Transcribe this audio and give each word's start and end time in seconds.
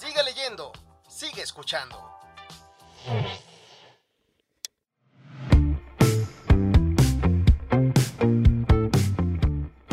Sigue 0.00 0.22
leyendo, 0.24 0.72
sigue 1.10 1.42
escuchando. 1.42 1.94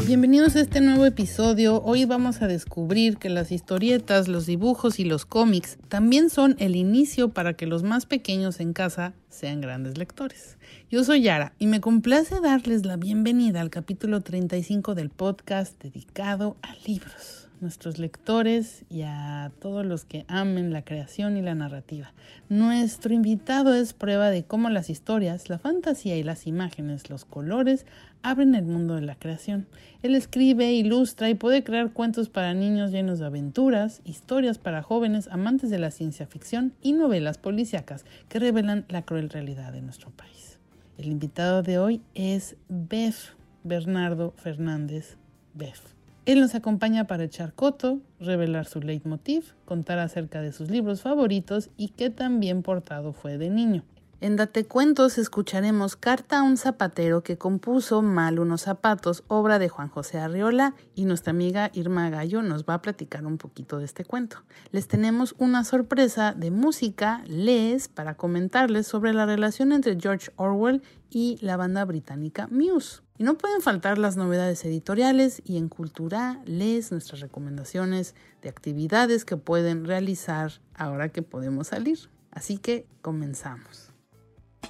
Bienvenidos 0.06 0.56
a 0.56 0.62
este 0.62 0.80
nuevo 0.80 1.06
episodio. 1.06 1.84
Hoy 1.84 2.06
vamos 2.06 2.42
a 2.42 2.48
descubrir 2.48 3.18
que 3.18 3.28
las 3.28 3.52
historietas, 3.52 4.30
los 4.30 4.46
dibujos 4.46 4.98
y 5.02 5.04
los 5.04 5.26
cómics 5.26 5.78
también 5.90 6.30
son 6.30 6.56
el 6.60 6.78
inicio 6.78 7.34
para 7.34 7.56
que 7.56 7.68
los 7.68 7.84
más 7.84 8.06
pequeños 8.06 8.62
en 8.62 8.72
casa 8.72 9.14
sean 9.28 9.60
grandes 9.60 9.98
lectores. 9.98 10.58
Yo 10.90 11.04
soy 11.04 11.24
Yara 11.24 11.52
y 11.60 11.68
me 11.68 11.82
complace 11.82 12.40
darles 12.40 12.86
la 12.86 12.96
bienvenida 12.96 13.60
al 13.60 13.70
capítulo 13.70 14.22
35 14.22 14.96
del 14.96 15.10
podcast 15.10 15.78
dedicado 15.84 16.56
a 16.62 16.74
libros 16.88 17.47
nuestros 17.62 17.98
lectores 18.00 18.86
y 18.90 19.02
a 19.04 19.52
todos 19.60 19.86
los 19.86 20.06
que 20.06 20.26
amen 20.28 20.72
la 20.72 20.84
creación 20.84 21.38
y 21.38 21.42
la 21.42 21.56
narrativa. 21.56 22.14
Nuestro 22.50 23.14
invitado 23.14 23.74
es 23.74 23.94
prueba 23.94 24.30
de 24.30 24.44
cómo 24.44 24.70
las 24.70 24.90
historias, 24.90 25.50
la 25.50 25.60
fantasía 25.60 26.18
y 26.18 26.24
las 26.24 26.48
imágenes, 26.48 27.10
los 27.10 27.26
colores, 27.26 27.86
abren 28.22 28.56
el 28.56 28.66
mundo 28.66 28.96
de 28.96 29.02
la 29.02 29.16
creación. 29.16 29.68
Él 30.04 30.16
escribe, 30.16 30.72
ilustra 30.74 31.30
y 31.30 31.36
puede 31.36 31.64
crear 31.64 31.92
cuentos 31.94 32.30
para 32.30 32.54
niños 32.54 32.92
llenos 32.92 33.20
de 33.20 33.26
aventuras, 33.26 34.02
historias 34.06 34.58
para 34.58 34.84
jóvenes 34.84 35.28
amantes 35.32 35.70
de 35.70 35.80
la 35.80 35.92
ciencia 35.92 36.28
ficción 36.28 36.74
y 36.82 36.94
novelas 36.94 37.38
policíacas 37.38 38.06
que 38.30 38.40
revelan 38.40 38.86
la 38.90 39.04
cruel 39.04 39.30
realidad 39.30 39.74
de 39.74 39.82
nuestro 39.82 40.12
país. 40.12 40.60
El 40.98 41.08
invitado 41.08 41.64
de 41.64 41.78
hoy 41.78 42.02
es 42.16 42.56
Bef 42.70 43.36
Bernardo 43.64 44.34
Fernández 44.38 45.18
Bef. 45.54 45.97
Él 46.28 46.42
nos 46.42 46.56
acompaña 46.56 47.08
para 47.08 47.24
echar 47.24 47.54
coto, 47.54 48.02
revelar 48.20 48.66
su 48.66 48.82
leitmotiv, 48.82 49.54
contar 49.64 49.98
acerca 50.00 50.42
de 50.42 50.52
sus 50.52 50.70
libros 50.70 51.02
favoritos 51.02 51.70
y 51.78 51.88
qué 51.92 52.10
tan 52.10 52.42
bien 52.42 52.64
portado 52.64 53.14
fue 53.14 53.38
de 53.38 53.50
niño. 53.50 53.86
En 54.20 54.36
Date 54.36 54.66
Cuentos 54.66 55.18
escucharemos 55.20 55.96
Carta 55.96 56.40
a 56.40 56.44
un 56.44 56.58
zapatero 56.58 57.24
que 57.24 57.38
compuso 57.38 58.02
Mal 58.02 58.40
unos 58.40 58.64
zapatos, 58.64 59.24
obra 59.30 59.58
de 59.58 59.70
Juan 59.70 59.88
José 59.88 60.20
Arriola, 60.20 60.76
y 60.96 61.06
nuestra 61.06 61.32
amiga 61.32 61.72
Irma 61.74 62.10
Gallo 62.10 62.42
nos 62.42 62.66
va 62.66 62.74
a 62.74 62.82
platicar 62.82 63.26
un 63.26 63.38
poquito 63.38 63.80
de 63.80 63.86
este 63.86 64.04
cuento. 64.04 64.44
Les 64.72 64.90
tenemos 64.90 65.34
una 65.38 65.64
sorpresa 65.64 66.34
de 66.34 66.52
música, 66.52 67.24
Les, 67.28 67.88
para 67.88 68.16
comentarles 68.16 68.86
sobre 68.86 69.14
la 69.14 69.26
relación 69.26 69.72
entre 69.72 69.98
George 69.98 70.30
Orwell 70.36 70.82
y 71.10 71.38
la 71.40 71.56
banda 71.56 71.86
británica 71.86 72.50
Muse. 72.52 73.07
Y 73.20 73.24
no 73.24 73.36
pueden 73.36 73.62
faltar 73.62 73.98
las 73.98 74.16
novedades 74.16 74.64
editoriales 74.64 75.42
y 75.44 75.58
en 75.58 75.70
Cultura 75.70 76.40
les 76.46 76.92
nuestras 76.92 77.22
recomendaciones 77.22 78.14
de 78.44 78.50
actividades 78.50 79.26
que 79.26 79.38
pueden 79.38 79.86
realizar 79.86 80.62
ahora 80.76 81.10
que 81.10 81.24
podemos 81.24 81.68
salir. 81.68 82.10
Así 82.32 82.60
que 82.60 82.86
comenzamos. 83.02 83.90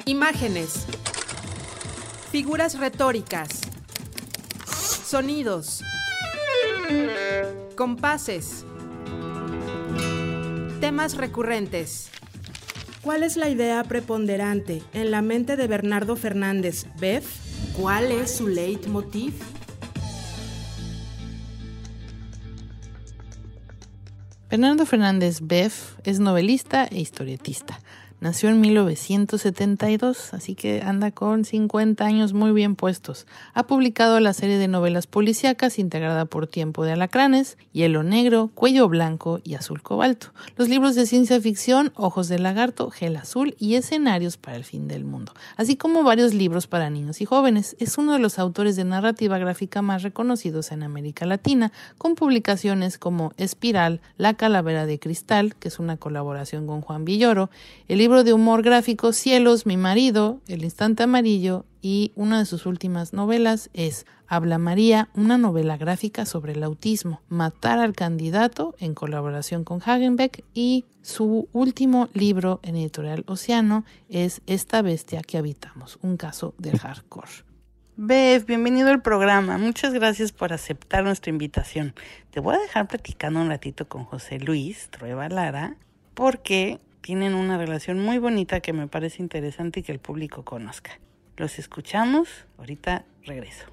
Imágenes. 0.06 0.86
Figuras 2.32 2.80
retóricas. 2.80 3.62
Sonidos. 5.06 5.84
Compases. 7.76 8.66
Temas 10.80 11.18
recurrentes. 11.18 12.10
¿Cuál 13.02 13.24
es 13.24 13.36
la 13.36 13.50
idea 13.50 13.84
preponderante 13.84 14.82
en 14.94 15.12
la 15.12 15.22
mente 15.22 15.58
de 15.58 15.68
Bernardo 15.68 16.16
Fernández, 16.16 16.86
Beth? 17.00 17.26
¿Cuál 17.78 18.12
es 18.12 18.38
su 18.38 18.48
leitmotiv? 18.48 19.36
Bernardo 24.50 24.88
Fernández 24.88 25.42
Beff 25.44 25.94
es 26.04 26.20
novelista 26.20 26.86
e 26.90 27.00
historietista. 27.00 27.80
Nació 28.20 28.50
en 28.50 28.60
1972, 28.62 30.34
así 30.34 30.56
que 30.56 30.82
anda 30.82 31.12
con 31.12 31.46
50 31.46 32.04
años 32.04 32.34
muy 32.34 32.52
bien 32.52 32.76
puestos. 32.76 33.28
Ha 33.54 33.68
publicado 33.68 34.20
la 34.20 34.34
serie 34.34 34.58
de 34.58 34.68
novelas 34.68 35.06
policíacas 35.06 35.78
integrada 35.78 36.26
por 36.26 36.48
Tiempo 36.48 36.84
de 36.84 36.94
Alacranes, 36.94 37.60
Hielo 37.74 38.02
Negro, 38.02 38.50
Cuello 38.56 38.90
Blanco 38.90 39.40
y 39.44 39.54
Azul 39.54 39.84
Cobalto. 39.84 40.34
Los 40.56 40.68
libros 40.68 40.96
de 40.96 41.06
ciencia 41.06 41.40
ficción, 41.40 41.92
Ojos 41.94 42.28
de 42.28 42.40
Lagarto, 42.40 42.90
Gel 42.90 43.18
Azul 43.18 43.56
y 43.60 43.76
Escenarios 43.76 44.38
para 44.38 44.58
el 44.58 44.64
Fin 44.64 44.88
del 44.88 45.06
Mundo, 45.06 45.34
así 45.56 45.76
como 45.76 46.02
varios 46.02 46.34
libros 46.34 46.66
para 46.66 46.90
niños 46.90 47.22
y 47.22 47.26
jóvenes. 47.26 47.76
Es 47.78 48.00
uno 48.00 48.14
de 48.14 48.20
los 48.20 48.40
autores 48.40 48.76
de 48.76 48.84
narrativa 48.84 49.38
gráfica 49.38 49.84
más 49.84 50.02
reconocidos 50.02 50.72
en 50.72 50.82
América 50.82 51.28
Latina, 51.28 51.72
con 52.00 52.16
publicaciones 52.16 52.98
como 52.98 53.32
Espiral, 53.38 54.02
La 54.18 54.34
Calavera 54.34 54.88
de 54.88 54.98
Cristal, 54.98 55.54
que 55.54 55.68
es 55.68 55.78
una 55.78 55.98
colaboración 55.98 56.66
con 56.66 56.82
Juan 56.82 57.06
Villoro, 57.06 57.52
el 57.88 58.07
libro 58.08 58.24
de 58.24 58.32
humor 58.32 58.62
gráfico 58.62 59.12
Cielos, 59.12 59.66
mi 59.66 59.76
marido, 59.76 60.40
El 60.48 60.64
instante 60.64 61.04
amarillo 61.04 61.66
y 61.82 62.14
una 62.16 62.40
de 62.40 62.46
sus 62.46 62.66
últimas 62.66 63.12
novelas 63.12 63.70
es 63.74 64.06
Habla 64.30 64.60
María, 64.60 65.10
una 65.14 65.38
novela 65.38 65.76
gráfica 65.76 66.26
sobre 66.26 66.54
el 66.54 66.64
autismo, 66.64 67.22
Matar 67.28 67.80
al 67.80 67.92
candidato 67.92 68.78
en 68.80 68.94
colaboración 68.94 69.66
con 69.66 69.82
Hagenbeck 69.82 70.46
y 70.54 70.86
su 71.02 71.50
último 71.52 72.08
libro 72.14 72.62
en 72.64 72.78
editorial 72.78 73.26
Océano 73.28 73.84
es 74.08 74.40
Esta 74.48 74.82
bestia 74.82 75.20
que 75.22 75.38
habitamos, 75.38 76.00
un 76.02 76.16
caso 76.16 76.56
del 76.58 76.80
hardcore. 76.80 77.44
Bev, 77.98 78.46
bienvenido 78.46 78.88
al 78.88 79.02
programa. 79.02 79.58
Muchas 79.58 79.94
gracias 79.94 80.32
por 80.32 80.54
aceptar 80.54 81.04
nuestra 81.04 81.30
invitación. 81.30 81.94
Te 82.32 82.40
voy 82.40 82.56
a 82.56 82.60
dejar 82.60 82.88
platicando 82.88 83.42
un 83.42 83.50
ratito 83.50 83.90
con 83.90 84.06
José 84.06 84.40
Luis 84.40 84.88
Trueba 84.92 85.28
Lara 85.28 85.76
porque 86.14 86.80
tienen 87.08 87.36
una 87.36 87.58
relación 87.58 88.02
muy 88.02 88.18
bonita 88.18 88.60
que 88.60 88.74
me 88.74 88.90
parece 88.90 89.24
interesante 89.24 89.80
y 89.80 89.84
que 89.84 89.94
el 89.94 90.00
público 90.00 90.44
conozca. 90.44 91.00
Los 91.38 91.58
escuchamos, 91.58 92.28
ahorita 92.58 93.06
regreso. 93.24 93.64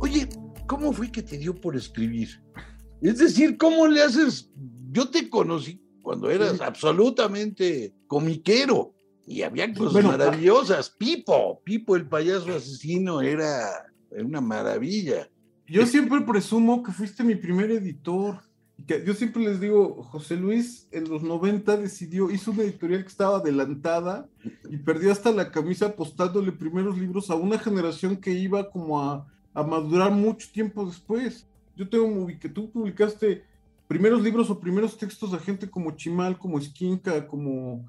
Oye, 0.00 0.26
¿cómo 0.66 0.90
fue 0.94 1.12
que 1.12 1.22
te 1.22 1.36
dio 1.36 1.54
por 1.54 1.76
escribir? 1.76 2.42
Es 3.02 3.18
decir, 3.18 3.58
¿cómo 3.58 3.86
le 3.86 4.02
haces? 4.02 4.50
Yo 4.90 5.10
te 5.10 5.28
conocí 5.28 5.78
cuando 6.00 6.30
eras 6.30 6.62
absolutamente 6.62 7.92
comiquero 8.06 8.94
y 9.26 9.42
había 9.42 9.70
cosas 9.74 10.02
maravillosas. 10.02 10.88
Pipo, 10.88 11.60
Pipo 11.62 11.94
el 11.94 12.08
payaso 12.08 12.56
asesino 12.56 13.20
era 13.20 13.68
una 14.12 14.40
maravilla. 14.40 15.28
Yo 15.66 15.84
siempre 15.84 16.22
presumo 16.22 16.82
que 16.82 16.90
fuiste 16.90 17.22
mi 17.22 17.34
primer 17.34 17.70
editor 17.70 18.47
yo 18.86 19.14
siempre 19.14 19.42
les 19.42 19.60
digo, 19.60 20.02
José 20.04 20.36
Luis 20.36 20.88
en 20.92 21.08
los 21.08 21.22
90 21.22 21.76
decidió, 21.76 22.30
hizo 22.30 22.52
una 22.52 22.62
editorial 22.62 23.02
que 23.02 23.08
estaba 23.08 23.38
adelantada 23.38 24.28
y 24.70 24.76
perdió 24.78 25.10
hasta 25.10 25.32
la 25.32 25.50
camisa 25.50 25.86
apostándole 25.86 26.52
primeros 26.52 26.96
libros 26.96 27.30
a 27.30 27.34
una 27.34 27.58
generación 27.58 28.16
que 28.16 28.32
iba 28.32 28.70
como 28.70 29.02
a, 29.02 29.26
a 29.52 29.62
madurar 29.62 30.12
mucho 30.12 30.48
tiempo 30.52 30.86
después. 30.86 31.46
Yo 31.76 31.88
tengo 31.88 32.26
que 32.40 32.48
tú 32.48 32.70
publicaste 32.70 33.44
primeros 33.88 34.22
libros 34.22 34.48
o 34.50 34.60
primeros 34.60 34.96
textos 34.96 35.32
de 35.32 35.38
gente 35.38 35.68
como 35.68 35.92
Chimal, 35.92 36.38
como 36.38 36.58
Esquinca, 36.58 37.26
como 37.26 37.86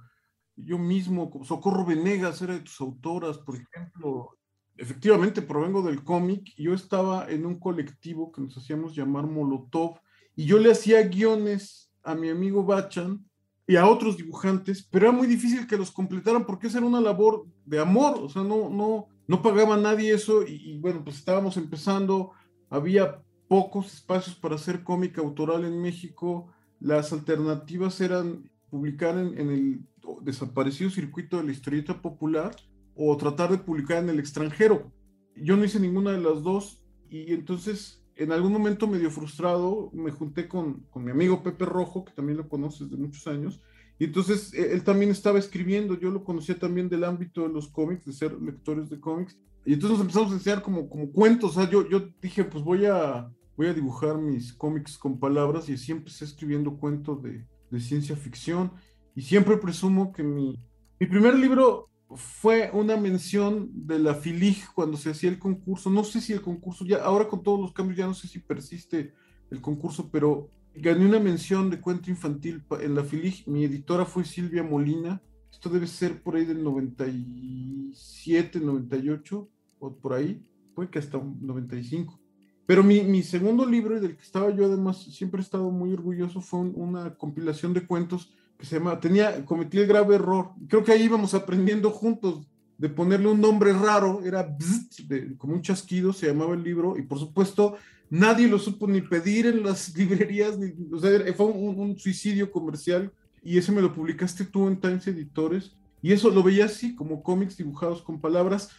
yo 0.56 0.78
mismo, 0.78 1.30
como 1.30 1.46
Socorro 1.46 1.86
Venegas 1.86 2.42
era 2.42 2.54
de 2.54 2.62
tus 2.62 2.80
autoras, 2.82 3.38
por 3.38 3.56
ejemplo. 3.56 4.38
Efectivamente, 4.76 5.42
provengo 5.42 5.82
del 5.82 6.04
cómic. 6.04 6.54
Yo 6.58 6.74
estaba 6.74 7.30
en 7.30 7.46
un 7.46 7.60
colectivo 7.60 8.32
que 8.32 8.42
nos 8.42 8.58
hacíamos 8.58 8.96
llamar 8.96 9.28
Molotov, 9.28 10.00
y 10.40 10.46
yo 10.46 10.58
le 10.58 10.72
hacía 10.72 11.04
guiones 11.04 11.92
a 12.02 12.16
mi 12.16 12.30
amigo 12.30 12.64
Bachan 12.64 13.26
y 13.68 13.76
a 13.76 13.86
otros 13.86 14.16
dibujantes, 14.16 14.88
pero 14.90 15.08
era 15.08 15.18
muy 15.18 15.28
difícil 15.28 15.68
que 15.68 15.76
los 15.76 15.92
completaran 15.92 16.46
porque 16.46 16.68
esa 16.68 16.78
era 16.78 16.88
una 16.88 17.02
labor 17.02 17.46
de 17.66 17.78
amor, 17.78 18.18
o 18.22 18.30
sea, 18.30 18.44
no, 18.44 18.70
no, 18.70 19.10
no 19.28 19.42
pagaba 19.42 19.76
nadie 19.76 20.14
eso 20.14 20.48
y, 20.48 20.80
bueno, 20.80 21.04
pues 21.04 21.18
estábamos 21.18 21.58
empezando, 21.58 22.32
había 22.70 23.22
pocos 23.50 23.94
espacios 23.94 24.34
para 24.34 24.56
hacer 24.56 24.82
cómica 24.82 25.20
autoral 25.20 25.66
en 25.66 25.82
México, 25.82 26.48
las 26.80 27.12
alternativas 27.12 28.00
eran 28.00 28.50
publicar 28.70 29.18
en, 29.18 29.38
en 29.38 29.52
el 29.52 29.82
desaparecido 30.22 30.90
circuito 30.90 31.36
de 31.36 31.44
la 31.44 31.52
historieta 31.52 32.02
popular 32.02 32.56
o 32.96 33.18
tratar 33.18 33.52
de 33.52 33.58
publicar 33.58 33.98
en 33.98 34.08
el 34.08 34.20
extranjero. 34.20 34.90
Yo 35.36 35.58
no 35.58 35.66
hice 35.66 35.82
ninguna 35.82 36.14
de 36.14 36.22
las 36.22 36.44
dos 36.44 36.82
y 37.10 37.34
entonces 37.34 37.99
en 38.20 38.34
algún 38.34 38.52
momento 38.52 38.86
medio 38.86 39.10
frustrado, 39.10 39.90
me 39.94 40.12
junté 40.12 40.50
con, 40.50 40.82
con 40.92 41.06
mi 41.06 41.12
amigo 41.12 41.42
Pepe 41.42 41.66
Rojo, 41.66 42.04
que 42.04 42.12
también 42.12 42.38
lo 42.38 42.50
conoces 42.50 42.90
de 42.90 42.98
muchos 42.98 43.26
años, 43.28 43.62
y 43.98 44.04
entonces 44.04 44.54
e, 44.54 44.74
él 44.74 44.84
también 44.84 45.10
estaba 45.10 45.40
escribiendo, 45.40 45.98
yo 45.98 46.12
lo 46.12 46.26
conocía 46.26 46.60
también 46.60 46.90
del 46.90 47.06
ámbito 47.06 47.44
de 47.44 47.54
los 47.54 47.70
cómics, 47.70 48.06
de 48.06 48.12
ser 48.12 48.34
lectores 48.42 48.90
de 48.90 49.00
cómics, 49.00 49.40
y 49.66 49.74
entonces 49.74 49.98
nos 49.98 50.02
empezamos 50.02 50.32
a 50.32 50.36
enseñar 50.36 50.62
como, 50.62 50.90
como 50.90 51.12
cuentos, 51.12 51.52
o 51.52 51.62
sea, 51.62 51.70
yo, 51.70 51.88
yo 51.88 52.10
dije, 52.22 52.44
pues 52.44 52.62
voy 52.62 52.86
a, 52.86 53.32
voy 53.56 53.68
a 53.68 53.74
dibujar 53.74 54.18
mis 54.18 54.52
cómics 54.52 54.98
con 54.98 55.18
palabras 55.18 55.70
y 55.70 55.74
así 55.74 55.94
empecé 55.94 56.26
escribiendo 56.26 56.78
cuentos 56.78 57.24
de, 57.24 57.48
de 57.72 57.80
ciencia 57.80 58.18
ficción, 58.18 58.74
y 59.16 59.22
siempre 59.22 59.58
presumo 59.58 60.12
que 60.12 60.24
mi, 60.24 60.60
mi 61.00 61.08
primer 61.08 61.36
libro 61.36 61.90
fue 62.16 62.72
una 62.74 62.98
mención 62.98 63.70
de 63.74 64.00
la 64.00 64.16
FILIG 64.16 64.74
cuando 64.74 64.98
se 64.98 65.12
hacía 65.12 65.30
el 65.30 65.38
concurso, 65.38 65.90
no 65.90 66.04
sé 66.04 66.22
si 66.22 66.34
el 66.34 66.42
concurso, 66.42 66.84
ya 66.86 67.04
ahora 67.04 67.28
con 67.28 67.44
todos 67.44 67.60
los 67.60 67.72
cambios 67.72 67.98
ya 67.98 68.08
no 68.08 68.16
sé 68.16 68.28
si 68.28 68.40
persiste 68.40 69.14
el 69.52 69.62
concurso, 69.62 70.10
pero 70.12 70.50
gané 70.76 71.06
una 71.06 71.20
mención 71.20 71.70
de 71.70 71.80
cuento 71.80 72.10
infantil 72.10 72.64
en 72.82 72.96
la 72.96 73.04
FILIG. 73.04 73.48
Mi 73.48 73.64
editora 73.66 74.06
fue 74.06 74.26
Silvia 74.26 74.64
Molina. 74.64 75.22
Esto 75.52 75.70
debe 75.70 75.86
ser 75.88 76.24
por 76.24 76.36
ahí 76.36 76.46
del 76.46 76.64
97, 76.64 78.60
98, 78.60 79.50
o 79.80 79.96
por 79.96 80.14
ahí. 80.14 80.46
Puede 80.74 80.90
que 80.90 81.00
hasta 81.00 81.18
95. 81.18 82.20
Pero 82.66 82.84
mi, 82.84 83.02
mi, 83.02 83.24
segundo 83.24 83.66
libro, 83.66 83.98
y 83.98 84.00
del 84.00 84.16
que 84.16 84.22
estaba 84.22 84.52
yo 84.52 84.66
además 84.66 85.04
siempre 85.04 85.42
he 85.42 85.44
estado 85.44 85.72
muy 85.72 85.92
orgulloso, 85.92 86.40
fue 86.40 86.60
una 86.60 87.16
compilación 87.16 87.74
de 87.74 87.86
cuentos 87.86 88.32
que 88.60 88.66
se 88.66 88.78
llama, 88.78 89.00
tenía, 89.00 89.46
cometí 89.46 89.78
el 89.78 89.88
grave 89.88 90.16
error, 90.16 90.52
creo 90.68 90.84
que 90.84 90.92
ahí 90.92 91.04
íbamos 91.04 91.34
aprendiendo 91.34 91.90
juntos, 91.92 92.46
de 92.78 92.90
ponerle 92.90 93.28
un 93.28 93.42
nombre 93.42 93.74
raro, 93.74 94.22
era 94.24 94.44
bzz, 94.44 95.08
de, 95.08 95.38
como 95.38 95.54
un 95.54 95.62
chasquido, 95.62 96.14
se 96.14 96.28
llamaba 96.28 96.54
el 96.54 96.64
libro, 96.64 96.98
y 96.98 97.02
por 97.02 97.20
supuesto 97.20 97.78
nadie 98.10 98.48
lo 98.48 98.60
supo 98.60 98.88
ni 98.88 99.02
pedir 99.02 99.48
en 99.48 99.64
las 99.64 99.96
librerías, 99.98 100.58
ni, 100.58 100.74
o 100.94 101.00
sea, 101.00 101.34
fue 101.34 101.46
un, 101.48 101.80
un, 101.80 101.98
suicidio 101.98 102.52
comercial 102.52 103.12
y 103.42 103.58
ese 103.58 103.72
me 103.72 103.82
lo 103.82 103.94
publicaste 103.94 104.44
tú 104.46 104.68
en 104.68 104.80
Times 104.80 105.08
Editores 105.08 105.78
y 106.02 106.12
eso 106.12 106.30
lo 106.30 106.44
veía 106.44 106.66
así 106.66 106.96
como 106.96 107.24
cómics 107.24 107.58
dibujados 107.58 108.02
con 108.02 108.20
palabras 108.20 108.70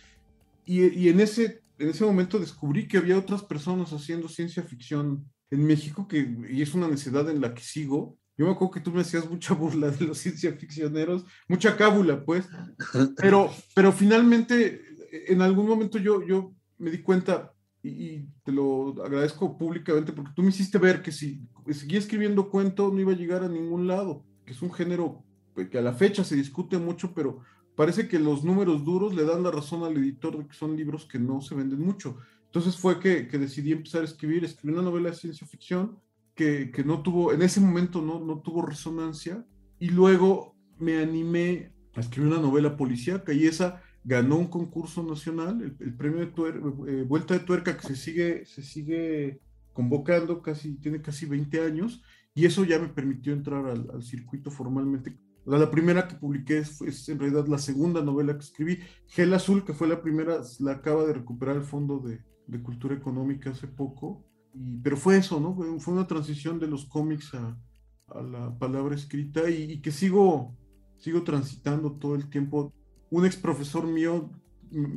y, 0.67 0.87
y, 0.99 1.09
en, 1.09 1.21
ese, 1.21 1.63
en 1.79 1.89
ese 1.89 2.05
momento 2.05 2.39
descubrí 2.39 2.87
que 2.87 2.99
había 2.99 3.19
otras 3.19 3.43
personas 3.43 3.93
haciendo 3.93 4.29
ciencia 4.29 4.63
ficción 4.63 5.25
en 5.51 5.67
México 5.67 6.07
que, 6.07 6.37
y 6.49 6.63
es 6.63 6.75
una 6.75 6.89
necesidad 6.89 7.29
en 7.29 7.41
la 7.41 7.55
que 7.55 7.63
sigo. 7.63 8.17
Yo 8.41 8.47
me 8.47 8.53
acuerdo 8.53 8.73
que 8.73 8.81
tú 8.81 8.91
me 8.91 9.03
hacías 9.03 9.29
mucha 9.29 9.53
burla 9.53 9.91
de 9.91 10.07
los 10.07 10.17
ciencia 10.17 10.51
ficcioneros, 10.55 11.27
mucha 11.47 11.77
cábula, 11.77 12.25
pues, 12.25 12.49
pero, 13.19 13.51
pero 13.75 13.93
finalmente 13.93 14.81
en 15.29 15.43
algún 15.43 15.67
momento 15.69 15.99
yo, 15.99 16.27
yo 16.27 16.55
me 16.79 16.91
di 16.91 17.03
cuenta, 17.03 17.53
y, 17.83 18.21
te 18.43 18.51
lo 18.51 18.95
agradezco 19.05 19.59
públicamente 19.59 20.15
porque 20.15 20.33
tú 20.35 20.43
me 20.43 20.49
hiciste 20.49 20.79
ver 20.79 21.03
que 21.03 21.13
si 21.13 21.47
seguía 21.71 21.99
escribiendo 21.99 22.49
cuentos 22.49 22.91
no 22.91 22.99
iba 22.99 23.13
a 23.13 23.17
llegar 23.17 23.45
a 23.45 23.49
ningún 23.49 23.87
lado, 23.87 24.25
que 24.47 24.53
es 24.53 24.63
un 24.63 24.73
género 24.73 25.23
que 25.71 25.77
a 25.77 25.83
la 25.83 25.93
fecha 25.93 26.25
se 26.25 26.35
discute 26.35 26.79
mucho, 26.79 27.13
pero 27.13 27.41
parece 27.77 28.09
que 28.09 28.19
los 28.19 28.43
números 28.43 28.87
duros 28.87 29.15
le 29.15 29.27
dan 29.27 29.43
la 29.43 29.51
razón 29.51 29.85
al 29.85 29.99
editor 29.99 30.39
de 30.39 30.47
que 30.47 30.55
son 30.55 30.79
libros 30.79 31.05
que 31.05 31.19
no 31.19 31.43
se 31.43 31.55
venden 31.55 31.81
mucho. 31.81 32.17
Entonces 32.47 32.75
fue 32.75 32.99
que, 33.01 33.29
que 33.29 33.37
decidí 33.37 33.73
empezar 33.73 34.01
a 34.01 34.07
escribir, 34.07 34.47
escribí 34.47 34.73
una 34.73 34.83
novela 34.83 35.11
de 35.11 35.17
ciencia 35.17 35.47
ficción 35.47 36.01
que, 36.41 36.71
que 36.71 36.85
no 36.85 37.03
tuvo, 37.03 37.35
en 37.35 37.43
ese 37.43 37.61
momento 37.61 38.01
no, 38.01 38.19
no 38.19 38.41
tuvo 38.41 38.63
resonancia, 38.63 39.45
y 39.79 39.91
luego 39.91 40.57
me 40.79 40.97
animé 40.97 41.75
a 41.95 42.01
escribir 42.01 42.33
una 42.33 42.41
novela 42.41 42.79
policíaca 42.79 43.35
y 43.35 43.45
esa 43.47 43.83
ganó 44.05 44.39
un 44.39 44.47
concurso 44.47 45.03
nacional, 45.03 45.61
el, 45.61 45.77
el 45.79 45.95
premio 45.95 46.21
de 46.21 46.29
tuer, 46.29 46.63
eh, 46.89 47.05
Vuelta 47.07 47.35
de 47.35 47.41
Tuerca, 47.41 47.77
que 47.77 47.87
se 47.87 47.95
sigue, 47.95 48.47
se 48.47 48.63
sigue 48.63 49.43
convocando, 49.75 50.41
casi, 50.41 50.77
tiene 50.77 51.03
casi 51.03 51.27
20 51.27 51.61
años, 51.61 52.03
y 52.35 52.47
eso 52.47 52.65
ya 52.65 52.79
me 52.79 52.89
permitió 52.89 53.35
entrar 53.35 53.67
al, 53.67 53.91
al 53.93 54.03
circuito 54.03 54.51
formalmente. 54.51 55.19
La, 55.45 55.59
la, 55.59 55.71
primera 55.71 56.09
que 56.09 56.17
publiqué 56.17 56.57
es, 56.57 56.81
es, 56.81 57.07
en 57.11 57.19
realidad 57.19 57.49
la 57.49 57.59
segunda 57.59 58.01
novela 58.01 58.33
que 58.33 58.45
escribí, 58.45 58.79
Gel 59.09 59.35
Azul, 59.35 59.67
que 59.67 59.75
fue 59.75 59.89
la 59.89 60.01
primera, 60.01 60.41
la 60.61 60.73
acaba 60.73 61.05
de 61.05 61.13
recuperar 61.13 61.57
el 61.57 61.65
Fondo 61.65 61.99
de, 61.99 62.25
de 62.47 62.63
Cultura 62.63 62.95
Económica 62.95 63.51
hace 63.51 63.67
poco, 63.69 64.25
pero 64.83 64.97
fue 64.97 65.17
eso, 65.17 65.41
¿no? 65.41 65.55
Fue, 65.79 65.95
una 65.95 66.07
transición 66.07 66.59
de 66.59 66.67
los 66.67 66.87
cómics 66.87 67.35
a, 67.35 67.59
la 68.23 68.59
palabra 68.59 68.97
escrita 68.97 69.49
y, 69.49 69.81
que 69.81 69.93
sigo, 69.93 70.57
sigo 70.99 71.23
transitando 71.23 71.93
todo 71.93 72.17
el 72.17 72.29
tiempo 72.29 72.75
un 73.11 73.25
ex 73.25 73.37
profesor 73.37 73.87
mío 73.87 74.31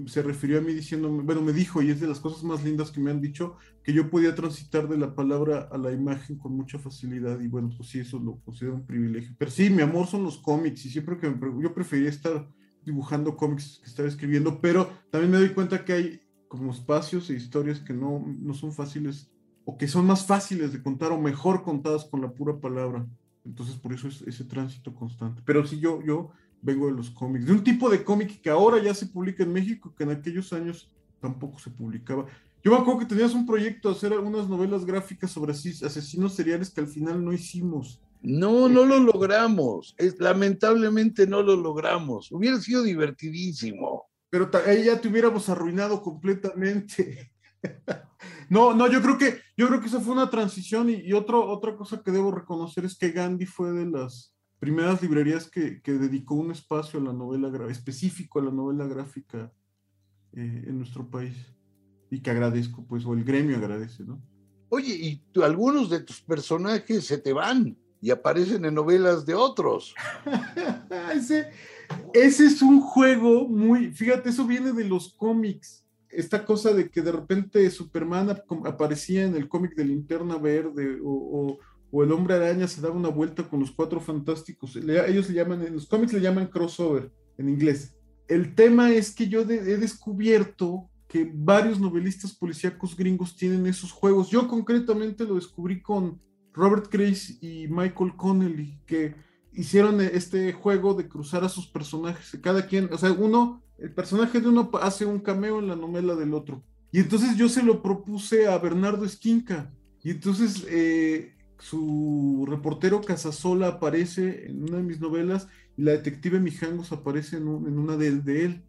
se 0.05 0.21
refirió 0.21 0.59
a 0.59 0.61
mí 0.61 0.73
diciendo, 0.73 1.09
bueno, 1.09 1.41
me 1.41 1.51
dijo, 1.51 1.81
y 1.81 1.89
es 1.89 2.00
de 2.00 2.07
las 2.07 2.19
cosas 2.19 2.44
más 2.44 2.63
lindas 2.63 2.91
que 2.91 3.00
me 3.00 3.11
han 3.11 3.21
dicho, 3.21 3.55
que 3.83 3.94
yo 3.94 4.09
podía 4.09 4.35
transitar 4.35 4.88
de 4.88 4.97
la 4.97 5.15
palabra 5.15 5.67
a 5.71 5.77
la 5.77 5.91
imagen 5.91 6.38
con 6.38 6.55
mucha 6.55 6.77
facilidad, 6.77 7.39
y 7.39 7.47
bueno, 7.47 7.71
pues 7.75 7.89
sí, 7.89 8.00
eso 8.00 8.19
lo 8.19 8.39
considero 8.41 8.75
un 8.75 8.85
privilegio. 8.85 9.35
Pero 9.38 9.50
sí, 9.50 9.69
mi 9.69 9.81
amor 9.81 10.07
son 10.07 10.23
los 10.23 10.38
cómics, 10.38 10.85
y 10.85 10.89
siempre 10.89 11.17
que 11.17 11.29
me, 11.29 11.63
yo 11.63 11.73
prefería 11.73 12.09
estar 12.09 12.47
dibujando 12.85 13.35
cómics 13.35 13.79
que 13.81 13.89
estar 13.89 14.05
escribiendo, 14.05 14.61
pero 14.61 14.89
también 15.09 15.31
me 15.31 15.38
doy 15.38 15.50
cuenta 15.50 15.83
que 15.83 15.94
hay 15.94 16.21
como 16.47 16.71
espacios 16.71 17.29
e 17.29 17.33
historias 17.33 17.79
que 17.79 17.94
no, 17.94 18.23
no 18.41 18.53
son 18.53 18.73
fáciles, 18.73 19.31
o 19.65 19.77
que 19.77 19.88
son 19.88 20.06
más 20.06 20.25
fáciles 20.25 20.74
de 20.74 20.81
contar, 20.81 21.12
o 21.12 21.19
mejor 21.19 21.63
contadas 21.63 22.06
con 22.06 22.21
la 22.21 22.31
pura 22.31 22.60
palabra. 22.60 23.06
Entonces, 23.45 23.75
por 23.75 23.94
eso 23.94 24.07
es 24.07 24.21
ese 24.24 24.44
tránsito 24.44 24.94
constante. 24.94 25.42
Pero 25.45 25.65
sí, 25.65 25.80
yo, 25.80 26.01
yo 26.04 26.31
vengo 26.62 26.88
de 26.88 26.94
los 26.94 27.10
cómics, 27.10 27.45
de 27.45 27.51
un 27.51 27.63
tipo 27.63 27.89
de 27.89 28.04
cómic 28.04 28.42
que 28.42 28.50
ahora 28.50 28.81
ya 28.81 28.94
se 28.94 29.07
publica 29.07 29.44
en 29.44 29.54
México, 29.54 29.94
que 29.95 30.04
en 30.04 30.12
aquellos 30.12 30.54
años 30.54 30.89
tampoco 31.19 31.60
se 31.60 31.69
publicaba. 31.69 32.25
Yo 32.63 32.71
me 32.71 32.77
acuerdo 32.77 33.01
que 33.01 33.06
tenías 33.06 33.33
un 33.33 33.45
proyecto 33.45 33.89
de 33.89 33.95
hacer 33.95 34.13
algunas 34.13 34.48
novelas 34.48 34.86
gráficas 34.86 35.31
sobre 35.31 35.51
asesinos 35.51 36.33
seriales 36.33 36.69
que 36.69 36.80
al 36.80 36.88
final 36.88 37.24
no 37.24 37.33
hicimos. 37.33 38.01
No, 38.21 38.69
no 38.69 38.86
lo 38.86 39.00
logramos. 39.00 39.94
Es, 39.98 40.18
lamentablemente 40.18 41.27
no 41.27 41.42
lo 41.42 41.57
logramos. 41.57 42.31
Hubiera 42.31 42.60
sido 42.62 42.81
divertidísimo. 42.81 44.06
Pero 44.30 44.50
ahí 44.65 44.86
ya 44.86 45.00
te 45.00 45.10
hubiéramos 45.10 45.50
arruinado 45.50 46.01
completamente. 46.01 47.32
No, 48.50 48.74
no, 48.74 48.92
yo 48.92 49.01
creo 49.01 49.18
que 49.18 49.39
yo 49.56 49.68
creo 49.68 49.80
que 49.80 49.88
esa 49.88 50.00
fue 50.00 50.13
una 50.13 50.30
transición 50.30 50.89
y, 50.89 50.95
y 50.95 51.13
otro, 51.13 51.48
otra 51.48 51.75
cosa 51.75 52.01
que 52.01 52.12
debo 52.12 52.31
reconocer 52.31 52.86
es 52.86 52.98
que 52.98 53.12
Gandhi 53.12 53.45
fue 53.45 53.71
de 53.71 53.86
las 53.86 54.33
primeras 54.60 55.01
librerías 55.01 55.50
que, 55.50 55.81
que, 55.81 55.94
dedicó 55.94 56.36
un 56.36 56.51
espacio 56.51 57.00
a 57.00 57.04
la 57.04 57.13
novela 57.13 57.51
específico 57.69 58.39
a 58.39 58.44
la 58.44 58.51
novela 58.51 58.88
gráfica 58.88 59.51
eh, 60.31 60.63
en 60.68 60.77
nuestro 60.77 61.07
país 61.10 61.36
y 62.10 62.21
que 62.21 62.31
agradezco, 62.31 62.86
pues, 62.88 63.06
o 63.06 63.13
el 63.13 63.24
gremio 63.24 63.57
agradece, 63.57 64.04
¿no? 64.04 64.21
Oye, 64.69 64.95
y 64.95 65.18
tú, 65.31 65.44
algunos 65.44 65.89
de 65.89 66.00
tus 66.00 66.21
personajes 66.21 67.05
se 67.05 67.17
te 67.17 67.34
van 67.34 67.77
y 68.01 68.10
aparecen 68.10 68.65
en 68.65 68.74
novelas 68.74 69.25
de 69.25 69.34
otros. 69.34 69.93
ese, 71.13 71.50
ese 72.13 72.46
es 72.46 72.62
un 72.62 72.82
juego 72.82 73.48
muy, 73.48 73.91
fíjate, 73.91 74.29
eso 74.29 74.48
viene 74.48 74.72
de 74.72 74.86
los 74.86 75.13
cómics. 75.13 75.82
Esta 76.15 76.46
cosa 76.46 76.74
de 76.74 76.89
que 76.89 77.01
de 77.01 77.12
repente 77.12 77.70
Superman 77.70 78.29
aparecía 78.65 79.25
en 79.25 79.36
el 79.36 79.48
cómic 79.48 79.75
de 79.75 79.86
Linterna 79.86 80.38
Verde 80.38 81.00
o, 81.03 81.58
el 82.01 82.12
hombre 82.12 82.34
araña 82.34 82.67
se 82.67 82.82
daba 82.82 82.96
una 82.96 83.10
vuelta 83.10 83.48
con 83.48 83.60
los 83.60 83.72
cuatro 83.72 84.00
fantásticos. 84.00 84.75
Le, 84.75 85.08
ellos 85.12 85.29
le 85.29 85.36
llaman, 85.36 85.62
en 85.62 85.75
los 85.75 85.86
cómics 85.86 86.13
le 86.13 86.22
llaman 86.22 86.48
crossover 86.48 87.12
en 87.38 87.50
inglés. 87.50 87.96
El 88.27 88.55
tema 88.55 88.91
es 88.91 89.13
que 89.13 89.27
yo 89.27 89.41
he 89.41 89.77
descubierto 89.77 90.89
que 91.08 91.32
varios 91.32 91.79
novelistas 91.79 92.34
policíacos 92.34 92.98
gringos 92.98 93.36
tienen 93.36 93.67
esos 93.67 93.91
juegos. 93.91 94.29
Yo 94.29 94.48
concretamente 94.48 95.25
lo 95.25 95.36
descubrí 95.36 95.82
con 95.82 96.20
Robert 96.53 96.91
Grace 96.91 97.38
y 97.41 97.67
Michael 97.67 98.15
Connelly, 98.15 98.79
que 98.86 99.15
hicieron 99.51 100.01
este 100.01 100.53
juego 100.53 100.93
de 100.93 101.08
cruzar 101.08 101.43
a 101.43 101.50
sus 101.50 101.67
personajes. 101.67 102.39
Cada 102.41 102.65
quien, 102.67 102.89
o 102.91 102.98
sea, 102.98 103.12
uno, 103.12 103.62
el 103.77 103.92
personaje 103.94 104.39
de 104.39 104.48
uno 104.48 104.70
hace 104.82 105.06
un 105.06 105.20
cameo 105.20 105.60
en 105.60 105.68
la 105.68 105.75
novela 105.75 106.15
del 106.15 106.34
otro. 106.34 106.63
Y 106.92 107.00
entonces 107.00 107.36
yo 107.38 107.50
se 107.50 107.63
lo 107.63 107.82
propuse 107.82 108.48
a 108.48 108.58
Bernardo 108.60 109.03
Esquinca. 109.03 109.72
Y 110.03 110.12
entonces 110.12 110.65
eh, 110.70 111.36
su 111.58 112.46
reportero 112.48 113.01
Casasola 113.01 113.68
aparece 113.68 114.48
en 114.48 114.63
una 114.63 114.77
de 114.77 114.84
mis 114.84 115.00
novelas 115.00 115.48
y 115.77 115.84
la 115.84 115.94
detective 115.94 116.39
Mijangos 116.39 116.92
aparece 116.92 117.38
en, 117.38 117.48
un, 117.48 117.68
en 117.68 117.80
una 117.80 117.98
de, 117.98 118.12
de, 118.20 118.46
él. 118.46 118.63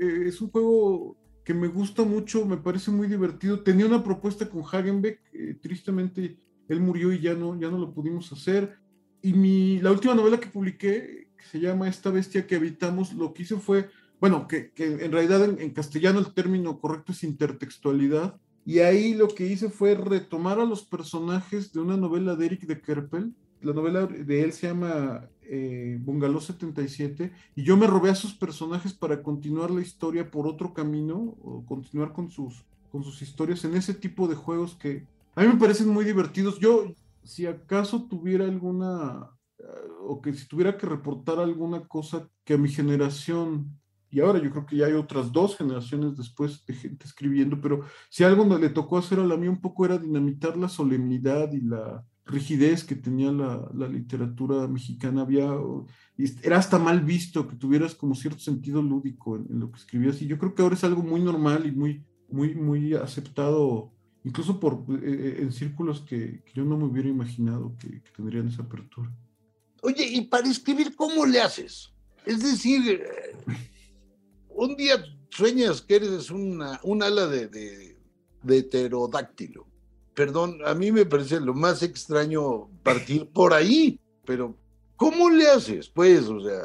Eh, 0.00 0.24
es 0.26 0.40
un 0.40 0.50
juego 0.50 1.16
que 1.44 1.54
me 1.54 1.68
gusta 1.68 2.04
mucho, 2.04 2.44
me 2.44 2.56
parece 2.56 2.90
muy 2.90 3.08
divertido. 3.08 3.60
Tenía 3.60 3.86
una 3.86 4.04
propuesta 4.04 4.48
con 4.48 4.62
Hagenbeck, 4.62 5.20
eh, 5.32 5.56
tristemente 5.60 6.38
él 6.68 6.80
murió 6.80 7.12
y 7.12 7.20
ya 7.20 7.34
no, 7.34 7.58
ya 7.58 7.70
no 7.70 7.78
lo 7.78 7.92
pudimos 7.92 8.32
hacer. 8.32 8.78
Y 9.22 9.32
mi, 9.32 9.80
la 9.80 9.92
última 9.92 10.14
novela 10.14 10.38
que 10.38 10.48
publiqué, 10.48 11.28
que 11.36 11.44
se 11.44 11.60
llama 11.60 11.88
Esta 11.88 12.10
bestia 12.10 12.46
que 12.46 12.56
habitamos, 12.56 13.14
lo 13.14 13.32
que 13.32 13.42
hice 13.42 13.56
fue, 13.56 13.88
bueno, 14.20 14.48
que, 14.48 14.70
que 14.72 15.04
en 15.04 15.12
realidad 15.12 15.44
en, 15.44 15.70
castellano 15.70 16.18
el 16.18 16.32
término 16.32 16.78
correcto 16.80 17.12
es 17.12 17.22
intertextualidad 17.24 18.38
y 18.64 18.80
ahí 18.80 19.14
lo 19.14 19.28
que 19.28 19.46
hice 19.46 19.70
fue 19.70 19.94
retomar 19.94 20.58
a 20.58 20.64
los 20.64 20.82
personajes 20.82 21.72
de 21.72 21.80
una 21.80 21.96
novela 21.96 22.34
de 22.34 22.46
Eric 22.46 22.66
de 22.66 22.80
Kerpel. 22.80 23.32
La 23.62 23.72
novela 23.72 24.06
de 24.06 24.42
él 24.42 24.52
se 24.52 24.66
llama 24.66 25.28
eh, 25.42 25.98
Bungalow 26.00 26.40
77. 26.40 27.32
Y 27.54 27.62
yo 27.62 27.76
me 27.76 27.86
robé 27.86 28.10
a 28.10 28.16
sus 28.16 28.34
personajes 28.34 28.92
para 28.92 29.22
continuar 29.22 29.70
la 29.70 29.82
historia 29.82 30.30
por 30.30 30.48
otro 30.48 30.74
camino, 30.74 31.36
o 31.42 31.64
continuar 31.64 32.12
con 32.12 32.28
sus, 32.28 32.64
con 32.90 33.04
sus 33.04 33.22
historias 33.22 33.64
en 33.64 33.76
ese 33.76 33.94
tipo 33.94 34.26
de 34.26 34.34
juegos 34.34 34.74
que 34.74 35.06
a 35.36 35.42
mí 35.42 35.48
me 35.48 35.60
parecen 35.60 35.88
muy 35.88 36.04
divertidos. 36.04 36.58
Yo, 36.58 36.92
si 37.22 37.46
acaso 37.46 38.06
tuviera 38.08 38.46
alguna, 38.46 39.30
eh, 39.58 39.64
o 40.00 40.20
que 40.20 40.32
si 40.32 40.48
tuviera 40.48 40.76
que 40.76 40.86
reportar 40.86 41.38
alguna 41.38 41.86
cosa 41.86 42.28
que 42.44 42.54
a 42.54 42.58
mi 42.58 42.68
generación, 42.68 43.78
y 44.16 44.20
ahora 44.20 44.42
yo 44.42 44.50
creo 44.50 44.64
que 44.64 44.76
ya 44.76 44.86
hay 44.86 44.94
otras 44.94 45.30
dos 45.30 45.58
generaciones 45.58 46.16
después 46.16 46.64
de 46.64 46.72
gente 46.72 47.04
escribiendo, 47.04 47.60
pero 47.60 47.82
si 48.08 48.24
algo 48.24 48.46
le 48.56 48.70
tocó 48.70 48.96
hacer 48.96 49.20
a 49.20 49.26
la 49.26 49.36
mía 49.36 49.50
un 49.50 49.60
poco 49.60 49.84
era 49.84 49.98
dinamitar 49.98 50.56
la 50.56 50.70
solemnidad 50.70 51.52
y 51.52 51.60
la 51.60 52.02
rigidez 52.24 52.82
que 52.82 52.94
tenía 52.94 53.30
la, 53.30 53.70
la 53.74 53.86
literatura 53.86 54.66
mexicana. 54.68 55.20
Había, 55.20 55.50
era 56.42 56.56
hasta 56.56 56.78
mal 56.78 57.02
visto 57.02 57.46
que 57.46 57.56
tuvieras 57.56 57.94
como 57.94 58.14
cierto 58.14 58.38
sentido 58.38 58.80
lúdico 58.80 59.36
en, 59.36 59.60
lo 59.60 59.70
que 59.70 59.80
escribías, 59.80 60.22
y 60.22 60.26
yo 60.26 60.38
creo 60.38 60.54
que 60.54 60.62
ahora 60.62 60.76
es 60.76 60.84
algo 60.84 61.02
muy 61.02 61.20
normal 61.20 61.66
y 61.66 61.72
muy, 61.72 62.02
muy, 62.30 62.54
muy 62.54 62.94
aceptado 62.94 63.92
incluso 64.24 64.58
por, 64.58 64.86
eh, 64.88 64.98
eh, 65.02 65.36
en 65.40 65.52
círculos 65.52 66.00
que, 66.00 66.42
que, 66.42 66.52
yo 66.54 66.64
no 66.64 66.78
me 66.78 66.84
hubiera 66.84 67.10
imaginado 67.10 67.76
que, 67.78 68.00
que, 68.00 68.10
tendrían 68.16 68.48
esa 68.48 68.62
apertura. 68.62 69.12
Oye, 69.82 70.08
y 70.08 70.22
para 70.22 70.48
escribir, 70.48 70.96
¿cómo 70.96 71.26
le 71.26 71.42
haces? 71.42 71.92
Es 72.24 72.42
decir, 72.42 73.02
eh, 73.02 73.36
un 74.56 74.76
día 74.76 75.04
sueñas 75.30 75.82
que 75.82 75.96
eres 75.96 76.30
una, 76.30 76.80
un 76.82 77.02
ala 77.02 77.26
de, 77.26 77.48
de, 77.48 77.98
de 78.42 78.62
pterodáctilo. 78.62 79.66
Perdón, 80.14 80.58
a 80.64 80.74
mí 80.74 80.90
me 80.92 81.04
parece 81.04 81.40
lo 81.40 81.54
más 81.54 81.82
extraño 81.82 82.68
partir 82.82 83.30
por 83.32 83.52
ahí, 83.52 84.00
pero 84.24 84.56
¿cómo 84.96 85.30
le 85.30 85.48
haces? 85.48 85.88
Pues, 85.88 86.26
o 86.28 86.40
sea... 86.40 86.62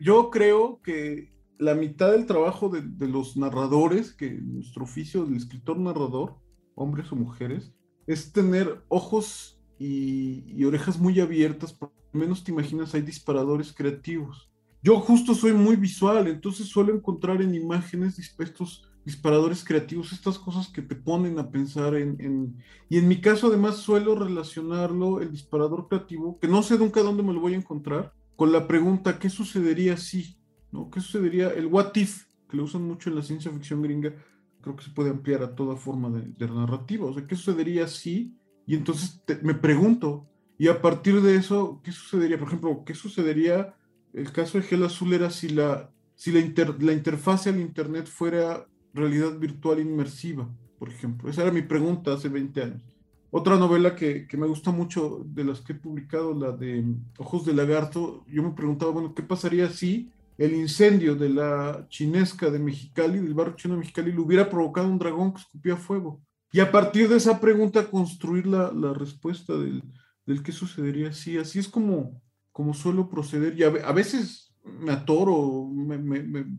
Yo 0.00 0.30
creo 0.30 0.80
que 0.82 1.32
la 1.58 1.74
mitad 1.74 2.12
del 2.12 2.26
trabajo 2.26 2.68
de, 2.68 2.82
de 2.82 3.08
los 3.08 3.36
narradores, 3.36 4.12
que 4.12 4.30
nuestro 4.30 4.84
oficio 4.84 5.24
del 5.24 5.36
escritor 5.36 5.76
narrador, 5.78 6.36
hombres 6.76 7.10
o 7.10 7.16
mujeres, 7.16 7.72
es 8.06 8.32
tener 8.32 8.82
ojos 8.88 9.60
y, 9.78 10.44
y, 10.46 10.64
orejas 10.64 10.98
muy 10.98 11.20
abiertas, 11.20 11.72
por 11.72 11.92
lo 12.12 12.20
menos 12.20 12.42
te 12.42 12.52
imaginas, 12.52 12.94
hay 12.94 13.02
disparadores 13.02 13.72
creativos. 13.72 14.47
Yo 14.82 15.00
justo 15.00 15.34
soy 15.34 15.52
muy 15.52 15.76
visual, 15.76 16.28
entonces 16.28 16.68
suelo 16.68 16.94
encontrar 16.94 17.42
en 17.42 17.54
imágenes 17.54 18.18
estos 18.18 18.88
disparadores 19.04 19.64
creativos, 19.64 20.12
estas 20.12 20.38
cosas 20.38 20.68
que 20.68 20.82
te 20.82 20.94
ponen 20.94 21.38
a 21.38 21.50
pensar 21.50 21.94
en, 21.94 22.16
en, 22.20 22.56
Y 22.88 22.98
en 22.98 23.08
mi 23.08 23.20
caso 23.20 23.48
además 23.48 23.76
suelo 23.76 24.14
relacionarlo, 24.14 25.20
el 25.20 25.30
disparador 25.32 25.88
creativo, 25.88 26.38
que 26.38 26.46
no 26.46 26.62
sé 26.62 26.78
nunca 26.78 27.02
dónde 27.02 27.22
me 27.22 27.32
lo 27.32 27.40
voy 27.40 27.54
a 27.54 27.58
encontrar, 27.58 28.12
con 28.36 28.52
la 28.52 28.68
pregunta, 28.68 29.18
¿qué 29.18 29.30
sucedería 29.30 29.96
si? 29.96 30.38
¿no? 30.70 30.90
¿Qué 30.90 31.00
sucedería? 31.00 31.48
El 31.48 31.66
what 31.66 31.94
if, 31.96 32.26
que 32.48 32.56
lo 32.56 32.64
usan 32.64 32.82
mucho 32.82 33.10
en 33.10 33.16
la 33.16 33.22
ciencia 33.22 33.50
ficción 33.50 33.82
gringa, 33.82 34.14
creo 34.60 34.76
que 34.76 34.84
se 34.84 34.90
puede 34.90 35.10
ampliar 35.10 35.42
a 35.42 35.54
toda 35.54 35.76
forma 35.76 36.10
de, 36.10 36.46
narrativa. 36.46 37.06
O 37.06 37.14
sea, 37.14 37.26
¿qué 37.26 37.36
sucedería 37.36 37.88
si? 37.88 38.36
Y 38.66 38.74
entonces 38.74 39.22
me 39.42 39.54
pregunto, 39.54 40.28
y 40.58 40.68
a 40.68 40.80
partir 40.82 41.20
de 41.22 41.36
eso, 41.36 41.80
¿qué 41.82 41.92
sucedería? 41.92 42.38
Por 42.38 42.48
ejemplo, 42.48 42.82
¿qué 42.84 42.94
sucedería? 42.94 43.74
El 44.12 44.32
caso 44.32 44.58
de 44.58 44.64
Gel 44.64 44.84
Azul 44.84 45.12
era 45.14 45.30
si 45.30 45.48
la, 45.48 45.90
si 46.14 46.32
la, 46.32 46.40
inter, 46.40 46.82
la 46.82 46.92
interfase 46.92 47.50
al 47.50 47.60
Internet 47.60 48.06
fuera 48.06 48.66
realidad 48.94 49.38
virtual 49.38 49.80
inmersiva, 49.80 50.48
por 50.78 50.88
ejemplo. 50.88 51.30
Esa 51.30 51.42
era 51.42 51.52
mi 51.52 51.62
pregunta 51.62 52.14
hace 52.14 52.28
20 52.28 52.62
años. 52.62 52.82
Otra 53.30 53.56
novela 53.56 53.94
que, 53.94 54.26
que, 54.26 54.36
me 54.38 54.46
gusta 54.46 54.70
mucho 54.70 55.22
de 55.26 55.44
las 55.44 55.60
que 55.60 55.74
he 55.74 55.76
publicado, 55.76 56.32
la 56.32 56.52
de 56.52 56.82
Ojos 57.18 57.44
de 57.44 57.52
Lagarto, 57.52 58.24
yo 58.26 58.42
me 58.42 58.52
preguntaba, 58.52 58.90
bueno, 58.90 59.14
¿qué 59.14 59.22
pasaría 59.22 59.68
si 59.68 60.10
el 60.38 60.54
incendio 60.54 61.16
de 61.16 61.28
la 61.28 61.86
chinesca 61.88 62.48
de 62.48 62.60
Mexicali, 62.60 63.18
del 63.18 63.34
barrio 63.34 63.56
chino 63.56 63.74
de 63.74 63.80
Mexicali, 63.80 64.12
le 64.12 64.20
hubiera 64.20 64.48
provocado 64.48 64.88
un 64.88 64.98
dragón 64.98 65.32
que 65.32 65.40
escupía 65.40 65.76
fuego. 65.76 66.22
Y 66.52 66.60
a 66.60 66.70
partir 66.70 67.08
de 67.08 67.16
esa 67.16 67.40
pregunta 67.40 67.90
construir 67.90 68.46
la, 68.46 68.72
la 68.72 68.94
respuesta 68.94 69.52
del, 69.54 69.82
del, 70.24 70.42
qué 70.44 70.52
sucedería 70.52 71.08
así. 71.08 71.36
Así 71.36 71.58
es 71.58 71.68
como, 71.68 72.22
como 72.58 72.74
suelo 72.74 73.08
proceder. 73.08 73.56
Y 73.56 73.62
a, 73.62 73.68
a 73.68 73.92
veces 73.92 74.52
me 74.64 74.90
atoro, 74.90 75.68
me, 75.72 75.96
me, 75.96 76.24
me, 76.24 76.58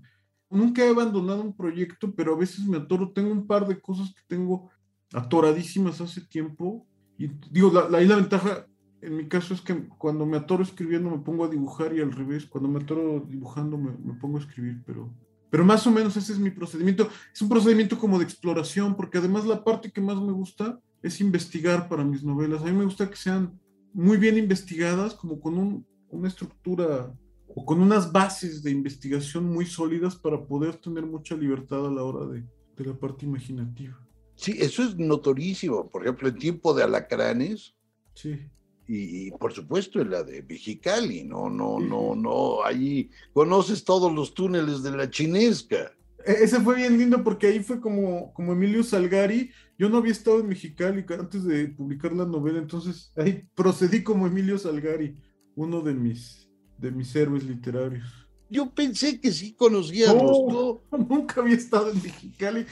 nunca 0.50 0.82
he 0.82 0.90
abandonado 0.90 1.42
un 1.42 1.54
proyecto, 1.54 2.16
pero 2.16 2.36
a 2.36 2.38
veces 2.38 2.66
me 2.66 2.78
atoro. 2.78 3.12
Tengo 3.12 3.34
un 3.34 3.46
par 3.46 3.68
de 3.68 3.82
cosas 3.82 4.14
que 4.14 4.22
tengo 4.26 4.70
atoradísimas 5.12 6.00
hace 6.00 6.22
tiempo. 6.22 6.88
Y 7.18 7.28
digo, 7.52 7.70
la, 7.70 7.90
la, 7.90 8.00
la 8.00 8.16
ventaja 8.16 8.66
en 9.02 9.18
mi 9.18 9.28
caso 9.28 9.54
es 9.54 9.60
que 9.60 9.90
cuando 9.98 10.26
me 10.26 10.38
atoro 10.38 10.64
escribiendo 10.64 11.10
me 11.10 11.20
pongo 11.20 11.44
a 11.44 11.50
dibujar 11.50 11.94
y 11.94 12.00
al 12.00 12.14
revés, 12.14 12.46
cuando 12.46 12.70
me 12.70 12.80
atoro 12.80 13.26
dibujando 13.28 13.78
me, 13.78 13.92
me, 13.92 14.14
pongo 14.14 14.38
a 14.38 14.42
escribir, 14.42 14.82
pero, 14.86 15.14
pero 15.50 15.66
más 15.66 15.86
o 15.86 15.92
menos 15.92 16.16
ese 16.16 16.32
es 16.32 16.40
mi 16.40 16.50
procedimiento. 16.50 17.10
Es 17.34 17.42
un 17.42 17.50
procedimiento 17.50 18.00
como 18.00 18.20
de 18.20 18.24
exploración, 18.24 18.96
porque 18.96 19.18
además 19.18 19.46
la 19.46 19.66
parte 19.66 19.92
que 19.92 20.00
más 20.00 20.16
me 20.22 20.32
gusta 20.32 20.80
es 21.04 21.20
investigar 21.20 21.90
para 21.90 22.06
mis 22.06 22.24
novelas. 22.24 22.62
A 22.62 22.68
mí 22.68 22.72
me 22.72 22.86
gusta 22.86 23.10
que 23.10 23.18
sean 23.18 23.60
muy 23.94 24.16
bien 24.16 24.38
investigadas, 24.38 25.14
como 25.14 25.42
con 25.42 25.58
un, 25.58 25.86
una 26.10 26.28
estructura 26.28 27.14
o 27.48 27.66
con 27.66 27.82
unas 27.82 28.12
bases 28.12 28.62
de 28.62 28.72
investigación 28.72 29.46
muy 29.46 29.66
sólidas 29.66 30.16
para 30.16 30.46
poder 30.46 30.76
tener 30.78 31.06
mucha 31.06 31.36
libertad 31.36 31.86
a 31.86 31.92
la 31.92 32.04
hora 32.04 32.26
de, 32.28 32.46
de 32.78 32.86
la 32.86 32.94
parte 32.94 33.26
imaginativa. 33.26 34.00
Sí, 34.36 34.56
eso 34.60 34.84
es 34.84 34.98
notorísimo. 34.98 35.90
Por 35.90 36.04
ejemplo, 36.04 36.30
en 36.30 36.38
tiempo 36.38 36.74
de 36.74 36.84
alacranes. 36.84 37.76
Sí 38.14 38.50
y, 38.90 39.28
y, 39.28 39.32
por 39.32 39.54
supuesto 39.54 40.02
en 40.02 40.10
la 40.10 40.24
de 40.24 40.42
Mexicali, 40.42 41.24
no, 41.24 41.48
no, 41.48 41.80
no, 41.80 42.16
no, 42.16 42.64
ahí 42.64 43.12
conoces 43.34 43.84
todos 43.84 44.12
los 44.12 44.34
túneles 44.34 44.82
de 44.82 44.92
la 44.92 45.08
chinesca. 45.12 45.92
Ese 46.26 46.60
fue 46.60 46.76
bien 46.76 46.98
lindo 46.98 47.24
porque 47.24 47.48
ahí 47.48 47.60
fue 47.60 47.80
como, 47.80 48.34
como 48.34 48.54
Emilio 48.54 48.84
Salgari, 48.84 49.52
yo 49.78 49.90
no 49.90 49.98
había 49.98 50.12
estado 50.12 50.40
en 50.40 50.48
Mexicali 50.48 51.06
antes 51.08 51.44
de 51.44 51.68
publicar 51.68 52.14
la 52.14 52.26
novela, 52.26 52.58
entonces 52.58 53.14
ahí 53.16 53.48
procedí 53.54 54.04
como 54.04 54.26
Emilio 54.26 54.58
Salgari, 54.58 55.16
uno 55.56 55.82
de 55.82 55.94
mis, 55.94 56.50
de 56.78 56.92
mis 56.92 57.16
héroes 57.16 57.44
literarios. 57.44 58.08
Yo 58.50 58.74
pensé 58.74 59.20
que 59.20 59.32
sí 59.32 59.54
conocíamos, 59.54 60.42
no, 60.48 60.82
¿no? 60.92 60.98
Nunca 61.10 61.42
había 61.42 61.56
estado 61.56 61.92
en 61.92 62.02
Mexicali. 62.02 62.66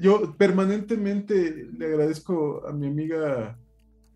Yo 0.00 0.34
permanentemente 0.36 1.68
le 1.76 1.86
agradezco 1.86 2.66
a 2.66 2.72
mi 2.72 2.86
amiga 2.86 3.58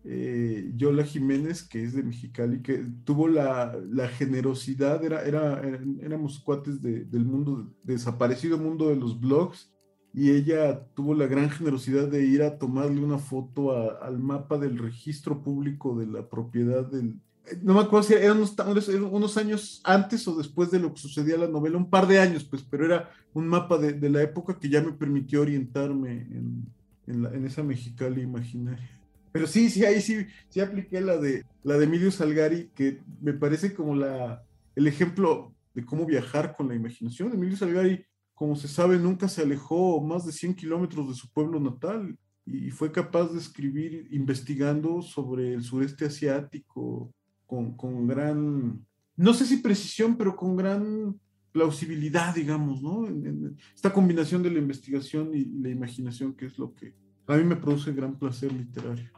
eh, 0.09 0.71
Yola 0.75 1.03
Jiménez, 1.03 1.63
que 1.63 1.83
es 1.83 1.93
de 1.93 2.01
Mexicali, 2.01 2.61
que 2.61 2.85
tuvo 3.03 3.27
la, 3.27 3.77
la 3.89 4.07
generosidad, 4.07 5.03
era, 5.03 5.23
era, 5.23 5.61
éramos 6.01 6.39
cuates 6.39 6.81
de, 6.81 7.03
del 7.03 7.25
mundo, 7.25 7.73
desaparecido 7.83 8.57
mundo 8.57 8.89
de 8.89 8.95
los 8.95 9.19
blogs, 9.19 9.69
y 10.13 10.31
ella 10.31 10.87
tuvo 10.95 11.13
la 11.13 11.27
gran 11.27 11.49
generosidad 11.49 12.07
de 12.07 12.25
ir 12.25 12.41
a 12.41 12.57
tomarle 12.57 13.03
una 13.03 13.19
foto 13.19 13.71
a, 13.71 13.97
al 14.05 14.17
mapa 14.17 14.57
del 14.57 14.77
registro 14.77 15.43
público 15.43 15.97
de 15.97 16.07
la 16.07 16.29
propiedad 16.29 16.85
del... 16.85 17.19
No 17.61 17.73
me 17.73 17.81
acuerdo 17.81 18.07
si 18.07 18.13
eran 18.13 18.37
unos, 18.37 18.55
unos, 18.89 19.37
años 19.37 19.81
antes 19.83 20.27
o 20.27 20.35
después 20.35 20.71
de 20.71 20.79
lo 20.79 20.93
que 20.93 21.01
sucedía 21.01 21.37
la 21.37 21.47
novela, 21.47 21.77
un 21.77 21.89
par 21.89 22.07
de 22.07 22.19
años, 22.19 22.43
pues, 22.43 22.63
pero 22.63 22.85
era 22.85 23.09
un 23.33 23.47
mapa 23.47 23.77
de, 23.77 23.93
de 23.93 24.09
la 24.09 24.21
época 24.21 24.59
que 24.59 24.69
ya 24.69 24.81
me 24.81 24.93
permitió 24.93 25.41
orientarme 25.41 26.11
en, 26.11 26.65
en, 27.07 27.23
la, 27.23 27.33
en 27.33 27.45
esa 27.45 27.63
Mexicali 27.63 28.21
imaginaria. 28.21 28.99
Pero 29.31 29.47
sí, 29.47 29.69
sí, 29.69 29.85
ahí 29.85 30.01
sí, 30.01 30.25
sí 30.49 30.59
apliqué 30.59 30.99
la 30.99 31.17
de, 31.17 31.45
la 31.63 31.77
de 31.77 31.85
Emilio 31.85 32.11
Salgari, 32.11 32.71
que 32.73 33.01
me 33.21 33.33
parece 33.33 33.73
como 33.73 33.95
la, 33.95 34.43
el 34.75 34.87
ejemplo 34.87 35.53
de 35.73 35.85
cómo 35.85 36.05
viajar 36.05 36.55
con 36.55 36.67
la 36.67 36.75
imaginación. 36.75 37.31
Emilio 37.31 37.55
Salgari, 37.55 38.03
como 38.33 38.55
se 38.55 38.67
sabe, 38.67 38.97
nunca 38.97 39.27
se 39.27 39.43
alejó 39.43 40.01
más 40.01 40.25
de 40.25 40.31
100 40.31 40.55
kilómetros 40.55 41.07
de 41.07 41.15
su 41.15 41.29
pueblo 41.31 41.59
natal 41.59 42.17
y 42.45 42.71
fue 42.71 42.91
capaz 42.91 43.27
de 43.27 43.39
escribir 43.39 44.07
investigando 44.11 45.01
sobre 45.01 45.53
el 45.53 45.63
sureste 45.63 46.05
asiático 46.05 47.13
con, 47.47 47.75
con 47.75 48.05
gran, 48.05 48.85
no 49.15 49.33
sé 49.33 49.45
si 49.45 49.57
precisión, 49.57 50.15
pero 50.17 50.35
con 50.35 50.55
gran 50.55 51.19
plausibilidad, 51.51 52.35
digamos, 52.35 52.83
¿no? 52.83 53.07
En, 53.07 53.25
en 53.25 53.57
esta 53.73 53.91
combinación 53.91 54.43
de 54.43 54.51
la 54.51 54.59
investigación 54.59 55.31
y 55.33 55.45
la 55.45 55.69
imaginación, 55.69 56.35
que 56.35 56.45
es 56.45 56.59
lo 56.59 56.75
que 56.75 56.93
a 57.25 57.35
mí 57.35 57.43
me 57.43 57.55
produce 57.55 57.91
gran 57.93 58.17
placer 58.19 58.51
literario. 58.53 59.09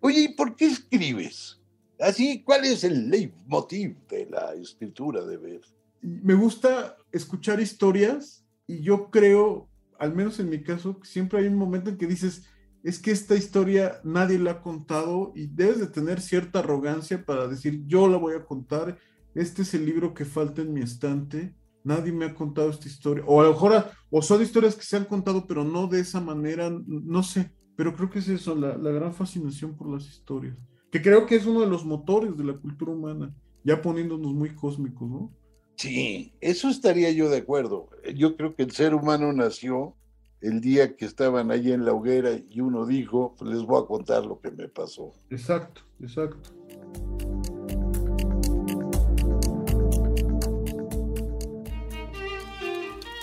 Oye, 0.00 0.20
¿y 0.20 0.28
por 0.34 0.54
qué 0.54 0.66
escribes? 0.66 1.60
Así, 1.98 2.42
¿cuál 2.44 2.64
es 2.64 2.84
el 2.84 3.10
leitmotiv 3.10 3.96
de 4.06 4.26
la 4.26 4.54
escritura 4.54 5.24
de 5.24 5.36
ver? 5.36 5.60
Me 6.00 6.34
gusta 6.34 6.96
escuchar 7.10 7.60
historias 7.60 8.46
y 8.66 8.80
yo 8.82 9.10
creo, 9.10 9.68
al 9.98 10.14
menos 10.14 10.38
en 10.38 10.48
mi 10.48 10.62
caso, 10.62 11.00
siempre 11.02 11.40
hay 11.40 11.48
un 11.48 11.56
momento 11.56 11.90
en 11.90 11.96
que 11.96 12.06
dices, 12.06 12.44
es 12.82 12.98
que 12.98 13.10
esta 13.10 13.34
historia 13.34 14.00
nadie 14.04 14.38
la 14.38 14.52
ha 14.52 14.62
contado 14.62 15.32
y 15.34 15.46
debes 15.46 15.80
de 15.80 15.88
tener 15.88 16.20
cierta 16.20 16.60
arrogancia 16.60 17.24
para 17.24 17.48
decir, 17.48 17.82
yo 17.86 18.08
la 18.08 18.16
voy 18.16 18.34
a 18.34 18.44
contar, 18.44 18.98
este 19.34 19.62
es 19.62 19.74
el 19.74 19.84
libro 19.84 20.14
que 20.14 20.24
falta 20.24 20.62
en 20.62 20.72
mi 20.72 20.80
estante, 20.80 21.54
nadie 21.84 22.12
me 22.12 22.26
ha 22.26 22.34
contado 22.34 22.70
esta 22.70 22.88
historia, 22.88 23.24
o 23.26 23.40
a 23.40 23.44
lo 23.44 23.52
mejor, 23.52 23.84
o 24.10 24.22
son 24.22 24.42
historias 24.42 24.76
que 24.76 24.84
se 24.84 24.96
han 24.96 25.04
contado, 25.04 25.46
pero 25.46 25.64
no 25.64 25.86
de 25.86 26.00
esa 26.00 26.20
manera, 26.20 26.70
no 26.86 27.22
sé, 27.22 27.52
pero 27.76 27.94
creo 27.94 28.10
que 28.10 28.20
es 28.20 28.28
eso, 28.28 28.54
la, 28.54 28.76
la, 28.76 28.90
gran 28.90 29.14
fascinación 29.14 29.76
por 29.76 29.88
las 29.88 30.06
historias, 30.06 30.56
que 30.90 31.02
creo 31.02 31.26
que 31.26 31.36
es 31.36 31.46
uno 31.46 31.60
de 31.60 31.66
los 31.66 31.84
motores 31.84 32.36
de 32.36 32.44
la 32.44 32.54
cultura 32.54 32.92
humana, 32.92 33.34
ya 33.64 33.82
poniéndonos 33.82 34.32
muy 34.32 34.54
cósmicos, 34.54 35.08
¿no? 35.08 35.32
Sí, 35.76 36.32
eso 36.40 36.68
estaría 36.68 37.12
yo 37.12 37.30
de 37.30 37.38
acuerdo. 37.38 37.88
Yo 38.16 38.36
creo 38.36 38.56
que 38.56 38.64
el 38.64 38.72
ser 38.72 38.94
humano 38.94 39.32
nació 39.32 39.94
el 40.40 40.60
día 40.60 40.96
que 40.96 41.04
estaban 41.04 41.50
allí 41.50 41.72
en 41.72 41.84
la 41.84 41.92
hoguera 41.92 42.30
y 42.48 42.60
uno 42.60 42.86
dijo, 42.86 43.34
pues 43.38 43.50
les 43.50 43.62
voy 43.62 43.82
a 43.82 43.86
contar 43.86 44.24
lo 44.24 44.40
que 44.40 44.50
me 44.50 44.68
pasó. 44.68 45.12
Exacto, 45.30 45.82
exacto. 46.00 46.50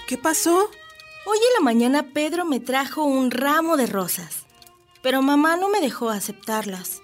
¿Qué 0.08 0.18
pasó? 0.18 0.70
Hoy 1.26 1.38
en 1.38 1.54
la 1.58 1.64
mañana 1.64 2.14
Pedro 2.14 2.46
me 2.46 2.60
trajo 2.60 3.04
un 3.04 3.32
ramo 3.32 3.78
de 3.78 3.88
rosas, 3.88 4.46
pero 5.02 5.24
mamá 5.24 5.58
no 5.58 5.70
me 5.70 5.82
dejó 5.82 6.10
aceptarlas. 6.10 7.02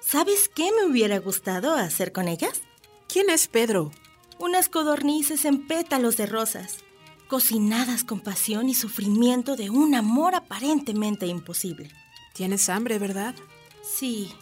¿Sabes 0.00 0.48
qué 0.48 0.70
me 0.72 0.90
hubiera 0.90 1.18
gustado 1.18 1.74
hacer 1.74 2.10
con 2.10 2.26
ellas? 2.26 2.62
¿Quién 3.06 3.30
es 3.30 3.46
Pedro? 3.46 3.92
Unas 4.38 4.68
codornices 4.68 5.44
en 5.44 5.68
pétalos 5.68 6.16
de 6.16 6.26
rosas, 6.26 6.78
cocinadas 7.30 8.02
con 8.02 8.18
pasión 8.18 8.68
y 8.68 8.74
sufrimiento 8.74 9.54
de 9.54 9.70
un 9.70 9.94
amor 9.94 10.34
aparentemente 10.34 11.28
imposible. 11.28 11.88
Tienes 12.34 12.68
hambre, 12.68 12.98
¿verdad? 12.98 13.36
Sí. 13.84 14.32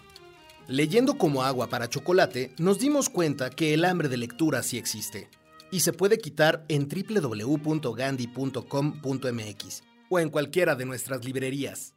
Leyendo 0.66 1.18
como 1.18 1.42
agua 1.42 1.68
para 1.68 1.90
chocolate, 1.90 2.54
nos 2.57 2.78
dimos 2.78 3.11
cuenta 3.11 3.50
que 3.50 3.75
el 3.75 3.85
hambre 3.85 4.09
de 4.09 4.16
lectura 4.16 4.62
sí 4.62 4.78
existe 4.78 5.28
y 5.71 5.80
se 5.80 5.92
puede 5.92 6.16
quitar 6.16 6.64
en 6.68 6.88
www.gandhi.com.mx 6.88 9.83
o 10.09 10.18
en 10.18 10.30
cualquiera 10.30 10.75
de 10.75 10.87
nuestras 10.87 11.26
librerías. 11.26 11.92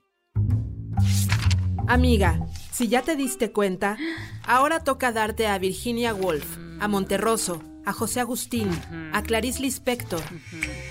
Amiga, 1.88 2.46
si 2.74 2.90
ya 2.90 3.02
te 3.02 3.16
diste 3.16 3.54
cuenta, 3.54 3.98
ahora 4.44 4.84
toca 4.84 5.14
darte 5.14 5.48
a 5.48 5.58
Virginia 5.58 6.14
Woolf, 6.14 6.58
a 6.82 6.90
Monterroso, 6.90 7.64
a 7.86 7.94
José 7.94 8.20
Agustín, 8.20 8.70
a 9.14 9.24
Clarice 9.24 9.62
Lispector. 9.62 10.22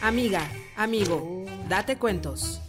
Amiga, 0.02 0.46
amigo, 0.76 1.44
date 1.68 1.96
cuentos. 1.96 2.60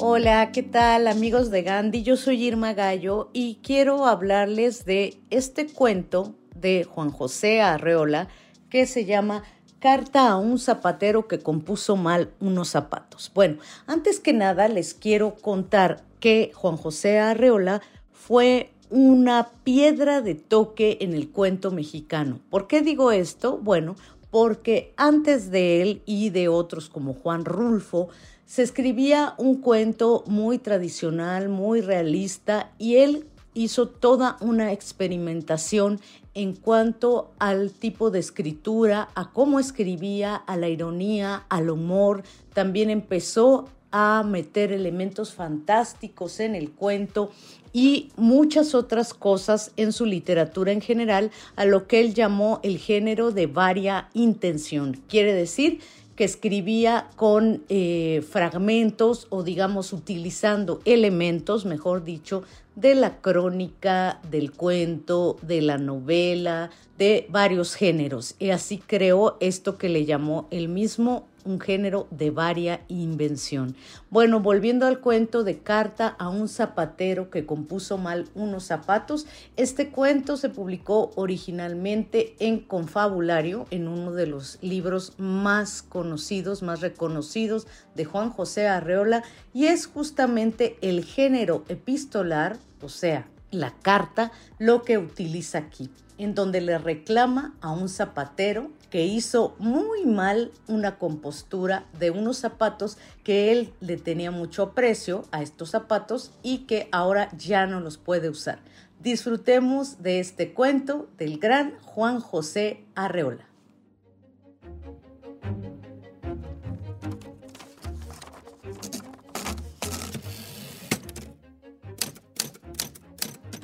Hola, 0.00 0.52
¿qué 0.52 0.62
tal 0.62 1.06
amigos 1.06 1.50
de 1.50 1.62
Gandhi? 1.62 2.02
Yo 2.02 2.16
soy 2.16 2.44
Irma 2.44 2.74
Gallo 2.74 3.30
y 3.32 3.60
quiero 3.62 4.06
hablarles 4.06 4.84
de 4.84 5.22
este 5.30 5.66
cuento 5.66 6.34
de 6.54 6.84
Juan 6.84 7.10
José 7.10 7.62
Arreola 7.62 8.28
que 8.68 8.86
se 8.86 9.06
llama 9.06 9.44
Carta 9.78 10.28
a 10.28 10.36
un 10.36 10.58
zapatero 10.58 11.28
que 11.28 11.38
compuso 11.38 11.96
mal 11.96 12.32
unos 12.40 12.68
zapatos. 12.68 13.30
Bueno, 13.34 13.58
antes 13.86 14.20
que 14.20 14.32
nada 14.32 14.68
les 14.68 14.92
quiero 14.92 15.36
contar 15.36 16.02
que 16.20 16.52
Juan 16.54 16.76
José 16.76 17.18
Arreola 17.18 17.80
fue 18.12 18.73
una 18.94 19.48
piedra 19.64 20.20
de 20.20 20.36
toque 20.36 20.98
en 21.00 21.14
el 21.14 21.28
cuento 21.28 21.72
mexicano. 21.72 22.38
¿Por 22.48 22.68
qué 22.68 22.80
digo 22.80 23.10
esto? 23.10 23.58
Bueno, 23.58 23.96
porque 24.30 24.94
antes 24.96 25.50
de 25.50 25.82
él 25.82 26.02
y 26.06 26.30
de 26.30 26.46
otros 26.46 26.90
como 26.90 27.12
Juan 27.12 27.44
Rulfo, 27.44 28.10
se 28.46 28.62
escribía 28.62 29.34
un 29.36 29.60
cuento 29.60 30.22
muy 30.28 30.58
tradicional, 30.58 31.48
muy 31.48 31.80
realista, 31.80 32.70
y 32.78 32.98
él 32.98 33.26
hizo 33.52 33.88
toda 33.88 34.36
una 34.40 34.70
experimentación 34.72 35.98
en 36.34 36.54
cuanto 36.54 37.32
al 37.40 37.72
tipo 37.72 38.12
de 38.12 38.20
escritura, 38.20 39.08
a 39.16 39.32
cómo 39.32 39.58
escribía, 39.58 40.36
a 40.36 40.56
la 40.56 40.68
ironía, 40.68 41.46
al 41.48 41.68
humor. 41.68 42.22
También 42.52 42.90
empezó 42.90 43.68
a 43.96 44.24
meter 44.24 44.72
elementos 44.72 45.32
fantásticos 45.34 46.40
en 46.40 46.56
el 46.56 46.72
cuento 46.72 47.30
y 47.72 48.08
muchas 48.16 48.74
otras 48.74 49.14
cosas 49.14 49.70
en 49.76 49.92
su 49.92 50.04
literatura 50.04 50.72
en 50.72 50.80
general, 50.80 51.30
a 51.54 51.64
lo 51.64 51.86
que 51.86 52.00
él 52.00 52.12
llamó 52.12 52.58
el 52.64 52.78
género 52.78 53.30
de 53.30 53.46
varia 53.46 54.08
intención. 54.12 55.00
Quiere 55.08 55.32
decir 55.32 55.78
que 56.16 56.24
escribía 56.24 57.08
con 57.14 57.62
eh, 57.68 58.24
fragmentos 58.28 59.28
o 59.30 59.44
digamos 59.44 59.92
utilizando 59.92 60.80
elementos, 60.84 61.64
mejor 61.64 62.02
dicho, 62.02 62.42
de 62.74 62.96
la 62.96 63.20
crónica, 63.20 64.20
del 64.28 64.50
cuento, 64.50 65.36
de 65.42 65.62
la 65.62 65.78
novela, 65.78 66.70
de 66.98 67.26
varios 67.28 67.76
géneros. 67.76 68.34
Y 68.40 68.50
así 68.50 68.78
creó 68.78 69.36
esto 69.38 69.78
que 69.78 69.88
le 69.88 70.04
llamó 70.04 70.48
el 70.50 70.68
mismo 70.68 71.28
un 71.44 71.60
género 71.60 72.06
de 72.10 72.30
varia 72.30 72.80
invención. 72.88 73.76
Bueno, 74.10 74.40
volviendo 74.40 74.86
al 74.86 75.00
cuento 75.00 75.44
de 75.44 75.58
Carta 75.58 76.14
a 76.18 76.28
un 76.28 76.48
zapatero 76.48 77.30
que 77.30 77.46
compuso 77.46 77.98
mal 77.98 78.28
unos 78.34 78.64
zapatos, 78.64 79.26
este 79.56 79.90
cuento 79.90 80.36
se 80.36 80.48
publicó 80.48 81.12
originalmente 81.16 82.34
en 82.38 82.60
Confabulario, 82.60 83.66
en 83.70 83.88
uno 83.88 84.12
de 84.12 84.26
los 84.26 84.58
libros 84.62 85.12
más 85.18 85.82
conocidos, 85.82 86.62
más 86.62 86.80
reconocidos 86.80 87.66
de 87.94 88.04
Juan 88.04 88.30
José 88.30 88.68
Arreola, 88.68 89.22
y 89.52 89.66
es 89.66 89.86
justamente 89.86 90.76
el 90.80 91.04
género 91.04 91.64
epistolar, 91.68 92.56
o 92.80 92.88
sea, 92.88 93.26
la 93.50 93.72
carta, 93.82 94.32
lo 94.58 94.82
que 94.82 94.98
utiliza 94.98 95.58
aquí 95.58 95.90
en 96.18 96.34
donde 96.34 96.60
le 96.60 96.78
reclama 96.78 97.54
a 97.60 97.72
un 97.72 97.88
zapatero 97.88 98.70
que 98.94 99.06
hizo 99.06 99.56
muy 99.58 100.06
mal 100.06 100.52
una 100.68 101.00
compostura 101.00 101.84
de 101.98 102.12
unos 102.12 102.38
zapatos 102.38 102.96
que 103.24 103.50
él 103.50 103.72
le 103.80 103.96
tenía 103.96 104.30
mucho 104.30 104.62
aprecio 104.62 105.24
a 105.32 105.42
estos 105.42 105.70
zapatos 105.70 106.30
y 106.44 106.58
que 106.58 106.88
ahora 106.92 107.28
ya 107.36 107.66
no 107.66 107.80
los 107.80 107.98
puede 107.98 108.28
usar. 108.28 108.60
Disfrutemos 109.00 110.00
de 110.00 110.20
este 110.20 110.54
cuento 110.54 111.08
del 111.18 111.40
gran 111.40 111.76
Juan 111.80 112.20
José 112.20 112.84
Arreola. 112.94 113.48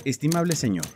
Estimable 0.04 0.56
señor, 0.56 0.86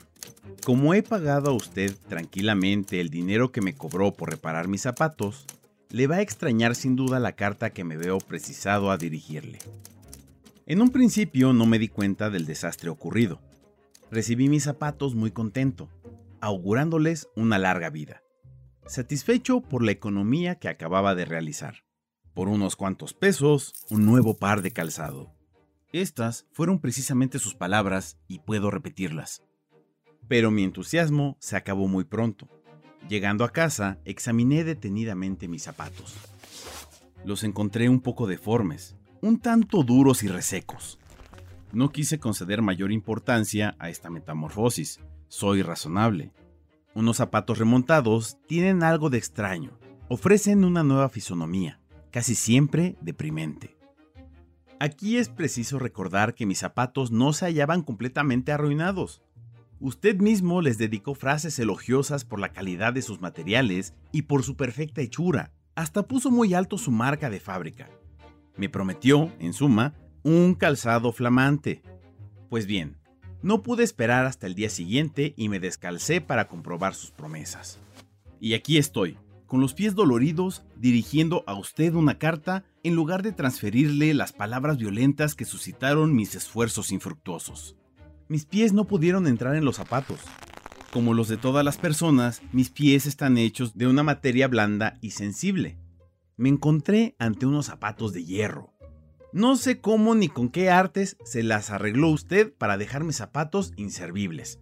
como 0.65 0.95
he 0.95 1.03
pagado 1.03 1.51
a 1.51 1.53
usted 1.53 1.95
tranquilamente 2.09 3.01
el 3.01 3.11
dinero 3.11 3.53
que 3.53 3.61
me 3.61 3.75
cobró 3.75 4.15
por 4.15 4.31
reparar 4.31 4.67
mis 4.67 4.81
zapatos, 4.81 5.45
le 5.91 6.07
va 6.07 6.17
a 6.17 6.21
extrañar 6.23 6.75
sin 6.75 6.97
duda 6.97 7.21
la 7.21 7.33
carta 7.33 7.71
que 7.71 7.85
me 7.85 7.99
veo 7.99 8.17
precisado 8.19 8.91
a 8.91 8.97
dirigirle. 8.97 9.59
En 10.67 10.81
un 10.81 10.89
principio 10.89 11.53
no 11.53 11.67
me 11.67 11.79
di 11.79 11.89
cuenta 11.89 12.31
del 12.31 12.47
desastre 12.47 12.89
ocurrido. 12.89 13.41
Recibí 14.11 14.49
mis 14.49 14.65
zapatos 14.65 15.15
muy 15.15 15.33
contento, 15.33 15.91
augurándoles 16.41 17.29
una 17.37 17.59
larga 17.59 17.91
vida, 17.91 18.23
satisfecho 18.87 19.61
por 19.61 19.83
la 19.83 19.93
economía 19.93 20.55
que 20.55 20.69
acababa 20.69 21.15
de 21.15 21.27
realizar. 21.27 21.85
Por 22.33 22.49
unos 22.49 22.75
cuantos 22.75 23.13
pesos, 23.13 23.75
un 23.91 24.07
nuevo 24.07 24.39
par 24.39 24.63
de 24.63 24.73
calzado. 24.73 25.31
Estas 25.93 26.47
fueron 26.53 26.81
precisamente 26.81 27.39
sus 27.39 27.55
palabras 27.55 28.17
y 28.29 28.39
puedo 28.39 28.71
repetirlas. 28.71 29.43
Pero 30.29 30.51
mi 30.51 30.65
entusiasmo 30.65 31.37
se 31.39 31.57
acabó 31.57 31.89
muy 31.89 32.05
pronto. 32.05 32.49
Llegando 33.09 33.45
a 33.45 33.51
casa, 33.51 33.99
examiné 34.05 34.65
detenidamente 34.65 35.49
mis 35.49 35.63
zapatos. 35.63 36.15
Los 37.25 37.45
encontré 37.45 37.89
un 37.89 38.01
poco 38.01 38.27
deformes, 38.27 38.97
un 39.21 39.39
tanto 39.39 39.83
duros 39.83 40.23
y 40.23 40.29
resecos. 40.29 40.99
No 41.73 41.91
quise 41.91 42.19
conceder 42.19 42.63
mayor 42.63 42.93
importancia 42.93 43.75
a 43.79 43.91
esta 43.91 44.09
metamorfosis. 44.09 45.01
Soy 45.29 45.63
razonable. 45.63 46.33
Unos 46.95 47.17
zapatos 47.17 47.59
remontados 47.59 48.39
tienen 48.47 48.83
algo 48.83 49.11
de 49.11 49.19
extraño. 49.19 49.73
Ofrecen 50.09 50.65
una 50.65 50.85
nueva 50.85 51.09
fisonomía, 51.09 51.81
casi 52.11 52.35
siempre 52.35 52.97
deprimente. 53.01 53.77
Aquí 54.79 55.17
es 55.17 55.29
preciso 55.29 55.79
recordar 55.79 56.35
que 56.35 56.47
mis 56.47 56.59
zapatos 56.59 57.11
no 57.11 57.33
se 57.33 57.47
hallaban 57.47 57.83
completamente 57.83 58.53
arruinados. 58.53 59.23
Usted 59.81 60.17
mismo 60.17 60.63
les 60.63 60.79
dedicó 60.79 61.15
frases 61.15 61.59
elogiosas 61.59 62.25
por 62.25 62.39
la 62.39 62.53
calidad 62.53 62.93
de 62.93 63.03
sus 63.03 63.21
materiales 63.21 63.95
y 64.13 64.23
por 64.23 64.43
su 64.43 64.57
perfecta 64.57 65.01
hechura. 65.03 65.53
Hasta 65.75 66.07
puso 66.07 66.31
muy 66.31 66.55
alto 66.55 66.79
su 66.79 66.91
marca 66.91 67.29
de 67.31 67.41
fábrica. 67.41 67.91
Me 68.57 68.69
prometió, 68.69 69.33
en 69.41 69.53
suma, 69.53 69.95
un 70.23 70.55
calzado 70.55 71.13
flamante. 71.13 71.83
Pues 72.49 72.67
bien, 72.67 72.97
no 73.43 73.63
pude 73.63 73.83
esperar 73.83 74.27
hasta 74.27 74.47
el 74.47 74.55
día 74.55 74.71
siguiente 74.71 75.35
y 75.37 75.49
me 75.49 75.61
descalcé 75.61 76.21
para 76.21 76.49
comprobar 76.49 76.95
sus 76.95 77.11
promesas. 77.11 77.81
Y 78.41 78.55
aquí 78.55 78.79
estoy, 78.79 79.19
con 79.47 79.61
los 79.61 79.75
pies 79.75 79.95
doloridos, 79.95 80.65
dirigiendo 80.77 81.45
a 81.47 81.55
usted 81.55 81.95
una 81.95 82.19
carta 82.19 82.65
en 82.83 82.95
lugar 82.95 83.23
de 83.23 83.33
transferirle 83.33 84.15
las 84.15 84.33
palabras 84.33 84.79
violentas 84.79 85.35
que 85.35 85.45
suscitaron 85.45 86.15
mis 86.15 86.35
esfuerzos 86.35 86.93
infructuosos. 86.93 87.77
Mis 88.35 88.47
pies 88.47 88.73
no 88.73 88.89
pudieron 88.89 89.29
entrar 89.29 89.55
en 89.55 89.65
los 89.65 89.77
zapatos. 89.77 90.19
Como 90.93 91.15
los 91.15 91.29
de 91.29 91.37
todas 91.37 91.65
las 91.65 91.79
personas, 91.79 92.43
mis 92.51 92.69
pies 92.69 93.07
están 93.07 93.39
hechos 93.39 93.79
de 93.79 93.87
una 93.87 94.03
materia 94.03 94.49
blanda 94.49 94.99
y 95.01 95.13
sensible. 95.13 95.79
Me 96.37 96.49
encontré 96.49 97.15
ante 97.21 97.47
unos 97.47 97.67
zapatos 97.67 98.13
de 98.13 98.25
hierro. 98.25 98.75
No 99.33 99.55
sé 99.55 99.81
cómo 99.81 100.17
ni 100.17 100.29
con 100.29 100.49
qué 100.49 100.69
artes 100.69 101.17
se 101.25 101.45
las 101.45 101.71
arregló 101.71 102.09
usted 102.09 102.53
para 102.53 102.77
dejar 102.77 103.05
mis 103.05 103.15
zapatos 103.15 103.73
inservibles. 103.77 104.59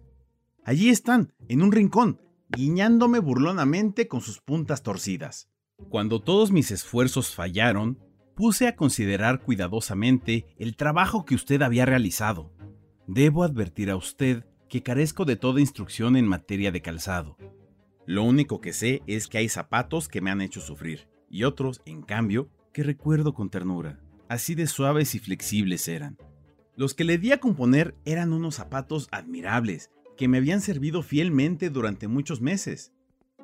Allí 0.63 0.89
están, 0.89 1.33
en 1.47 1.63
un 1.63 1.71
rincón, 1.71 2.21
guiñándome 2.49 3.17
burlonamente 3.17 4.07
con 4.07 4.21
sus 4.21 4.39
puntas 4.39 4.83
torcidas. 4.83 5.49
Cuando 5.89 6.21
todos 6.21 6.51
mis 6.51 6.69
esfuerzos 6.69 7.33
fallaron, 7.33 7.97
puse 8.35 8.67
a 8.67 8.75
considerar 8.75 9.41
cuidadosamente 9.41 10.45
el 10.59 10.75
trabajo 10.75 11.25
que 11.25 11.33
usted 11.33 11.63
había 11.63 11.87
realizado. 11.87 12.51
Debo 13.07 13.43
advertir 13.43 13.89
a 13.89 13.97
usted 13.97 14.45
que 14.69 14.81
carezco 14.81 15.25
de 15.25 15.35
toda 15.35 15.59
instrucción 15.59 16.15
en 16.15 16.25
materia 16.25 16.71
de 16.71 16.81
calzado. 16.81 17.37
Lo 18.05 18.23
único 18.23 18.61
que 18.61 18.71
sé 18.71 19.01
es 19.07 19.27
que 19.27 19.39
hay 19.39 19.49
zapatos 19.49 20.07
que 20.07 20.21
me 20.21 20.31
han 20.31 20.39
hecho 20.39 20.61
sufrir, 20.61 21.09
y 21.29 21.43
otros, 21.43 21.81
en 21.85 22.01
cambio, 22.01 22.49
que 22.71 22.81
recuerdo 22.81 23.33
con 23.33 23.49
ternura. 23.49 23.99
Así 24.29 24.55
de 24.55 24.67
suaves 24.67 25.15
y 25.15 25.19
flexibles 25.19 25.87
eran. 25.89 26.17
Los 26.77 26.93
que 26.93 27.03
le 27.03 27.17
di 27.17 27.33
a 27.33 27.39
componer 27.39 27.93
eran 28.05 28.31
unos 28.31 28.55
zapatos 28.55 29.09
admirables, 29.11 29.91
que 30.15 30.29
me 30.29 30.37
habían 30.37 30.61
servido 30.61 31.03
fielmente 31.03 31.69
durante 31.69 32.07
muchos 32.07 32.39
meses. 32.39 32.93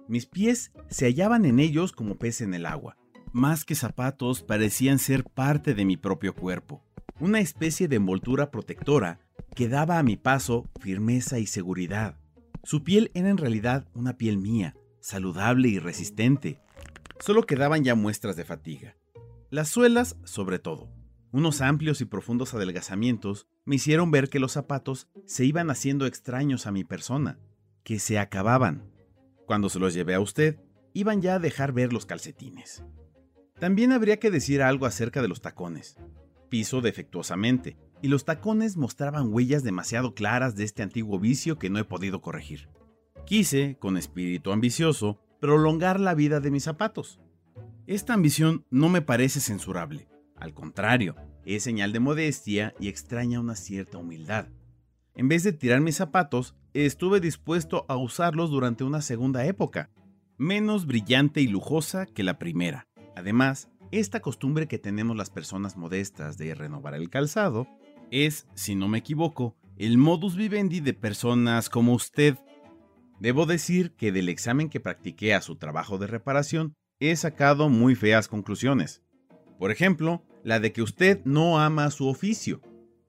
Mis 0.07 0.25
pies 0.25 0.71
se 0.89 1.05
hallaban 1.05 1.43
en 1.43 1.59
ellos 1.59 1.91
como 1.91 2.17
pez 2.17 2.39
en 2.39 2.53
el 2.53 2.65
agua. 2.65 2.97
Más 3.33 3.65
que 3.65 3.75
zapatos, 3.75 4.41
parecían 4.41 4.99
ser 4.99 5.25
parte 5.25 5.73
de 5.73 5.85
mi 5.85 5.97
propio 5.97 6.33
cuerpo, 6.33 6.81
una 7.19 7.41
especie 7.41 7.87
de 7.87 7.97
envoltura 7.97 8.51
protectora 8.51 9.19
que 9.55 9.67
daba 9.67 9.99
a 9.99 10.03
mi 10.03 10.17
paso 10.17 10.69
firmeza 10.79 11.39
y 11.39 11.45
seguridad. 11.45 12.17
Su 12.63 12.83
piel 12.83 13.11
era 13.13 13.29
en 13.29 13.37
realidad 13.37 13.87
una 13.93 14.17
piel 14.17 14.37
mía, 14.37 14.75
saludable 14.99 15.69
y 15.69 15.79
resistente. 15.79 16.59
Solo 17.19 17.43
quedaban 17.43 17.83
ya 17.83 17.95
muestras 17.95 18.35
de 18.35 18.45
fatiga. 18.45 18.95
Las 19.49 19.69
suelas, 19.69 20.15
sobre 20.23 20.59
todo. 20.59 20.89
Unos 21.31 21.61
amplios 21.61 22.01
y 22.01 22.05
profundos 22.05 22.53
adelgazamientos 22.53 23.47
me 23.65 23.75
hicieron 23.75 24.11
ver 24.11 24.29
que 24.29 24.39
los 24.39 24.53
zapatos 24.53 25.07
se 25.25 25.45
iban 25.45 25.69
haciendo 25.69 26.05
extraños 26.05 26.65
a 26.65 26.71
mi 26.71 26.83
persona, 26.83 27.39
que 27.83 27.99
se 27.99 28.17
acababan. 28.17 28.91
Cuando 29.45 29.69
se 29.69 29.79
los 29.79 29.93
llevé 29.93 30.15
a 30.15 30.19
usted, 30.19 30.59
iban 30.93 31.21
ya 31.21 31.35
a 31.35 31.39
dejar 31.39 31.71
ver 31.71 31.93
los 31.93 32.05
calcetines. 32.05 32.83
También 33.59 33.91
habría 33.91 34.17
que 34.17 34.31
decir 34.31 34.61
algo 34.61 34.85
acerca 34.85 35.21
de 35.21 35.27
los 35.27 35.41
tacones. 35.41 35.97
Piso 36.49 36.81
defectuosamente, 36.81 37.77
y 38.01 38.07
los 38.07 38.25
tacones 38.25 38.77
mostraban 38.77 39.33
huellas 39.33 39.63
demasiado 39.63 40.13
claras 40.13 40.55
de 40.55 40.63
este 40.63 40.83
antiguo 40.83 41.19
vicio 41.19 41.59
que 41.59 41.69
no 41.69 41.79
he 41.79 41.83
podido 41.83 42.21
corregir. 42.21 42.69
Quise, 43.25 43.77
con 43.79 43.97
espíritu 43.97 44.51
ambicioso, 44.51 45.19
prolongar 45.39 45.99
la 45.99 46.13
vida 46.13 46.39
de 46.39 46.51
mis 46.51 46.63
zapatos. 46.63 47.19
Esta 47.87 48.13
ambición 48.13 48.65
no 48.69 48.89
me 48.89 49.01
parece 49.01 49.39
censurable, 49.39 50.07
al 50.39 50.53
contrario, 50.53 51.15
es 51.43 51.63
señal 51.63 51.91
de 51.91 51.99
modestia 51.99 52.73
y 52.79 52.87
extraña 52.87 53.39
una 53.39 53.55
cierta 53.55 53.97
humildad. 53.97 54.47
En 55.15 55.27
vez 55.27 55.43
de 55.43 55.51
tirar 55.51 55.81
mis 55.81 55.97
zapatos, 55.97 56.55
estuve 56.73 57.19
dispuesto 57.19 57.85
a 57.89 57.97
usarlos 57.97 58.51
durante 58.51 58.85
una 58.85 59.01
segunda 59.01 59.45
época, 59.45 59.89
menos 60.37 60.85
brillante 60.85 61.41
y 61.41 61.47
lujosa 61.47 62.05
que 62.05 62.23
la 62.23 62.39
primera. 62.39 62.87
Además, 63.17 63.69
esta 63.91 64.21
costumbre 64.21 64.67
que 64.67 64.79
tenemos 64.79 65.17
las 65.17 65.29
personas 65.29 65.75
modestas 65.75 66.37
de 66.37 66.55
renovar 66.55 66.93
el 66.93 67.09
calzado 67.09 67.67
es, 68.11 68.47
si 68.53 68.75
no 68.75 68.87
me 68.87 68.99
equivoco, 68.99 69.55
el 69.77 69.97
modus 69.97 70.35
vivendi 70.35 70.79
de 70.79 70.93
personas 70.93 71.69
como 71.69 71.93
usted. 71.93 72.37
Debo 73.19 73.45
decir 73.45 73.93
que 73.95 74.11
del 74.11 74.29
examen 74.29 74.69
que 74.69 74.79
practiqué 74.79 75.33
a 75.33 75.41
su 75.41 75.55
trabajo 75.55 75.97
de 75.97 76.07
reparación 76.07 76.73
he 76.99 77.15
sacado 77.15 77.69
muy 77.69 77.95
feas 77.95 78.27
conclusiones. 78.27 79.01
Por 79.57 79.71
ejemplo, 79.71 80.23
la 80.43 80.59
de 80.59 80.71
que 80.71 80.81
usted 80.81 81.21
no 81.25 81.59
ama 81.59 81.91
su 81.91 82.07
oficio. 82.07 82.61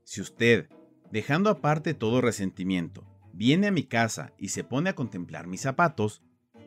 Si 0.04 0.20
usted, 0.20 0.68
dejando 1.10 1.50
aparte 1.50 1.94
todo 1.94 2.20
resentimiento, 2.20 3.04
viene 3.32 3.68
a 3.68 3.72
mi 3.72 3.84
casa 3.84 4.32
y 4.38 4.48
se 4.48 4.64
pone 4.64 4.90
a 4.90 4.94
contemplar 4.94 5.46
mis 5.46 5.60
zapatos, 5.60 6.22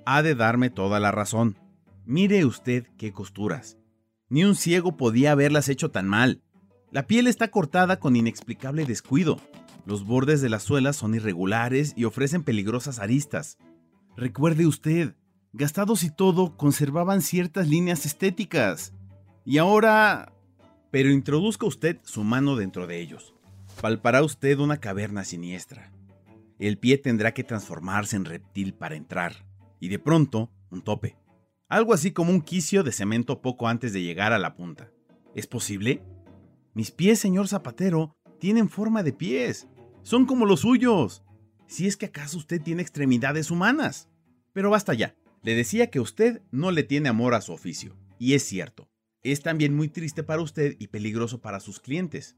ha 0.06 0.22
de 0.22 0.36
darme 0.36 0.70
toda 0.70 1.00
la 1.00 1.12
razón. 1.12 1.58
Mire 2.06 2.46
usted 2.46 2.88
qué 2.98 3.14
costuras. 3.14 3.78
Ni 4.30 4.44
un 4.44 4.56
ciego 4.56 4.98
podía 4.98 5.32
haberlas 5.32 5.70
hecho 5.70 5.92
tan 5.92 6.08
mal. 6.08 6.42
La 6.94 7.08
piel 7.08 7.26
está 7.26 7.48
cortada 7.50 8.00
con 8.00 8.16
inexplicable 8.16 8.86
descuido. 8.86 9.40
Los 9.88 10.06
bordes 10.06 10.42
de 10.42 10.50
las 10.50 10.62
suelas 10.62 10.96
son 10.96 11.16
irregulares 11.16 11.94
y 11.96 12.04
ofrecen 12.04 12.44
peligrosas 12.44 13.00
aristas. 13.00 13.58
Recuerde 14.16 14.68
usted, 14.68 15.16
gastados 15.54 16.04
y 16.04 16.12
todo, 16.12 16.56
conservaban 16.56 17.22
ciertas 17.22 17.68
líneas 17.68 18.06
estéticas. 18.06 18.94
Y 19.44 19.58
ahora... 19.58 20.34
Pero 20.92 21.10
introduzca 21.10 21.66
usted 21.66 22.00
su 22.04 22.24
mano 22.24 22.56
dentro 22.56 22.86
de 22.86 23.00
ellos. 23.00 23.34
Palpará 23.82 24.22
usted 24.22 24.60
una 24.60 24.78
caverna 24.78 25.24
siniestra. 25.24 25.92
El 26.60 26.78
pie 26.78 27.00
tendrá 27.00 27.34
que 27.34 27.44
transformarse 27.44 28.18
en 28.18 28.26
reptil 28.26 28.76
para 28.76 28.94
entrar. 28.94 29.48
Y 29.80 29.88
de 29.88 29.98
pronto, 29.98 30.52
un 30.70 30.84
tope. 30.84 31.18
Algo 31.70 31.96
así 31.96 32.12
como 32.12 32.30
un 32.30 32.42
quicio 32.42 32.84
de 32.84 32.92
cemento 32.92 33.42
poco 33.42 33.68
antes 33.68 33.94
de 33.94 34.04
llegar 34.04 34.32
a 34.32 34.38
la 34.38 34.54
punta. 34.54 34.92
¿Es 35.34 35.48
posible? 35.48 36.04
Mis 36.74 36.92
pies, 36.92 37.20
señor 37.20 37.48
zapatero, 37.48 38.16
tienen 38.40 38.70
forma 38.70 39.04
de 39.04 39.14
pies. 39.14 39.68
Son 40.02 40.26
como 40.26 40.46
los 40.46 40.62
suyos. 40.62 41.24
Si 41.68 41.88
es 41.88 41.98
que 41.98 42.08
acaso 42.08 42.38
usted 42.38 42.62
tiene 42.62 42.82
extremidades 42.82 43.52
humanas. 43.52 44.10
Pero 44.54 44.70
basta 44.70 44.94
ya. 44.94 45.16
Le 45.42 45.56
decía 45.56 45.90
que 45.90 46.00
usted 46.00 46.42
no 46.52 46.72
le 46.72 46.84
tiene 46.84 47.10
amor 47.10 47.34
a 47.34 47.42
su 47.42 47.54
oficio. 47.54 47.96
Y 48.20 48.34
es 48.34 48.44
cierto 48.44 48.90
es 49.24 49.42
también 49.42 49.74
muy 49.74 49.88
triste 49.88 50.22
para 50.24 50.42
usted 50.42 50.76
y 50.80 50.88
peligroso 50.88 51.40
para 51.42 51.60
sus 51.60 51.80
clientes, 51.80 52.36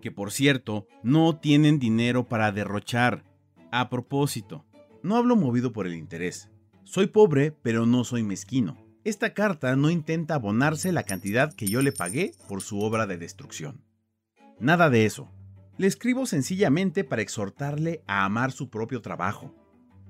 que 0.00 0.12
por 0.12 0.30
cierto 0.30 0.86
no 1.02 1.38
tienen 1.38 1.78
dinero 1.78 2.28
para 2.28 2.52
derrochar. 2.52 3.24
A 3.72 3.88
propósito, 3.88 4.66
no 5.02 5.16
hablo 5.16 5.36
movido 5.36 5.72
por 5.72 5.86
el 5.86 5.94
interés. 5.94 6.50
Soy 6.84 7.06
pobre, 7.06 7.52
pero 7.52 7.86
no 7.86 8.04
soy 8.04 8.22
mezquino. 8.22 8.76
Esta 9.04 9.32
carta 9.34 9.76
no 9.76 9.90
intenta 9.90 10.34
abonarse 10.34 10.92
la 10.92 11.04
cantidad 11.04 11.52
que 11.52 11.66
yo 11.66 11.82
le 11.82 11.92
pagué 11.92 12.32
por 12.48 12.62
su 12.62 12.80
obra 12.80 13.06
de 13.06 13.18
destrucción. 13.18 13.84
Nada 14.58 14.90
de 14.90 15.06
eso. 15.06 15.30
Le 15.78 15.86
escribo 15.86 16.26
sencillamente 16.26 17.04
para 17.04 17.22
exhortarle 17.22 18.02
a 18.06 18.24
amar 18.24 18.52
su 18.52 18.68
propio 18.68 19.00
trabajo. 19.00 19.54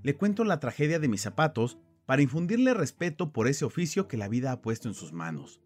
Le 0.02 0.16
cuento 0.16 0.44
la 0.44 0.58
tragedia 0.58 0.98
de 0.98 1.08
mis 1.08 1.20
zapatos 1.20 1.78
para 2.06 2.22
infundirle 2.22 2.74
respeto 2.74 3.32
por 3.32 3.46
ese 3.46 3.64
oficio 3.64 4.08
que 4.08 4.16
la 4.16 4.28
vida 4.28 4.50
ha 4.50 4.60
puesto 4.60 4.88
en 4.88 4.94
sus 4.94 5.12
manos 5.12 5.60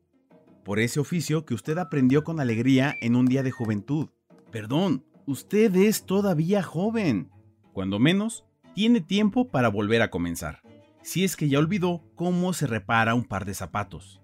por 0.64 0.80
ese 0.80 0.98
oficio 0.98 1.44
que 1.44 1.54
usted 1.54 1.78
aprendió 1.78 2.24
con 2.24 2.40
alegría 2.40 2.96
en 3.00 3.14
un 3.14 3.26
día 3.26 3.42
de 3.42 3.50
juventud. 3.50 4.08
Perdón, 4.50 5.04
usted 5.26 5.74
es 5.76 6.06
todavía 6.06 6.62
joven. 6.62 7.30
Cuando 7.72 7.98
menos, 7.98 8.44
tiene 8.74 9.00
tiempo 9.00 9.48
para 9.48 9.68
volver 9.68 10.02
a 10.02 10.10
comenzar. 10.10 10.63
Si 11.04 11.22
es 11.22 11.36
que 11.36 11.50
ya 11.50 11.58
olvidó 11.58 12.02
cómo 12.14 12.54
se 12.54 12.66
repara 12.66 13.14
un 13.14 13.24
par 13.24 13.44
de 13.44 13.52
zapatos. 13.52 14.22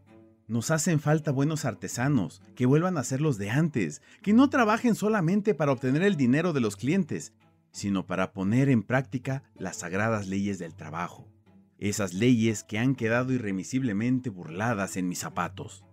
Nos 0.49 0.71
hacen 0.71 0.99
falta 0.99 1.31
buenos 1.31 1.67
artesanos, 1.67 2.41
que 2.57 2.65
vuelvan 2.65 2.97
a 2.97 3.05
ser 3.05 3.21
los 3.21 3.37
de 3.37 3.51
antes, 3.51 4.01
que 4.23 4.33
no 4.33 4.49
trabajen 4.49 4.95
solamente 4.95 5.55
para 5.55 5.73
obtener 5.73 6.03
el 6.03 6.17
dinero 6.17 6.55
de 6.55 6.61
los 6.61 6.77
clientes, 6.77 7.35
sino 7.71 8.07
para 8.07 8.33
poner 8.33 8.71
en 8.71 8.83
práctica 8.83 9.43
las 9.57 9.77
sagradas 9.77 10.27
leyes 10.27 10.59
del 10.59 10.75
trabajo. 10.75 11.29
Esas 11.79 12.15
leyes 12.15 12.65
que 12.65 12.79
han 12.79 12.95
quedado 12.95 13.35
irremisiblemente 13.35 14.31
burladas 14.31 14.97
en 14.97 15.07
mis 15.07 15.19
zapatos. 15.19 15.85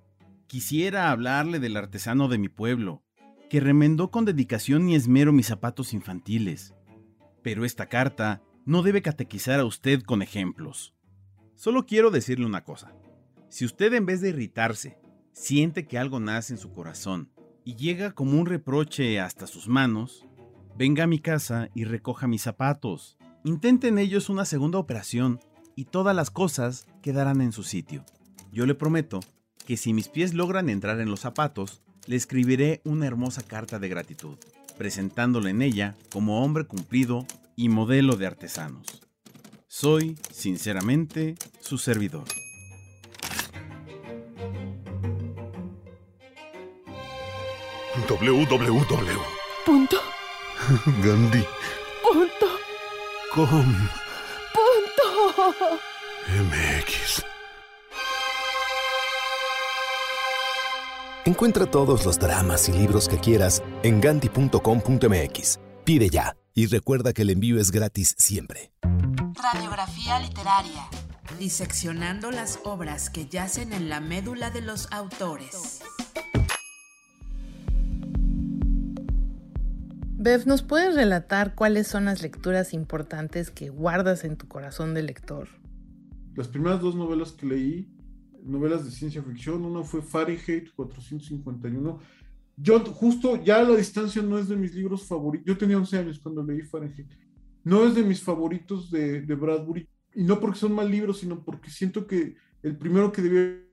Quisiera 0.47 1.11
hablarle 1.11 1.59
del 1.59 1.75
artesano 1.75 2.29
de 2.29 2.37
mi 2.37 2.47
pueblo, 2.47 3.03
que 3.49 3.59
remendó 3.59 4.09
con 4.09 4.23
dedicación 4.23 4.87
y 4.87 4.95
esmero 4.95 5.33
mis 5.33 5.47
zapatos 5.47 5.93
infantiles. 5.93 6.73
Pero 7.43 7.65
esta 7.65 7.87
carta 7.87 8.41
no 8.67 8.83
debe 8.83 9.01
catequizar 9.01 9.61
a 9.61 9.65
usted 9.65 10.01
con 10.01 10.21
ejemplos. 10.21 10.93
Solo 11.55 11.85
quiero 11.85 12.11
decirle 12.11 12.45
una 12.45 12.65
cosa. 12.65 12.93
Si 13.47 13.63
usted 13.63 13.93
en 13.93 14.05
vez 14.05 14.19
de 14.19 14.29
irritarse, 14.29 14.99
siente 15.31 15.87
que 15.87 15.97
algo 15.97 16.19
nace 16.19 16.53
en 16.53 16.59
su 16.59 16.73
corazón 16.73 17.31
y 17.63 17.75
llega 17.75 18.11
como 18.11 18.37
un 18.37 18.45
reproche 18.45 19.21
hasta 19.21 19.47
sus 19.47 19.69
manos, 19.69 20.25
venga 20.77 21.05
a 21.05 21.07
mi 21.07 21.19
casa 21.19 21.69
y 21.75 21.85
recoja 21.85 22.27
mis 22.27 22.41
zapatos. 22.41 23.17
Intente 23.45 23.87
en 23.87 23.99
ellos 23.99 24.27
una 24.27 24.43
segunda 24.43 24.79
operación 24.79 25.39
y 25.77 25.85
todas 25.85 26.13
las 26.13 26.29
cosas 26.29 26.87
quedarán 27.01 27.39
en 27.39 27.53
su 27.53 27.63
sitio. 27.63 28.03
Yo 28.51 28.65
le 28.65 28.75
prometo 28.75 29.21
que 29.65 29.77
si 29.77 29.93
mis 29.93 30.09
pies 30.09 30.33
logran 30.33 30.67
entrar 30.67 30.99
en 30.99 31.09
los 31.09 31.21
zapatos, 31.21 31.81
le 32.05 32.17
escribiré 32.17 32.81
una 32.83 33.07
hermosa 33.07 33.43
carta 33.43 33.79
de 33.79 33.87
gratitud, 33.87 34.37
presentándole 34.77 35.51
en 35.51 35.61
ella 35.61 35.95
como 36.11 36.43
hombre 36.43 36.65
cumplido 36.65 37.25
y 37.57 37.67
modelo 37.67 38.15
de 38.15 38.27
artesanos. 38.27 39.01
Soy, 39.67 40.15
sinceramente, 40.31 41.35
su 41.59 41.77
servidor. 41.77 42.23
www. 48.07 49.21
Punto. 49.65 49.97
Gandhi. 51.03 51.43
Punto. 52.03 52.45
Com. 53.33 53.65
Punto. 54.53 55.79
MX. 56.27 57.25
Encuentra 61.25 61.65
todos 61.65 62.05
los 62.05 62.19
dramas 62.19 62.69
y 62.69 62.73
libros 62.73 63.09
que 63.09 63.17
quieras 63.17 63.61
en 63.83 63.99
ganti.com.mx. 63.99 65.59
Pide 65.83 66.09
ya 66.09 66.37
y 66.57 66.65
recuerda 66.65 67.13
que 67.13 67.21
el 67.21 67.29
envío 67.29 67.59
es 67.59 67.69
gratis 67.69 68.15
siempre. 68.17 68.71
Radiografía 68.81 70.19
literaria. 70.19 70.87
Diseccionando 71.37 72.31
las 72.31 72.59
obras 72.63 73.11
que 73.11 73.27
yacen 73.27 73.73
en 73.73 73.89
la 73.89 73.99
médula 74.01 74.49
de 74.49 74.61
los 74.61 74.91
autores. 74.91 75.83
Bev, 80.15 80.47
¿nos 80.47 80.63
puedes 80.63 80.95
relatar 80.95 81.53
cuáles 81.53 81.85
son 81.85 82.05
las 82.05 82.23
lecturas 82.23 82.73
importantes 82.73 83.51
que 83.51 83.69
guardas 83.69 84.23
en 84.23 84.35
tu 84.35 84.47
corazón 84.47 84.95
de 84.95 85.03
lector? 85.03 85.49
Las 86.33 86.47
primeras 86.47 86.81
dos 86.81 86.95
novelas 86.95 87.33
que 87.33 87.45
leí, 87.45 87.95
novelas 88.43 88.83
de 88.83 88.89
ciencia 88.89 89.21
ficción, 89.21 89.63
una 89.63 89.83
fue 89.83 90.01
Fahrenheit 90.01 90.71
451. 90.73 91.99
Yo 92.57 92.83
justo 92.85 93.41
ya 93.41 93.59
a 93.59 93.63
la 93.63 93.75
distancia 93.75 94.21
no 94.21 94.37
es 94.37 94.49
de 94.49 94.55
mis 94.55 94.73
libros 94.73 95.05
favoritos. 95.07 95.45
Yo 95.45 95.57
tenía 95.57 95.77
11 95.77 95.99
años 95.99 96.19
cuando 96.19 96.43
leí 96.43 96.61
Fahrenheit. 96.63 97.07
No 97.63 97.85
es 97.85 97.95
de 97.95 98.03
mis 98.03 98.21
favoritos 98.21 98.91
de, 98.91 99.21
de 99.21 99.35
Bradbury. 99.35 99.87
Y 100.15 100.23
no 100.23 100.39
porque 100.39 100.59
son 100.59 100.73
mal 100.73 100.89
libros, 100.89 101.19
sino 101.19 101.43
porque 101.43 101.69
siento 101.69 102.07
que 102.07 102.35
el 102.63 102.75
primero 102.75 103.11
que 103.11 103.21
debía 103.21 103.67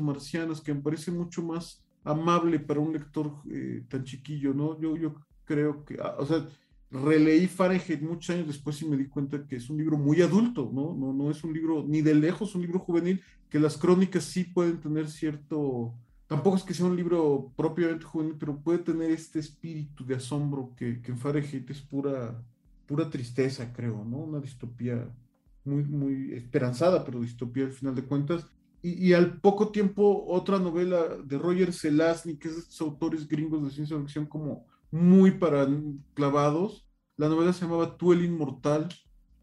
marcianas, 0.00 0.60
que 0.60 0.74
me 0.74 0.80
parece 0.80 1.10
mucho 1.10 1.42
más 1.42 1.82
amable 2.04 2.58
para 2.58 2.80
un 2.80 2.92
lector 2.92 3.32
eh, 3.50 3.84
tan 3.88 4.04
chiquillo, 4.04 4.52
¿no? 4.54 4.80
Yo, 4.80 4.96
yo 4.96 5.14
creo 5.44 5.84
que, 5.84 5.98
ah, 6.00 6.16
o 6.18 6.26
sea, 6.26 6.46
releí 6.90 7.46
Fahrenheit 7.46 8.02
muchos 8.02 8.34
años 8.34 8.46
después 8.48 8.80
y 8.82 8.86
me 8.86 8.96
di 8.96 9.08
cuenta 9.08 9.46
que 9.46 9.56
es 9.56 9.70
un 9.70 9.78
libro 9.78 9.96
muy 9.96 10.20
adulto, 10.20 10.70
¿no? 10.72 10.94
No, 10.94 11.12
no 11.12 11.30
es 11.30 11.42
un 11.44 11.52
libro 11.52 11.84
ni 11.86 12.02
de 12.02 12.14
lejos, 12.14 12.54
un 12.54 12.62
libro 12.62 12.78
juvenil, 12.80 13.22
que 13.48 13.60
las 13.60 13.76
crónicas 13.76 14.24
sí 14.24 14.44
pueden 14.44 14.80
tener 14.80 15.08
cierto, 15.08 15.94
tampoco 16.32 16.56
es 16.56 16.62
que 16.62 16.72
sea 16.72 16.86
un 16.86 16.96
libro 16.96 17.52
propiamente 17.54 18.06
juvenil, 18.06 18.36
pero 18.38 18.56
puede 18.56 18.78
tener 18.78 19.10
este 19.10 19.38
espíritu 19.38 20.02
de 20.06 20.14
asombro 20.14 20.72
que, 20.74 21.02
que 21.02 21.10
en 21.12 21.18
Fahrenheit 21.18 21.68
es 21.68 21.82
pura, 21.82 22.42
pura 22.86 23.10
tristeza, 23.10 23.70
creo, 23.70 24.02
¿no? 24.02 24.16
Una 24.16 24.40
distopía 24.40 25.14
muy, 25.62 25.84
muy 25.84 26.32
esperanzada, 26.32 27.04
pero 27.04 27.20
distopía 27.20 27.64
al 27.64 27.72
final 27.72 27.94
de 27.94 28.06
cuentas. 28.06 28.46
Y, 28.80 29.08
y, 29.08 29.12
al 29.12 29.40
poco 29.42 29.68
tiempo 29.68 30.24
otra 30.26 30.58
novela 30.58 31.18
de 31.22 31.36
Roger 31.36 31.70
Zelazny, 31.70 32.38
que 32.38 32.48
es 32.48 32.54
de 32.54 32.60
estos 32.62 32.80
autores 32.80 33.28
gringos 33.28 33.62
de 33.64 33.70
ciencia 33.70 33.98
ficción 33.98 34.24
como 34.24 34.64
muy 34.90 35.32
para 35.32 35.68
clavados. 36.14 36.88
La 37.18 37.28
novela 37.28 37.52
se 37.52 37.66
llamaba 37.66 37.98
Tú 37.98 38.14
el 38.14 38.24
Inmortal 38.24 38.88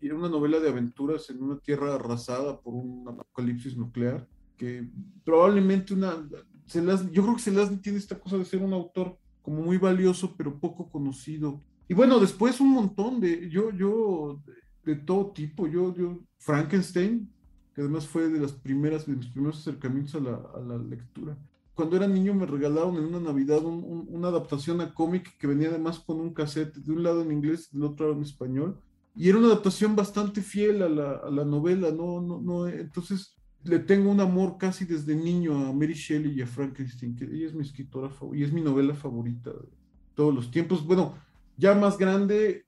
y 0.02 0.08
era 0.08 0.16
una 0.16 0.28
novela 0.28 0.60
de 0.60 0.70
aventuras 0.70 1.30
en 1.30 1.44
una 1.44 1.60
tierra 1.60 1.94
arrasada 1.94 2.60
por 2.60 2.74
un 2.74 3.08
apocalipsis 3.08 3.78
nuclear, 3.78 4.28
que 4.58 4.90
probablemente 5.24 5.94
una... 5.94 6.28
Zelazny, 6.70 7.12
yo 7.12 7.24
creo 7.24 7.36
que 7.36 7.42
Zelazny 7.42 7.78
tiene 7.78 7.98
esta 7.98 8.20
cosa 8.20 8.38
de 8.38 8.46
ser 8.46 8.62
un 8.62 8.74
autor 8.74 9.18
como 9.42 9.62
muy 9.62 9.78
valioso, 9.78 10.36
pero 10.38 10.60
poco 10.60 10.90
conocido. 10.90 11.62
Y 11.88 11.94
bueno, 11.94 12.20
después 12.20 12.62
un 12.62 12.72
montón 12.72 13.20
de... 13.20 13.50
Yo, 13.50 13.72
yo, 13.72 14.42
de, 14.46 14.94
de 14.94 15.02
todo 15.02 15.32
tipo, 15.32 15.68
yo, 15.68 15.94
yo, 15.96 16.20
Frankenstein, 16.38 17.30
que 17.74 17.82
además 17.82 18.08
fue 18.08 18.30
de 18.30 18.40
las 18.40 18.54
primeras, 18.54 19.06
de 19.06 19.16
mis 19.16 19.28
primeros 19.28 19.60
acercamientos 19.60 20.16
a 20.16 20.20
la, 20.20 20.36
a 20.56 20.60
la 20.60 20.78
lectura. 20.78 21.38
Cuando 21.74 21.96
era 21.96 22.08
niño 22.08 22.34
me 22.34 22.46
regalaron 22.46 22.98
en 22.98 23.06
una 23.06 23.20
Navidad 23.22 23.64
un, 23.64 23.84
un, 23.84 24.06
una 24.10 24.28
adaptación 24.28 24.82
a 24.82 24.94
cómic 24.94 25.38
que 25.38 25.48
venía 25.48 25.70
además 25.70 26.00
con 26.00 26.20
un 26.20 26.34
cassette, 26.34 26.76
de 26.76 26.92
un 26.92 27.04
lado 27.04 27.22
en 27.22 27.32
inglés, 27.32 27.70
del 27.72 27.84
otro 27.84 28.12
en 28.12 28.22
español, 28.22 28.80
y 29.16 29.30
era 29.30 29.38
una 29.38 29.48
adaptación 29.48 29.96
bastante 29.96 30.42
fiel 30.42 30.84
a 30.84 30.90
la, 30.90 31.12
a 31.14 31.32
la 31.32 31.46
novela, 31.46 31.92
¿no? 31.92 32.22
No, 32.22 32.42
no, 32.42 32.68
entonces 32.68 33.39
le 33.64 33.80
tengo 33.80 34.10
un 34.10 34.20
amor 34.20 34.58
casi 34.58 34.86
desde 34.86 35.16
niño 35.16 35.56
a 35.56 35.74
Mary 35.74 35.94
Shelley 35.94 36.34
y 36.34 36.42
a 36.42 36.48
Frankenstein, 36.48 37.16
que 37.16 37.26
ella 37.26 37.48
es 37.48 37.54
mi 37.54 37.62
escritora 37.62 38.10
y 38.34 38.44
es 38.44 38.54
mi 38.54 38.62
novela 38.62 38.94
favorita 38.94 39.52
de 39.52 39.68
todos 40.16 40.34
los 40.34 40.50
tiempos. 40.50 40.86
Bueno, 40.86 41.16
ya 41.58 41.76
más 41.76 41.98
grande, 41.98 42.66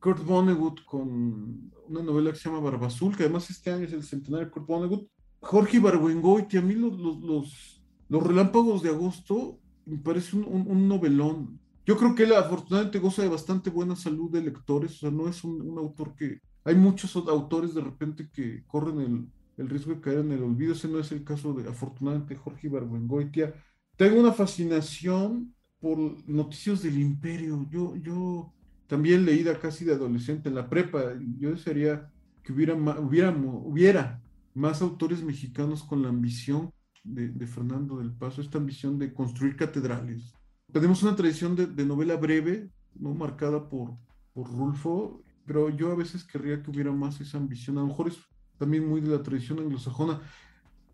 Kurt 0.00 0.24
Vonnegut 0.24 0.84
con 0.84 1.70
una 1.88 2.02
novela 2.02 2.32
que 2.32 2.38
se 2.38 2.48
llama 2.48 2.60
Barba 2.60 2.86
Azul, 2.86 3.16
que 3.16 3.24
además 3.24 3.50
este 3.50 3.70
año 3.70 3.84
es 3.84 3.92
el 3.92 4.02
centenario 4.02 4.46
de 4.46 4.52
Kurt 4.52 4.66
Vonnegut. 4.66 5.08
Jorge 5.40 5.78
Ibargüengoitia, 5.78 6.60
a 6.60 6.62
mí 6.62 6.74
los, 6.74 6.98
los, 6.98 7.20
los, 7.20 7.82
los, 8.08 8.22
Relámpagos 8.22 8.82
de 8.82 8.90
Agosto 8.90 9.58
me 9.86 9.98
parece 9.98 10.36
un, 10.36 10.44
un, 10.44 10.70
un, 10.70 10.88
novelón. 10.88 11.58
Yo 11.86 11.96
creo 11.96 12.14
que 12.14 12.24
él 12.24 12.34
afortunadamente 12.34 12.98
goza 12.98 13.22
de 13.22 13.28
bastante 13.28 13.70
buena 13.70 13.96
salud 13.96 14.30
de 14.30 14.42
lectores, 14.42 14.96
o 14.96 14.98
sea, 14.98 15.10
no 15.10 15.28
es 15.28 15.42
un, 15.44 15.60
un 15.62 15.78
autor 15.78 16.14
que... 16.14 16.40
Hay 16.62 16.74
muchos 16.74 17.16
autores 17.16 17.72
de 17.74 17.80
repente 17.80 18.28
que 18.30 18.64
corren 18.66 19.00
el, 19.00 19.26
el, 19.60 19.68
riesgo 19.68 19.94
de 19.94 20.00
caer 20.00 20.18
en 20.18 20.32
el 20.32 20.42
olvido, 20.42 20.72
ese 20.72 20.88
no 20.88 20.98
es 20.98 21.12
el 21.12 21.24
caso 21.24 21.52
de 21.54 21.68
afortunadamente 21.68 22.36
Jorge 22.36 22.66
Ibargüengoitia. 22.66 23.54
Tengo 23.96 24.20
una 24.20 24.32
fascinación 24.32 25.54
por 25.78 25.98
noticias 26.28 26.82
del 26.82 26.98
imperio. 26.98 27.66
Yo, 27.70 27.96
yo 27.96 28.52
también 28.86 29.24
leída 29.24 29.58
casi 29.58 29.84
de 29.84 29.94
adolescente 29.94 30.48
en 30.48 30.54
la 30.54 30.68
prepa. 30.68 31.14
Yo 31.38 31.50
desearía 31.50 32.10
que 32.42 32.52
hubiera, 32.52 32.74
hubiera, 32.74 33.30
hubiera 33.30 34.22
más 34.54 34.82
autores 34.82 35.22
mexicanos 35.22 35.82
con 35.82 36.02
la 36.02 36.08
ambición 36.08 36.72
de, 37.04 37.28
de, 37.28 37.46
Fernando 37.46 37.98
del 37.98 38.12
Paso, 38.12 38.40
esta 38.40 38.58
ambición 38.58 38.98
de 38.98 39.12
construir 39.12 39.56
catedrales. 39.56 40.34
Tenemos 40.72 41.02
una 41.02 41.16
tradición 41.16 41.56
de, 41.56 41.66
de 41.66 41.84
novela 41.84 42.16
breve, 42.16 42.70
¿no? 42.94 43.14
marcada 43.14 43.68
por, 43.68 43.96
por 44.32 44.50
Rulfo, 44.50 45.22
pero 45.46 45.70
yo 45.70 45.90
a 45.90 45.96
veces 45.96 46.24
querría 46.24 46.62
que 46.62 46.70
hubiera 46.70 46.92
más 46.92 47.20
esa 47.20 47.38
ambición. 47.38 47.78
A 47.78 47.80
lo 47.80 47.88
mejor 47.88 48.08
es 48.08 48.18
también 48.60 48.88
muy 48.88 49.00
de 49.00 49.08
la 49.08 49.22
tradición 49.24 49.58
anglosajona. 49.58 50.20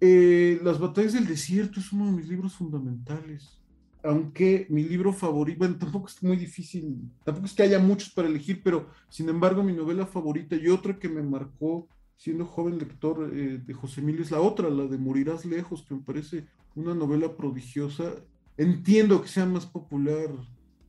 Eh, 0.01 0.59
Las 0.65 0.79
batallas 0.79 1.13
del 1.13 1.27
desierto 1.27 1.81
es 1.81 1.93
uno 1.93 2.07
de 2.07 2.13
mis 2.13 2.29
libros 2.29 2.55
fundamentales 2.55 3.61
aunque 4.07 4.67
mi 4.71 4.85
libro 4.85 5.13
favorito, 5.13 5.59
bueno, 5.59 5.77
tampoco 5.79 6.07
es 6.07 6.23
muy 6.23 6.37
difícil, 6.37 7.11
tampoco 7.25 7.47
es 7.47 7.55
que 7.55 7.65
haya 7.65 7.79
muchos 7.79 8.11
para 8.11 8.29
elegir, 8.29 8.63
pero 8.63 8.89
sin 9.09 9.29
embargo 9.29 9.63
mi 9.63 9.73
novela 9.73 10.07
favorita 10.07 10.57
y 10.57 10.69
otra 10.69 10.99
que 10.99 11.09
me 11.09 11.23
marcó 11.23 11.89
siendo 12.17 12.47
joven 12.47 12.79
lector 12.79 13.31
eh, 13.33 13.61
de 13.65 13.75
José 13.75 14.01
Emilio 14.01 14.23
es 14.23 14.31
la 14.31 14.41
otra, 14.41 14.71
la 14.71 14.85
de 14.85 14.97
Morirás 14.97 15.45
Lejos, 15.45 15.83
que 15.83 15.95
me 15.95 16.01
parece 16.01 16.47
una 16.75 16.95
novela 16.95 17.37
prodigiosa. 17.37 18.15
Entiendo 18.57 19.21
que 19.21 19.29
sea 19.29 19.45
más 19.45 19.67
popular 19.67 20.31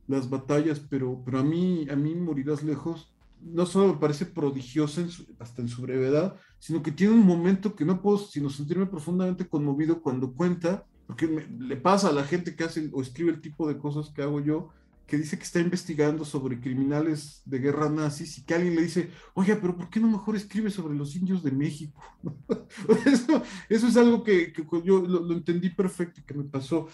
las 0.06 0.30
batallas, 0.30 0.80
pero, 0.80 1.20
pero 1.24 1.40
a, 1.40 1.42
mí, 1.42 1.86
a 1.90 1.96
mí 1.96 2.14
Morirás 2.14 2.62
Lejos 2.62 3.12
no 3.40 3.66
solo 3.66 3.94
me 3.94 4.00
parece 4.00 4.26
prodigiosa 4.26 5.06
hasta 5.38 5.62
en 5.62 5.68
su 5.68 5.82
brevedad, 5.82 6.36
sino 6.58 6.82
que 6.82 6.92
tiene 6.92 7.14
un 7.14 7.26
momento 7.26 7.74
que 7.74 7.84
no 7.84 8.02
puedo 8.02 8.18
sino 8.18 8.50
sentirme 8.50 8.86
profundamente 8.86 9.48
conmovido 9.48 10.00
cuando 10.02 10.32
cuenta 10.32 10.84
porque 11.08 11.26
me, 11.26 11.46
le 11.66 11.76
pasa 11.76 12.10
a 12.10 12.12
la 12.12 12.22
gente 12.22 12.54
que 12.54 12.64
hace 12.64 12.90
o 12.92 13.00
escribe 13.00 13.30
el 13.30 13.40
tipo 13.40 13.66
de 13.66 13.78
cosas 13.78 14.10
que 14.10 14.20
hago 14.20 14.40
yo, 14.40 14.68
que 15.06 15.16
dice 15.16 15.38
que 15.38 15.44
está 15.44 15.58
investigando 15.58 16.22
sobre 16.26 16.60
criminales 16.60 17.40
de 17.46 17.60
guerra 17.60 17.88
nazis 17.88 18.36
y 18.36 18.44
que 18.44 18.54
alguien 18.54 18.76
le 18.76 18.82
dice, 18.82 19.08
oye, 19.32 19.56
pero 19.56 19.74
¿por 19.74 19.88
qué 19.88 20.00
no 20.00 20.10
mejor 20.10 20.36
escribe 20.36 20.68
sobre 20.68 20.94
los 20.94 21.16
indios 21.16 21.42
de 21.42 21.50
México? 21.50 21.98
eso, 23.06 23.42
eso, 23.70 23.88
es 23.88 23.96
algo 23.96 24.22
que, 24.22 24.52
que 24.52 24.62
yo 24.84 25.00
lo, 25.00 25.20
lo, 25.20 25.34
entendí 25.34 25.70
perfecto 25.70 26.20
y 26.20 26.24
que 26.24 26.34
me 26.34 26.44
pasó. 26.44 26.88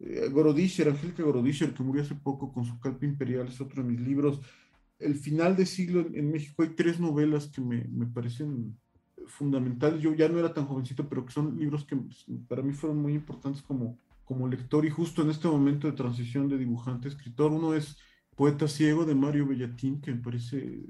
Eh, 0.00 0.28
Gorodischer, 0.32 0.88
Angélica 0.88 1.22
Gorodischer, 1.22 1.72
que 1.72 1.84
murió 1.84 2.02
hace 2.02 2.16
poco 2.16 2.52
con 2.52 2.64
su 2.64 2.80
calpa 2.80 3.06
imperial, 3.06 3.46
es 3.46 3.60
otro 3.60 3.84
de 3.84 3.88
mis 3.88 4.00
libros. 4.00 4.40
El 4.98 5.16
final 5.16 5.56
de 5.56 5.66
siglo 5.66 6.00
en, 6.00 6.14
en 6.16 6.30
México 6.30 6.62
hay 6.62 6.70
tres 6.70 7.00
novelas 7.00 7.48
que 7.48 7.60
me, 7.60 7.84
me 7.84 8.06
parecen 8.06 8.76
fundamentales. 9.26 10.02
Yo 10.02 10.14
ya 10.14 10.28
no 10.28 10.38
era 10.38 10.52
tan 10.52 10.66
jovencito, 10.66 11.08
pero 11.08 11.24
que 11.24 11.32
son 11.32 11.58
libros 11.58 11.84
que 11.84 11.96
para 12.48 12.62
mí 12.62 12.72
fueron 12.72 13.00
muy 13.00 13.14
importantes 13.14 13.62
como, 13.62 13.98
como 14.24 14.48
lector 14.48 14.84
y 14.84 14.90
justo 14.90 15.22
en 15.22 15.30
este 15.30 15.48
momento 15.48 15.86
de 15.86 15.96
transición 15.96 16.48
de 16.48 16.58
dibujante 16.58 17.08
a 17.08 17.10
escritor. 17.10 17.52
Uno 17.52 17.74
es 17.74 17.96
Poeta 18.36 18.68
Ciego 18.68 19.04
de 19.04 19.14
Mario 19.14 19.46
Bellatín, 19.46 20.00
que 20.00 20.12
me 20.12 20.20
parece 20.20 20.82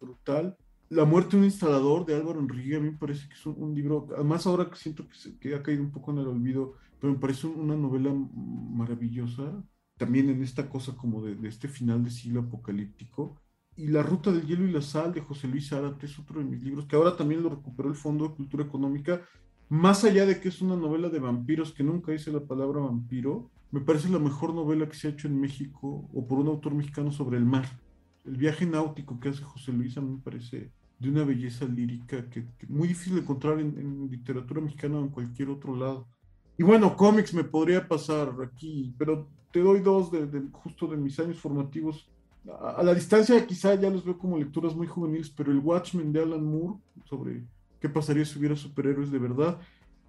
brutal. 0.00 0.56
La 0.88 1.04
muerte 1.04 1.30
de 1.32 1.38
un 1.38 1.44
instalador 1.44 2.06
de 2.06 2.14
Álvaro 2.14 2.38
Enrique, 2.38 2.76
a 2.76 2.80
mí 2.80 2.90
me 2.90 2.96
parece 2.96 3.28
que 3.28 3.34
es 3.34 3.44
un, 3.44 3.60
un 3.60 3.74
libro, 3.74 4.06
además 4.14 4.46
ahora 4.46 4.70
que 4.70 4.76
siento 4.76 5.08
que, 5.08 5.14
se, 5.16 5.36
que, 5.38 5.54
ha 5.54 5.62
caído 5.62 5.82
un 5.82 5.90
poco 5.90 6.12
en 6.12 6.18
el 6.18 6.28
olvido, 6.28 6.74
pero 7.00 7.12
me 7.12 7.18
parece 7.18 7.48
una 7.48 7.74
novela 7.74 8.14
maravillosa, 8.14 9.64
también 9.96 10.30
en 10.30 10.42
esta 10.42 10.68
cosa 10.68 10.96
como 10.96 11.22
de, 11.22 11.34
de 11.34 11.48
este 11.48 11.68
final 11.68 12.04
de 12.04 12.10
siglo 12.10 12.40
apocalíptico 12.40 13.40
y 13.76 13.88
La 13.88 14.02
Ruta 14.02 14.32
del 14.32 14.46
Hielo 14.46 14.66
y 14.66 14.72
la 14.72 14.80
Sal 14.80 15.12
de 15.12 15.20
José 15.20 15.48
Luis 15.48 15.68
Zárate 15.68 16.06
es 16.06 16.18
otro 16.18 16.38
de 16.38 16.46
mis 16.46 16.62
libros, 16.62 16.86
que 16.86 16.96
ahora 16.96 17.14
también 17.14 17.42
lo 17.42 17.50
recuperó 17.50 17.90
el 17.90 17.94
Fondo 17.94 18.26
de 18.26 18.34
Cultura 18.34 18.64
Económica. 18.64 19.20
Más 19.68 20.02
allá 20.04 20.24
de 20.24 20.40
que 20.40 20.48
es 20.48 20.62
una 20.62 20.76
novela 20.76 21.10
de 21.10 21.18
vampiros, 21.18 21.72
que 21.72 21.84
nunca 21.84 22.12
dice 22.12 22.32
la 22.32 22.40
palabra 22.40 22.80
vampiro, 22.80 23.50
me 23.70 23.80
parece 23.82 24.08
la 24.08 24.18
mejor 24.18 24.54
novela 24.54 24.88
que 24.88 24.96
se 24.96 25.08
ha 25.08 25.10
hecho 25.10 25.28
en 25.28 25.38
México 25.38 26.08
o 26.10 26.26
por 26.26 26.38
un 26.38 26.48
autor 26.48 26.74
mexicano 26.74 27.12
sobre 27.12 27.36
el 27.36 27.44
mar. 27.44 27.66
El 28.24 28.38
viaje 28.38 28.64
náutico 28.64 29.20
que 29.20 29.28
hace 29.28 29.42
José 29.42 29.72
Luis 29.72 29.98
a 29.98 30.00
mí 30.00 30.12
me 30.12 30.22
parece 30.22 30.70
de 30.98 31.10
una 31.10 31.24
belleza 31.24 31.66
lírica 31.66 32.30
que, 32.30 32.46
que 32.56 32.66
muy 32.68 32.88
difícil 32.88 33.16
de 33.16 33.20
encontrar 33.20 33.60
en, 33.60 33.78
en, 33.78 34.08
literatura 34.10 34.62
mexicana 34.62 34.98
o 34.98 35.02
en 35.02 35.10
cualquier 35.10 35.50
otro 35.50 35.76
lado. 35.76 36.08
Y 36.56 36.62
bueno, 36.62 36.96
cómics 36.96 37.34
me 37.34 37.44
podría 37.44 37.86
pasar 37.86 38.32
aquí, 38.42 38.94
pero 38.96 39.28
te 39.56 39.62
doy 39.62 39.80
dos 39.80 40.10
de, 40.12 40.26
de 40.26 40.42
justo 40.52 40.86
de 40.86 40.98
mis 40.98 41.18
años 41.18 41.38
formativos. 41.38 42.06
A 42.76 42.82
la 42.82 42.92
distancia 42.92 43.46
quizá 43.46 43.74
ya 43.74 43.88
los 43.88 44.04
veo 44.04 44.18
como 44.18 44.36
lecturas 44.36 44.76
muy 44.76 44.86
juveniles, 44.86 45.30
pero 45.30 45.50
el 45.50 45.60
Watchmen 45.60 46.12
de 46.12 46.20
Alan 46.20 46.44
Moore, 46.44 46.78
sobre 47.06 47.42
qué 47.80 47.88
pasaría 47.88 48.26
si 48.26 48.38
hubiera 48.38 48.54
superhéroes 48.54 49.10
de 49.10 49.18
verdad, 49.18 49.58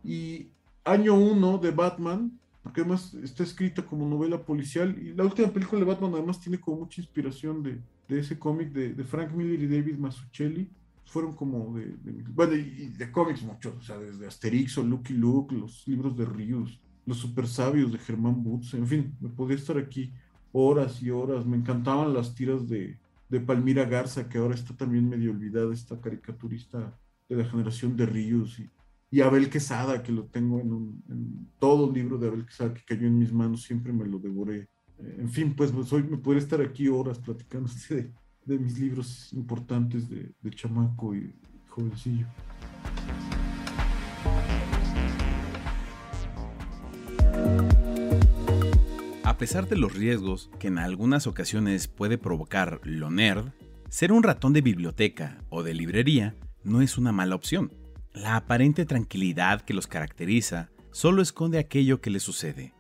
y 0.03 0.49
Año 0.83 1.13
1 1.15 1.59
de 1.59 1.71
Batman, 1.71 2.37
porque 2.61 2.81
además 2.81 3.13
está 3.23 3.43
escrita 3.43 3.85
como 3.85 4.05
novela 4.05 4.43
policial, 4.43 4.97
y 5.01 5.13
la 5.13 5.23
última 5.23 5.47
película 5.47 5.79
de 5.79 5.85
Batman 5.87 6.13
además 6.15 6.41
tiene 6.41 6.59
como 6.59 6.79
mucha 6.81 6.99
inspiración 6.99 7.63
de, 7.63 7.79
de 8.09 8.19
ese 8.19 8.37
cómic 8.37 8.71
de, 8.73 8.93
de, 8.93 9.03
Frank 9.05 9.31
Miller 9.31 9.61
y 9.61 9.67
David 9.67 9.97
Mazzucchelli. 9.97 10.69
fueron 11.05 11.33
como 11.35 11.73
de, 11.73 11.85
de- 12.03 12.23
bueno, 12.35 12.53
y 12.55 12.89
de 12.89 13.11
cómics 13.13 13.43
muchos, 13.43 13.77
o 13.77 13.81
sea, 13.81 13.97
desde 13.97 14.27
Asterix 14.27 14.77
o 14.77 14.83
Lucky 14.83 15.13
Luke, 15.13 15.55
los 15.55 15.87
libros 15.87 16.17
de 16.17 16.25
Rius, 16.25 16.81
los 17.07 17.17
super 17.17 17.47
sabios 17.47 17.91
de 17.91 17.97
Germán 17.97 18.43
Butz, 18.43 18.73
en 18.73 18.85
fin, 18.85 19.15
me 19.19 19.29
podía 19.29 19.55
estar 19.55 19.77
aquí 19.77 20.13
horas 20.51 21.01
y 21.01 21.09
horas. 21.09 21.45
Me 21.45 21.57
encantaban 21.57 22.13
las 22.13 22.35
tiras 22.35 22.67
de, 22.67 22.99
de 23.29 23.39
Palmira 23.39 23.85
Garza, 23.85 24.27
que 24.27 24.37
ahora 24.37 24.55
está 24.55 24.75
también 24.75 25.07
medio 25.09 25.31
olvidada, 25.31 25.73
esta 25.73 25.99
caricaturista 25.99 26.99
de 27.29 27.35
la 27.37 27.45
generación 27.45 27.95
de 27.95 28.05
Rius, 28.05 28.59
y, 28.59 28.69
y 29.09 29.21
Abel 29.21 29.49
Quesada, 29.49 30.03
que 30.03 30.11
lo 30.11 30.25
tengo 30.25 30.59
en, 30.59 30.73
un, 30.73 31.03
en 31.09 31.49
todo 31.59 31.91
libro 31.91 32.17
de 32.17 32.27
Abel 32.27 32.45
Quesada 32.45 32.73
que 32.73 32.83
cayó 32.85 33.07
en 33.07 33.17
mis 33.17 33.31
manos, 33.31 33.63
siempre 33.63 33.93
me 33.93 34.05
lo 34.05 34.19
devoré. 34.19 34.67
Eh, 34.99 35.17
En 35.19 35.29
fin, 35.29 35.55
pues, 35.55 35.71
pues, 35.71 35.91
hoy 35.93 36.03
me 36.03 36.17
podría 36.17 36.41
estar 36.43 36.59
aquí 36.61 36.89
horas 36.89 37.19
platicando 37.19 37.69
de, 37.89 38.11
de 38.45 38.59
mis 38.59 38.77
libros 38.77 39.31
importantes 39.33 40.09
de, 40.09 40.33
de 40.41 40.51
chamaco 40.51 41.15
y 41.15 41.33
jovencillo. 41.69 42.27
A 49.27 49.37
pesar 49.37 49.67
de 49.67 49.75
los 49.75 49.93
riesgos 49.93 50.49
que 50.57 50.69
en 50.69 50.77
algunas 50.77 51.27
ocasiones 51.27 51.89
puede 51.89 52.17
provocar 52.17 52.79
lo 52.85 53.11
nerd, 53.11 53.49
ser 53.89 54.13
un 54.13 54.23
ratón 54.23 54.53
de 54.53 54.61
biblioteca 54.61 55.43
o 55.49 55.63
de 55.63 55.73
librería 55.73 56.37
no 56.63 56.81
es 56.81 56.97
una 56.97 57.11
mala 57.11 57.35
opción. 57.35 57.73
La 58.13 58.37
aparente 58.37 58.85
tranquilidad 58.85 59.59
que 59.63 59.73
los 59.73 59.85
caracteriza 59.85 60.69
solo 60.93 61.21
esconde 61.21 61.59
aquello 61.59 61.99
que 61.99 62.09
les 62.09 62.23
sucede. 62.23 62.73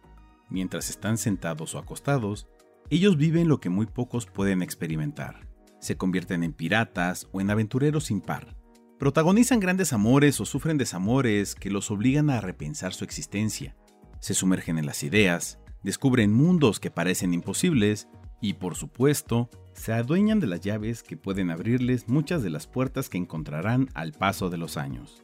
Mientras 0.49 0.89
están 0.89 1.17
sentados 1.17 1.75
o 1.75 1.79
acostados, 1.79 2.47
ellos 2.89 3.17
viven 3.17 3.49
lo 3.49 3.59
que 3.59 3.69
muy 3.69 3.85
pocos 3.85 4.25
pueden 4.25 4.61
experimentar. 4.61 5.49
Se 5.81 5.97
convierten 5.97 6.43
en 6.43 6.53
piratas 6.53 7.27
o 7.33 7.41
en 7.41 7.49
aventureros 7.49 8.05
sin 8.05 8.21
par. 8.21 8.55
Protagonizan 8.97 9.59
grandes 9.59 9.91
amores 9.91 10.39
o 10.39 10.45
sufren 10.45 10.77
desamores 10.77 11.55
que 11.55 11.69
los 11.69 11.91
obligan 11.91 12.29
a 12.29 12.39
repensar 12.39 12.93
su 12.93 13.03
existencia. 13.03 13.75
Se 14.21 14.33
sumergen 14.33 14.77
en 14.77 14.85
las 14.85 15.03
ideas, 15.03 15.59
descubren 15.83 16.33
mundos 16.33 16.79
que 16.79 16.91
parecen 16.91 17.33
imposibles 17.33 18.07
y, 18.41 18.53
por 18.53 18.75
supuesto, 18.75 19.49
se 19.73 19.93
adueñan 19.93 20.39
de 20.39 20.47
las 20.47 20.61
llaves 20.61 21.03
que 21.03 21.17
pueden 21.17 21.51
abrirles 21.51 22.07
muchas 22.07 22.43
de 22.43 22.49
las 22.49 22.67
puertas 22.67 23.09
que 23.09 23.17
encontrarán 23.17 23.89
al 23.93 24.11
paso 24.11 24.49
de 24.49 24.57
los 24.57 24.77
años. 24.77 25.23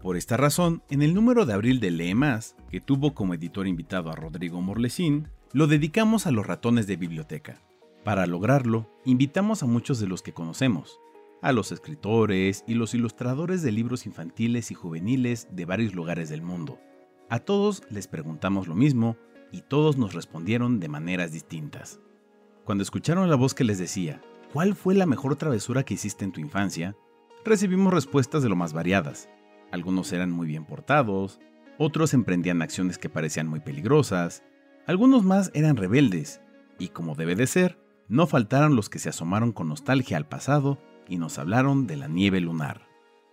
Por 0.00 0.16
esta 0.16 0.36
razón, 0.36 0.82
en 0.90 1.02
el 1.02 1.14
número 1.14 1.46
de 1.46 1.54
abril 1.54 1.80
de 1.80 1.90
Lee 1.90 2.14
Más, 2.14 2.54
que 2.70 2.80
tuvo 2.80 3.14
como 3.14 3.34
editor 3.34 3.66
invitado 3.66 4.10
a 4.10 4.14
Rodrigo 4.14 4.60
Morlesín, 4.60 5.28
lo 5.52 5.66
dedicamos 5.66 6.26
a 6.26 6.30
los 6.30 6.46
ratones 6.46 6.86
de 6.86 6.96
biblioteca. 6.96 7.60
Para 8.04 8.26
lograrlo, 8.26 8.88
invitamos 9.04 9.62
a 9.62 9.66
muchos 9.66 9.98
de 9.98 10.06
los 10.06 10.22
que 10.22 10.32
conocemos, 10.32 11.00
a 11.42 11.52
los 11.52 11.72
escritores 11.72 12.62
y 12.66 12.74
los 12.74 12.94
ilustradores 12.94 13.62
de 13.62 13.72
libros 13.72 14.06
infantiles 14.06 14.70
y 14.70 14.74
juveniles 14.74 15.48
de 15.50 15.64
varios 15.64 15.94
lugares 15.94 16.28
del 16.28 16.42
mundo. 16.42 16.78
A 17.28 17.40
todos 17.40 17.82
les 17.90 18.06
preguntamos 18.06 18.68
lo 18.68 18.76
mismo 18.76 19.16
y 19.56 19.62
todos 19.62 19.96
nos 19.96 20.12
respondieron 20.12 20.80
de 20.80 20.88
maneras 20.88 21.32
distintas. 21.32 21.98
Cuando 22.66 22.82
escucharon 22.82 23.30
la 23.30 23.36
voz 23.36 23.54
que 23.54 23.64
les 23.64 23.78
decía, 23.78 24.20
¿cuál 24.52 24.74
fue 24.74 24.94
la 24.94 25.06
mejor 25.06 25.36
travesura 25.36 25.82
que 25.82 25.94
hiciste 25.94 26.26
en 26.26 26.32
tu 26.32 26.40
infancia? 26.40 26.94
Recibimos 27.42 27.94
respuestas 27.94 28.42
de 28.42 28.50
lo 28.50 28.56
más 28.56 28.74
variadas. 28.74 29.30
Algunos 29.72 30.12
eran 30.12 30.30
muy 30.30 30.46
bien 30.46 30.66
portados, 30.66 31.40
otros 31.78 32.12
emprendían 32.12 32.60
acciones 32.60 32.98
que 32.98 33.08
parecían 33.08 33.48
muy 33.48 33.60
peligrosas, 33.60 34.42
algunos 34.86 35.24
más 35.24 35.50
eran 35.54 35.76
rebeldes, 35.76 36.42
y 36.78 36.88
como 36.88 37.14
debe 37.14 37.34
de 37.34 37.46
ser, 37.46 37.78
no 38.08 38.26
faltaron 38.26 38.76
los 38.76 38.90
que 38.90 38.98
se 38.98 39.08
asomaron 39.08 39.52
con 39.52 39.68
nostalgia 39.68 40.18
al 40.18 40.28
pasado 40.28 40.78
y 41.08 41.16
nos 41.16 41.38
hablaron 41.38 41.86
de 41.86 41.96
la 41.96 42.08
nieve 42.08 42.40
lunar. 42.42 42.86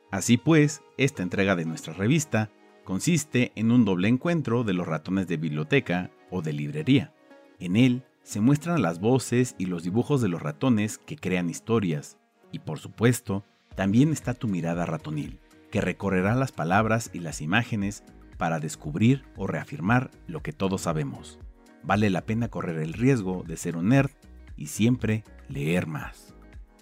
Así 0.09 0.37
pues, 0.37 0.83
esta 0.97 1.21
entrega 1.21 1.57
de 1.57 1.65
nuestra 1.65 1.93
revista 1.93 2.49
consiste 2.83 3.51
en 3.55 3.71
un 3.71 3.85
doble 3.85 4.07
encuentro 4.07 4.63
de 4.63 4.73
los 4.73 4.87
ratones 4.87 5.27
de 5.27 5.37
biblioteca 5.37 6.11
o 6.29 6.41
de 6.41 6.53
librería. 6.53 7.13
En 7.59 7.75
él 7.75 8.03
se 8.23 8.41
muestran 8.41 8.81
las 8.81 8.99
voces 8.99 9.55
y 9.57 9.65
los 9.65 9.83
dibujos 9.83 10.21
de 10.21 10.29
los 10.29 10.41
ratones 10.41 10.97
que 10.97 11.17
crean 11.17 11.49
historias, 11.49 12.17
y 12.51 12.59
por 12.59 12.79
supuesto, 12.79 13.43
también 13.75 14.11
está 14.11 14.33
tu 14.33 14.47
mirada 14.47 14.85
ratonil, 14.85 15.39
que 15.71 15.81
recorrerá 15.81 16.35
las 16.35 16.51
palabras 16.51 17.09
y 17.13 17.19
las 17.19 17.41
imágenes 17.41 18.03
para 18.37 18.59
descubrir 18.59 19.23
o 19.35 19.47
reafirmar 19.47 20.11
lo 20.27 20.41
que 20.41 20.53
todos 20.53 20.81
sabemos. 20.81 21.39
Vale 21.83 22.09
la 22.09 22.21
pena 22.21 22.49
correr 22.49 22.79
el 22.79 22.93
riesgo 22.93 23.43
de 23.45 23.57
ser 23.57 23.75
un 23.75 23.89
nerd 23.89 24.11
y 24.55 24.67
siempre 24.67 25.23
leer 25.49 25.87
más. 25.87 26.32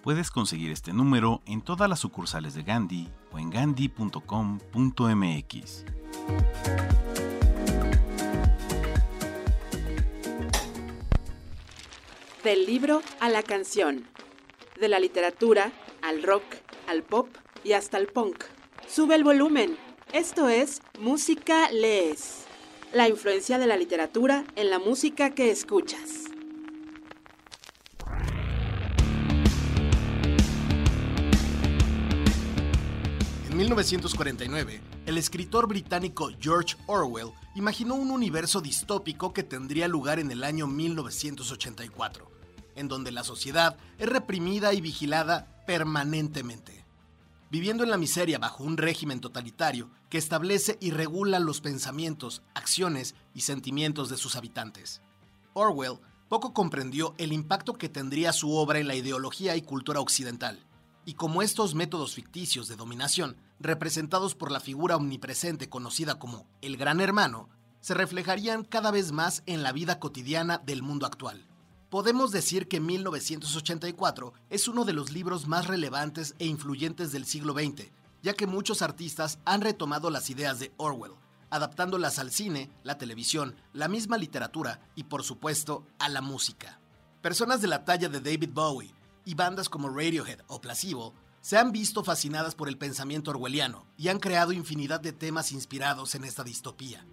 Puedes 0.02 0.30
conseguir 0.32 0.72
este 0.72 0.92
número 0.92 1.40
en 1.46 1.62
todas 1.62 1.88
las 1.88 2.00
sucursales 2.00 2.54
de 2.54 2.64
Gandhi 2.64 3.08
o 3.30 3.38
en 3.38 3.50
gandhi.com.mx. 3.50 5.84
Del 12.42 12.66
libro 12.66 13.00
a 13.20 13.28
la 13.28 13.44
canción. 13.44 14.08
De 14.80 14.88
la 14.88 14.98
literatura 14.98 15.70
al 16.02 16.24
rock, 16.24 16.42
al 16.88 17.04
pop 17.04 17.28
y 17.62 17.74
hasta 17.74 17.96
al 17.96 18.08
punk. 18.08 18.42
Sube 18.88 19.14
el 19.14 19.22
volumen. 19.22 19.78
Esto 20.12 20.48
es 20.48 20.82
Música 20.98 21.70
Lees. 21.70 22.46
La 22.92 23.08
influencia 23.08 23.56
de 23.58 23.68
la 23.68 23.76
literatura 23.76 24.42
en 24.56 24.68
la 24.68 24.80
música 24.80 25.30
que 25.30 25.52
escuchas. 25.52 26.31
En 33.52 33.58
1949, 33.58 34.80
el 35.04 35.18
escritor 35.18 35.68
británico 35.68 36.30
George 36.40 36.74
Orwell 36.86 37.34
imaginó 37.54 37.96
un 37.96 38.10
universo 38.10 38.62
distópico 38.62 39.34
que 39.34 39.42
tendría 39.42 39.88
lugar 39.88 40.18
en 40.18 40.30
el 40.30 40.42
año 40.42 40.66
1984, 40.66 42.30
en 42.76 42.88
donde 42.88 43.12
la 43.12 43.24
sociedad 43.24 43.76
es 43.98 44.08
reprimida 44.08 44.72
y 44.72 44.80
vigilada 44.80 45.62
permanentemente, 45.66 46.86
viviendo 47.50 47.84
en 47.84 47.90
la 47.90 47.98
miseria 47.98 48.38
bajo 48.38 48.64
un 48.64 48.78
régimen 48.78 49.20
totalitario 49.20 49.90
que 50.08 50.16
establece 50.16 50.78
y 50.80 50.90
regula 50.90 51.38
los 51.38 51.60
pensamientos, 51.60 52.40
acciones 52.54 53.14
y 53.34 53.42
sentimientos 53.42 54.08
de 54.08 54.16
sus 54.16 54.34
habitantes. 54.34 55.02
Orwell 55.52 55.98
poco 56.30 56.54
comprendió 56.54 57.14
el 57.18 57.34
impacto 57.34 57.74
que 57.74 57.90
tendría 57.90 58.32
su 58.32 58.54
obra 58.56 58.78
en 58.78 58.88
la 58.88 58.94
ideología 58.94 59.56
y 59.56 59.60
cultura 59.60 60.00
occidental, 60.00 60.64
y 61.04 61.14
como 61.14 61.42
estos 61.42 61.74
métodos 61.74 62.14
ficticios 62.14 62.68
de 62.68 62.76
dominación, 62.76 63.36
representados 63.58 64.34
por 64.34 64.50
la 64.50 64.60
figura 64.60 64.96
omnipresente 64.96 65.68
conocida 65.68 66.18
como 66.18 66.46
el 66.60 66.76
Gran 66.76 67.00
Hermano, 67.00 67.48
se 67.80 67.94
reflejarían 67.94 68.64
cada 68.64 68.90
vez 68.90 69.10
más 69.10 69.42
en 69.46 69.62
la 69.62 69.72
vida 69.72 69.98
cotidiana 69.98 70.58
del 70.58 70.82
mundo 70.82 71.06
actual. 71.06 71.46
Podemos 71.90 72.30
decir 72.30 72.68
que 72.68 72.80
1984 72.80 74.32
es 74.48 74.68
uno 74.68 74.84
de 74.84 74.92
los 74.92 75.10
libros 75.10 75.46
más 75.46 75.66
relevantes 75.66 76.34
e 76.38 76.46
influyentes 76.46 77.12
del 77.12 77.26
siglo 77.26 77.52
XX, 77.52 77.90
ya 78.22 78.34
que 78.34 78.46
muchos 78.46 78.80
artistas 78.80 79.40
han 79.44 79.60
retomado 79.60 80.08
las 80.08 80.30
ideas 80.30 80.58
de 80.58 80.72
Orwell, 80.76 81.16
adaptándolas 81.50 82.18
al 82.18 82.30
cine, 82.30 82.70
la 82.82 82.96
televisión, 82.96 83.56
la 83.74 83.88
misma 83.88 84.16
literatura 84.16 84.80
y 84.94 85.04
por 85.04 85.24
supuesto 85.24 85.84
a 85.98 86.08
la 86.08 86.22
música. 86.22 86.80
Personas 87.20 87.60
de 87.60 87.68
la 87.68 87.84
talla 87.84 88.08
de 88.08 88.20
David 88.20 88.50
Bowie 88.54 88.94
y 89.24 89.34
bandas 89.34 89.68
como 89.68 89.88
Radiohead 89.88 90.40
o 90.48 90.60
Placebo 90.60 91.14
se 91.40 91.58
han 91.58 91.72
visto 91.72 92.04
fascinadas 92.04 92.54
por 92.54 92.68
el 92.68 92.78
pensamiento 92.78 93.32
orwelliano 93.32 93.86
y 93.96 94.08
han 94.08 94.18
creado 94.18 94.52
infinidad 94.52 95.00
de 95.00 95.12
temas 95.12 95.52
inspirados 95.52 96.14
en 96.14 96.24
esta 96.24 96.44
distopía. 96.44 97.04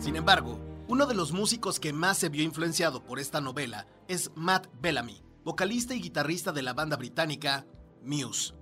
Sin 0.00 0.16
embargo, 0.16 0.58
uno 0.88 1.06
de 1.06 1.14
los 1.14 1.32
músicos 1.32 1.78
que 1.78 1.92
más 1.92 2.18
se 2.18 2.28
vio 2.28 2.42
influenciado 2.42 3.04
por 3.04 3.18
esta 3.18 3.40
novela 3.40 3.86
es 4.08 4.30
Matt 4.34 4.66
Bellamy, 4.80 5.22
vocalista 5.44 5.94
y 5.94 6.00
guitarrista 6.00 6.52
de 6.52 6.62
la 6.62 6.74
banda 6.74 6.96
británica 6.96 7.66
Muse. 8.04 8.54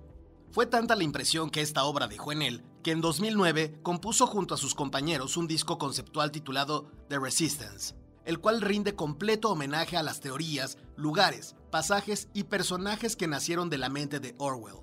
Fue 0.51 0.65
tanta 0.65 0.95
la 0.95 1.03
impresión 1.03 1.49
que 1.49 1.61
esta 1.61 1.83
obra 1.83 2.07
dejó 2.07 2.31
en 2.31 2.41
él 2.41 2.63
que 2.81 2.91
en 2.91 3.01
2009 3.01 3.79
compuso 3.83 4.27
junto 4.27 4.55
a 4.55 4.57
sus 4.57 4.75
compañeros 4.75 5.37
un 5.37 5.47
disco 5.47 5.77
conceptual 5.77 6.31
titulado 6.31 6.91
The 7.09 7.19
Resistance, 7.19 7.95
el 8.25 8.39
cual 8.39 8.61
rinde 8.61 8.95
completo 8.95 9.49
homenaje 9.49 9.97
a 9.97 10.03
las 10.03 10.19
teorías, 10.19 10.77
lugares, 10.95 11.55
pasajes 11.69 12.29
y 12.33 12.43
personajes 12.43 13.15
que 13.15 13.27
nacieron 13.27 13.69
de 13.69 13.77
la 13.77 13.89
mente 13.89 14.19
de 14.19 14.35
Orwell. 14.37 14.81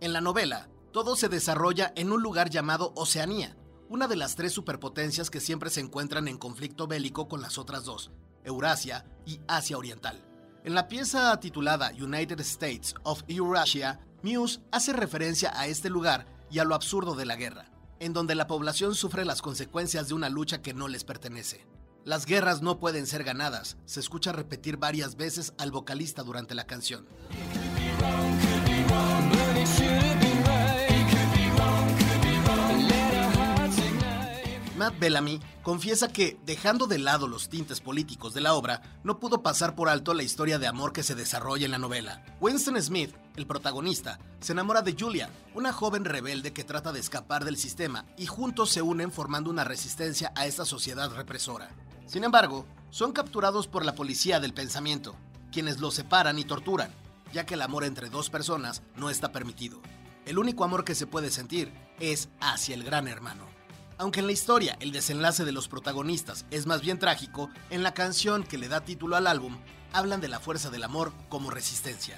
En 0.00 0.12
la 0.12 0.20
novela, 0.20 0.68
todo 0.92 1.16
se 1.16 1.28
desarrolla 1.28 1.92
en 1.96 2.12
un 2.12 2.22
lugar 2.22 2.50
llamado 2.50 2.92
Oceanía, 2.96 3.56
una 3.88 4.08
de 4.08 4.16
las 4.16 4.34
tres 4.34 4.52
superpotencias 4.52 5.30
que 5.30 5.40
siempre 5.40 5.70
se 5.70 5.80
encuentran 5.80 6.28
en 6.28 6.38
conflicto 6.38 6.86
bélico 6.86 7.28
con 7.28 7.40
las 7.40 7.56
otras 7.56 7.84
dos, 7.84 8.10
Eurasia 8.44 9.06
y 9.26 9.40
Asia 9.46 9.78
Oriental. 9.78 10.27
En 10.68 10.74
la 10.74 10.86
pieza 10.86 11.34
titulada 11.40 11.92
United 11.98 12.40
States 12.40 12.94
of 13.02 13.22
Eurasia, 13.26 14.00
Muse 14.22 14.60
hace 14.70 14.92
referencia 14.92 15.50
a 15.58 15.66
este 15.66 15.88
lugar 15.88 16.26
y 16.50 16.58
a 16.58 16.64
lo 16.64 16.74
absurdo 16.74 17.14
de 17.14 17.24
la 17.24 17.36
guerra, 17.36 17.70
en 18.00 18.12
donde 18.12 18.34
la 18.34 18.46
población 18.46 18.94
sufre 18.94 19.24
las 19.24 19.40
consecuencias 19.40 20.08
de 20.08 20.14
una 20.14 20.28
lucha 20.28 20.60
que 20.60 20.74
no 20.74 20.86
les 20.88 21.04
pertenece. 21.04 21.66
Las 22.04 22.26
guerras 22.26 22.60
no 22.60 22.78
pueden 22.78 23.06
ser 23.06 23.24
ganadas, 23.24 23.78
se 23.86 24.00
escucha 24.00 24.32
repetir 24.32 24.76
varias 24.76 25.16
veces 25.16 25.54
al 25.56 25.70
vocalista 25.70 26.22
durante 26.22 26.54
la 26.54 26.66
canción. 26.66 27.06
Matt 34.78 34.96
Bellamy 35.00 35.40
confiesa 35.64 36.12
que, 36.12 36.38
dejando 36.46 36.86
de 36.86 36.98
lado 36.98 37.26
los 37.26 37.48
tintes 37.48 37.80
políticos 37.80 38.32
de 38.32 38.40
la 38.40 38.54
obra, 38.54 38.80
no 39.02 39.18
pudo 39.18 39.42
pasar 39.42 39.74
por 39.74 39.88
alto 39.88 40.14
la 40.14 40.22
historia 40.22 40.60
de 40.60 40.68
amor 40.68 40.92
que 40.92 41.02
se 41.02 41.16
desarrolla 41.16 41.64
en 41.64 41.72
la 41.72 41.78
novela. 41.78 42.24
Winston 42.40 42.80
Smith, 42.80 43.12
el 43.34 43.48
protagonista, 43.48 44.20
se 44.38 44.52
enamora 44.52 44.82
de 44.82 44.94
Julia, 44.96 45.30
una 45.52 45.72
joven 45.72 46.04
rebelde 46.04 46.52
que 46.52 46.62
trata 46.62 46.92
de 46.92 47.00
escapar 47.00 47.44
del 47.44 47.56
sistema, 47.56 48.06
y 48.16 48.26
juntos 48.26 48.70
se 48.70 48.80
unen 48.80 49.10
formando 49.10 49.50
una 49.50 49.64
resistencia 49.64 50.32
a 50.36 50.46
esta 50.46 50.64
sociedad 50.64 51.10
represora. 51.10 51.70
Sin 52.06 52.22
embargo, 52.22 52.64
son 52.90 53.10
capturados 53.10 53.66
por 53.66 53.84
la 53.84 53.96
policía 53.96 54.38
del 54.38 54.54
pensamiento, 54.54 55.16
quienes 55.50 55.80
los 55.80 55.94
separan 55.94 56.38
y 56.38 56.44
torturan, 56.44 56.92
ya 57.32 57.44
que 57.44 57.54
el 57.54 57.62
amor 57.62 57.82
entre 57.82 58.10
dos 58.10 58.30
personas 58.30 58.82
no 58.94 59.10
está 59.10 59.32
permitido. 59.32 59.82
El 60.24 60.38
único 60.38 60.62
amor 60.62 60.84
que 60.84 60.94
se 60.94 61.08
puede 61.08 61.30
sentir 61.30 61.72
es 61.98 62.28
hacia 62.40 62.76
el 62.76 62.84
gran 62.84 63.08
hermano. 63.08 63.57
Aunque 63.98 64.20
en 64.20 64.26
la 64.26 64.32
historia 64.32 64.76
el 64.78 64.92
desenlace 64.92 65.44
de 65.44 65.50
los 65.50 65.66
protagonistas 65.66 66.46
es 66.52 66.66
más 66.66 66.80
bien 66.80 67.00
trágico, 67.00 67.50
en 67.68 67.82
la 67.82 67.94
canción 67.94 68.44
que 68.44 68.56
le 68.56 68.68
da 68.68 68.84
título 68.84 69.16
al 69.16 69.26
álbum, 69.26 69.58
hablan 69.92 70.20
de 70.20 70.28
la 70.28 70.38
fuerza 70.38 70.70
del 70.70 70.84
amor 70.84 71.12
como 71.28 71.50
resistencia. 71.50 72.16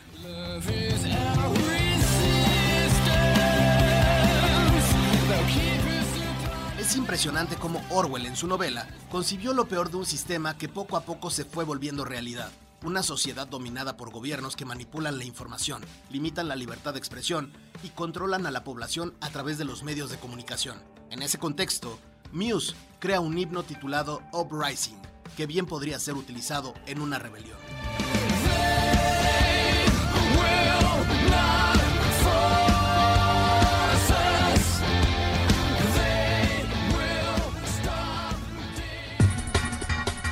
Es 6.79 6.97
impresionante 6.97 7.57
cómo 7.57 7.83
Orwell 7.89 8.27
en 8.27 8.37
su 8.37 8.47
novela 8.47 8.87
concibió 9.11 9.55
lo 9.55 9.67
peor 9.67 9.91
de 9.91 9.97
un 9.97 10.07
sistema 10.07 10.59
que 10.59 10.69
poco 10.69 10.99
a 10.99 11.03
poco 11.03 11.31
se 11.31 11.47
fue 11.47 11.65
volviendo 11.65 12.05
realidad. 12.05 12.51
Una 12.83 13.03
sociedad 13.03 13.47
dominada 13.47 13.97
por 13.97 14.11
gobiernos 14.11 14.57
que 14.57 14.65
manipulan 14.65 15.17
la 15.17 15.25
información, 15.25 15.83
limitan 16.11 16.49
la 16.49 16.57
libertad 16.57 16.93
de 16.93 16.99
expresión 16.99 17.53
y 17.83 17.91
controlan 17.91 18.47
a 18.47 18.51
la 18.51 18.65
población 18.65 19.15
a 19.21 19.31
través 19.31 19.57
de 19.57 19.65
los 19.65 19.83
medios 19.83 20.11
de 20.11 20.19
comunicación. 20.19 20.79
En 21.11 21.23
ese 21.23 21.39
contexto, 21.39 21.99
Muse 22.31 22.73
crea 23.01 23.19
un 23.19 23.37
himno 23.37 23.65
titulado 23.65 24.23
Uprising, 24.33 24.97
que 25.37 25.47
bien 25.47 25.67
podría 25.67 25.99
ser 25.99 26.15
utilizado 26.15 26.73
en 26.87 27.01
una 27.01 27.19
rebelión. 27.19 27.59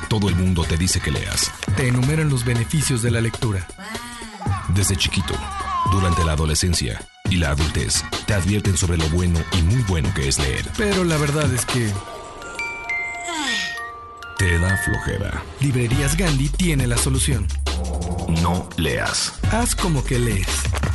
Todo 0.07 0.29
el 0.29 0.35
mundo 0.35 0.63
te 0.63 0.77
dice 0.77 1.01
que 1.01 1.11
leas. 1.11 1.51
Te 1.75 1.89
enumeran 1.89 2.29
los 2.29 2.45
beneficios 2.45 3.01
de 3.01 3.11
la 3.11 3.19
lectura. 3.19 3.67
Desde 4.69 4.95
chiquito, 4.95 5.33
durante 5.91 6.23
la 6.23 6.31
adolescencia 6.31 6.99
y 7.29 7.37
la 7.37 7.51
adultez, 7.51 8.03
te 8.25 8.33
advierten 8.33 8.77
sobre 8.77 8.97
lo 8.97 9.07
bueno 9.09 9.39
y 9.57 9.61
muy 9.61 9.81
bueno 9.83 10.11
que 10.13 10.27
es 10.27 10.39
leer. 10.39 10.65
Pero 10.77 11.03
la 11.03 11.17
verdad 11.17 11.51
es 11.53 11.65
que... 11.65 11.91
Te 14.37 14.57
da 14.57 14.77
flojera. 14.77 15.43
Librerías 15.59 16.15
Gandhi 16.15 16.47
tiene 16.47 16.87
la 16.87 16.97
solución. 16.97 17.45
No 18.41 18.69
leas. 18.77 19.33
Haz 19.51 19.75
como 19.75 20.03
que 20.03 20.17
lees. 20.17 20.47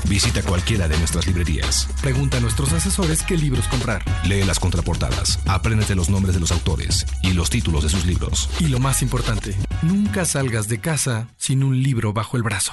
Visita 0.08 0.42
cualquiera 0.42 0.88
de 0.88 0.96
nuestras 0.98 1.26
librerías. 1.26 1.88
Pregunta 2.00 2.38
a 2.38 2.40
nuestros 2.40 2.72
asesores 2.72 3.22
qué 3.22 3.36
libros 3.36 3.68
comprar. 3.68 4.02
Lee 4.24 4.44
las 4.44 4.58
contraportadas, 4.58 5.40
apréndete 5.46 5.94
los 5.94 6.08
nombres 6.08 6.34
de 6.34 6.40
los 6.40 6.52
autores 6.52 7.06
y 7.22 7.32
los 7.32 7.50
títulos 7.50 7.82
de 7.82 7.90
sus 7.90 8.06
libros. 8.06 8.50
Y 8.60 8.68
lo 8.68 8.78
más 8.80 9.02
importante, 9.02 9.54
nunca 9.82 10.24
salgas 10.24 10.68
de 10.68 10.80
casa 10.80 11.28
sin 11.36 11.64
un 11.64 11.82
libro 11.82 12.12
bajo 12.12 12.36
el 12.36 12.42
brazo. 12.42 12.72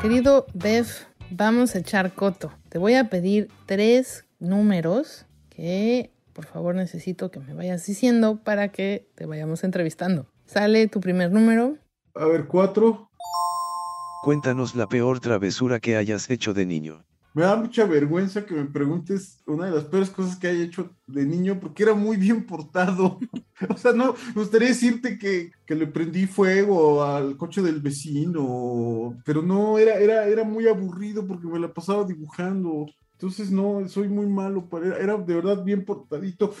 Querido 0.00 0.46
Bev, 0.54 0.86
vamos 1.30 1.74
a 1.74 1.78
echar 1.78 2.14
coto. 2.14 2.50
Te 2.70 2.78
voy 2.78 2.94
a 2.94 3.10
pedir 3.10 3.48
tres 3.66 4.24
números 4.38 5.26
que 5.50 6.10
por 6.32 6.46
favor 6.46 6.74
necesito 6.74 7.30
que 7.30 7.38
me 7.38 7.52
vayas 7.52 7.84
diciendo 7.84 8.40
para 8.42 8.68
que 8.68 9.06
te 9.14 9.26
vayamos 9.26 9.62
entrevistando. 9.62 10.26
Sale 10.46 10.88
tu 10.88 11.00
primer 11.00 11.30
número. 11.30 11.76
A 12.14 12.24
ver, 12.24 12.46
cuatro. 12.46 13.10
Cuéntanos 14.22 14.74
la 14.74 14.86
peor 14.86 15.20
travesura 15.20 15.80
que 15.80 15.96
hayas 15.96 16.30
hecho 16.30 16.54
de 16.54 16.64
niño. 16.64 17.04
Me 17.32 17.42
da 17.42 17.54
mucha 17.54 17.84
vergüenza 17.86 18.44
que 18.44 18.54
me 18.54 18.64
preguntes 18.64 19.40
una 19.46 19.66
de 19.66 19.70
las 19.70 19.84
peores 19.84 20.10
cosas 20.10 20.36
que 20.36 20.48
haya 20.48 20.64
hecho 20.64 20.90
de 21.06 21.24
niño, 21.24 21.60
porque 21.60 21.84
era 21.84 21.94
muy 21.94 22.16
bien 22.16 22.44
portado. 22.44 23.20
o 23.68 23.76
sea, 23.76 23.92
no, 23.92 24.14
me 24.34 24.42
gustaría 24.42 24.68
decirte 24.68 25.16
que, 25.16 25.52
que, 25.64 25.74
le 25.76 25.86
prendí 25.86 26.26
fuego 26.26 27.04
al 27.04 27.36
coche 27.36 27.62
del 27.62 27.80
vecino, 27.80 29.16
pero 29.24 29.42
no, 29.42 29.78
era, 29.78 29.94
era, 29.94 30.26
era 30.26 30.42
muy 30.42 30.66
aburrido 30.66 31.24
porque 31.24 31.46
me 31.46 31.60
la 31.60 31.72
pasaba 31.72 32.04
dibujando. 32.04 32.86
Entonces, 33.12 33.52
no, 33.52 33.86
soy 33.88 34.08
muy 34.08 34.26
malo 34.26 34.68
para. 34.68 34.96
Era 34.96 35.16
de 35.16 35.34
verdad 35.34 35.62
bien 35.62 35.84
portadito. 35.84 36.52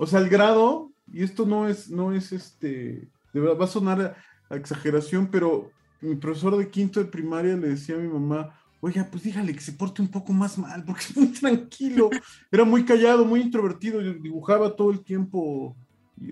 O 0.00 0.06
sea, 0.06 0.18
el 0.18 0.28
grado, 0.28 0.90
y 1.12 1.22
esto 1.22 1.46
no 1.46 1.68
es, 1.68 1.90
no 1.90 2.12
es 2.12 2.32
este. 2.32 3.08
De 3.32 3.40
verdad, 3.40 3.58
va 3.60 3.66
a 3.66 3.68
sonar 3.68 4.00
a, 4.00 4.16
a 4.52 4.56
exageración, 4.56 5.28
pero 5.30 5.70
mi 6.00 6.16
profesor 6.16 6.56
de 6.56 6.70
quinto 6.70 6.98
de 6.98 7.06
primaria 7.06 7.56
le 7.56 7.68
decía 7.68 7.94
a 7.96 7.98
mi 7.98 8.08
mamá 8.08 8.58
oiga, 8.80 9.08
pues 9.10 9.22
dígale 9.22 9.54
que 9.54 9.60
se 9.60 9.72
porte 9.72 10.02
un 10.02 10.08
poco 10.08 10.32
más 10.32 10.58
mal, 10.58 10.84
porque 10.84 11.02
es 11.10 11.16
muy 11.16 11.28
tranquilo. 11.28 12.10
Era 12.50 12.64
muy 12.64 12.84
callado, 12.84 13.24
muy 13.24 13.40
introvertido, 13.40 14.00
dibujaba 14.00 14.74
todo 14.74 14.90
el 14.90 15.02
tiempo 15.02 15.76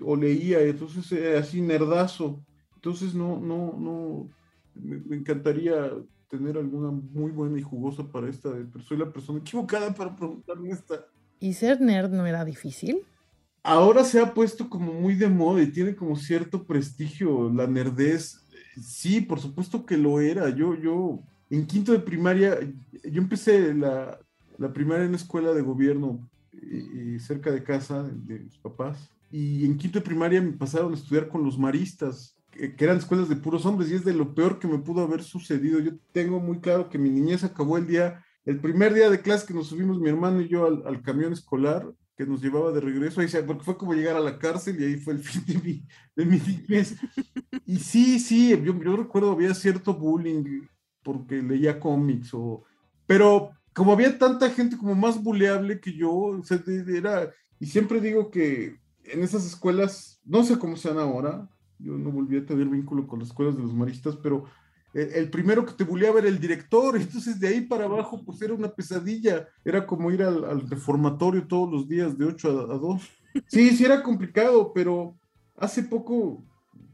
o 0.01 0.15
leía, 0.15 0.61
entonces 0.61 1.11
era 1.11 1.39
así 1.39 1.61
nerdazo. 1.61 2.43
Entonces 2.75 3.13
no, 3.13 3.39
no, 3.39 3.75
no, 3.77 4.29
me, 4.75 4.97
me, 4.97 5.15
encantaría 5.15 5.91
tener 6.29 6.57
alguna 6.57 6.91
muy 6.91 7.31
buena 7.31 7.57
y 7.57 7.61
jugosa 7.61 8.03
para 8.09 8.29
esta, 8.29 8.51
pero 8.71 8.83
soy 8.83 8.97
la 8.97 9.11
persona 9.11 9.39
equivocada 9.39 9.93
para 9.93 10.15
preguntarme 10.15 10.69
esta. 10.69 11.05
¿Y 11.39 11.53
ser 11.53 11.81
nerd 11.81 12.11
no 12.11 12.25
era 12.25 12.43
difícil? 12.43 13.01
Ahora 13.63 14.03
se 14.03 14.19
ha 14.19 14.33
puesto 14.33 14.69
como 14.69 14.93
muy 14.93 15.15
de 15.15 15.27
moda 15.27 15.61
y 15.61 15.71
tiene 15.71 15.95
como 15.95 16.15
cierto 16.15 16.65
prestigio 16.65 17.51
la 17.51 17.67
nerdez. 17.67 18.47
Sí, 18.81 19.21
por 19.21 19.39
supuesto 19.39 19.85
que 19.85 19.97
lo 19.97 20.21
era. 20.21 20.49
Yo, 20.49 20.75
yo, 20.75 21.19
en 21.49 21.65
quinto 21.65 21.91
de 21.91 21.99
primaria, 21.99 22.59
yo 23.03 23.21
empecé 23.21 23.73
la, 23.73 24.19
la 24.57 24.73
primaria 24.73 25.05
en 25.05 25.11
la 25.11 25.17
escuela 25.17 25.53
de 25.53 25.61
gobierno 25.61 26.29
y, 26.51 27.15
y 27.15 27.19
cerca 27.19 27.51
de 27.51 27.63
casa 27.63 28.03
de, 28.03 28.13
de, 28.35 28.39
mis 28.39 28.57
papás. 28.57 29.09
Y 29.31 29.65
en 29.65 29.77
quinto 29.77 29.99
de 29.99 30.05
primaria 30.05 30.41
me 30.41 30.53
pasaron 30.53 30.91
a 30.91 30.95
estudiar 30.95 31.27
con 31.27 31.43
los 31.43 31.57
maristas, 31.57 32.37
que, 32.51 32.75
que, 32.75 32.85
eran 32.85 32.97
escuelas 32.97 33.29
de 33.29 33.35
puros 33.35 33.65
hombres, 33.65 33.89
y 33.89 33.95
es 33.95 34.05
de 34.05 34.13
lo 34.13 34.33
peor 34.33 34.59
que 34.59 34.67
me 34.67 34.79
pudo 34.79 35.01
haber 35.01 35.23
sucedido. 35.23 35.79
Yo 35.79 35.91
tengo 36.11 36.39
muy 36.39 36.59
claro 36.59 36.89
que 36.89 36.97
mi 36.97 37.09
niñez 37.09 37.43
acabó 37.43 37.77
el 37.77 37.87
día, 37.87 38.23
el 38.45 38.59
primer 38.59 38.93
día 38.93 39.09
de 39.09 39.21
clase 39.21 39.45
que 39.45 39.53
nos 39.53 39.67
subimos 39.67 39.99
mi 39.99 40.09
hermano 40.09 40.41
y 40.41 40.47
yo 40.47 40.65
al, 40.65 40.83
al 40.85 41.01
camión 41.01 41.33
escolar 41.33 41.85
que 42.17 42.25
nos 42.25 42.41
llevaba 42.41 42.71
de 42.71 42.81
regreso, 42.81 43.21
ahí, 43.21 43.27
porque 43.45 43.63
fue 43.63 43.77
como 43.77 43.93
llegar 43.93 44.15
a 44.15 44.19
la 44.19 44.39
cárcel 44.39 44.81
y 44.81 44.85
ahí 44.85 44.95
fue 44.97 45.13
el 45.13 45.19
fin 45.23 45.43
de 45.45 45.61
mi, 45.61 45.85
de 46.15 46.25
mi 46.25 46.39
niñez. 46.39 46.95
Y 47.65 47.77
sí, 47.77 48.19
sí, 48.19 48.49
yo, 48.49 48.81
yo 48.81 48.97
recuerdo 48.97 49.31
había 49.31 49.53
cierto 49.53 49.93
bullying 49.93 50.65
porque 51.07 51.41
leía 51.41 51.79
cómics 51.79 52.33
o... 52.33 52.65
Pero 53.05 53.51
como 53.73 53.93
había 53.93 54.19
tanta 54.19 54.49
gente 54.49 54.75
como 54.75 54.93
más 54.93 55.23
buleable 55.23 55.79
que 55.79 55.93
yo, 55.93 56.11
o 56.11 56.43
sea, 56.43 56.61
era... 56.67 57.31
Y 57.61 57.67
siempre 57.67 58.01
digo 58.01 58.29
que 58.29 58.75
en 59.05 59.23
esas 59.23 59.45
escuelas, 59.45 60.19
no 60.25 60.43
sé 60.43 60.59
cómo 60.59 60.75
sean 60.75 60.97
ahora, 60.97 61.49
yo 61.79 61.93
no 61.97 62.11
volví 62.11 62.37
a 62.37 62.45
tener 62.45 62.67
vínculo 62.67 63.07
con 63.07 63.19
las 63.19 63.29
escuelas 63.29 63.55
de 63.55 63.63
los 63.63 63.73
maristas, 63.73 64.17
pero 64.17 64.43
el, 64.93 65.13
el 65.13 65.29
primero 65.29 65.65
que 65.65 65.71
te 65.71 65.85
buleaba 65.85 66.19
era 66.19 66.27
el 66.27 66.39
director, 66.39 66.97
entonces 66.99 67.39
de 67.39 67.47
ahí 67.47 67.61
para 67.61 67.85
abajo 67.85 68.21
pues 68.25 68.41
era 68.41 68.53
una 68.53 68.67
pesadilla, 68.67 69.47
era 69.63 69.87
como 69.87 70.11
ir 70.11 70.23
al, 70.23 70.43
al 70.43 70.69
reformatorio 70.69 71.47
todos 71.47 71.71
los 71.71 71.87
días 71.87 72.17
de 72.17 72.25
8 72.25 72.49
a, 72.49 72.75
a 72.75 72.77
2. 72.77 73.01
Sí, 73.47 73.69
sí 73.69 73.85
era 73.85 74.03
complicado, 74.03 74.73
pero 74.73 75.15
hace 75.55 75.83
poco 75.83 76.43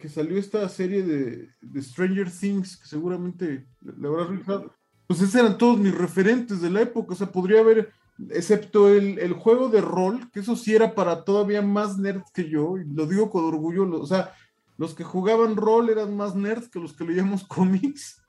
que 0.03 0.09
salió 0.09 0.37
esta 0.37 0.67
serie 0.67 1.01
de, 1.01 1.47
de, 1.61 1.81
Stranger 1.81 2.29
Things, 2.29 2.75
que 2.75 2.85
seguramente 2.85 3.65
le 3.79 4.05
habrá 4.09 4.25
realizado. 4.25 4.75
Pues 5.07 5.21
esos 5.21 5.33
eran 5.35 5.57
todos 5.57 5.79
mis 5.79 5.95
referentes 5.95 6.59
de 6.59 6.69
la 6.69 6.81
época. 6.81 7.13
O 7.13 7.15
sea, 7.15 7.31
podría 7.31 7.61
haber, 7.61 7.93
excepto 8.31 8.89
el, 8.89 9.17
el 9.17 9.31
juego 9.31 9.69
de 9.69 9.79
rol, 9.79 10.29
que 10.33 10.41
eso 10.41 10.57
sí 10.57 10.75
era 10.75 10.93
para 10.93 11.23
todavía 11.23 11.61
más 11.61 11.97
nerds 11.97 12.29
que 12.33 12.49
yo, 12.49 12.77
y 12.77 12.83
lo 12.83 13.07
digo 13.07 13.29
con 13.29 13.45
orgullo. 13.45 13.85
lo- 13.85 14.01
o 14.01 14.05
sea, 14.05 14.33
los 14.77 14.93
que 14.93 15.05
jugaban 15.05 15.55
rol 15.55 15.89
eran 15.89 16.17
más 16.17 16.35
nerds 16.35 16.67
que 16.67 16.81
los 16.81 16.91
que 16.91 17.05
leíamos 17.05 17.43
cómics. 17.47 18.21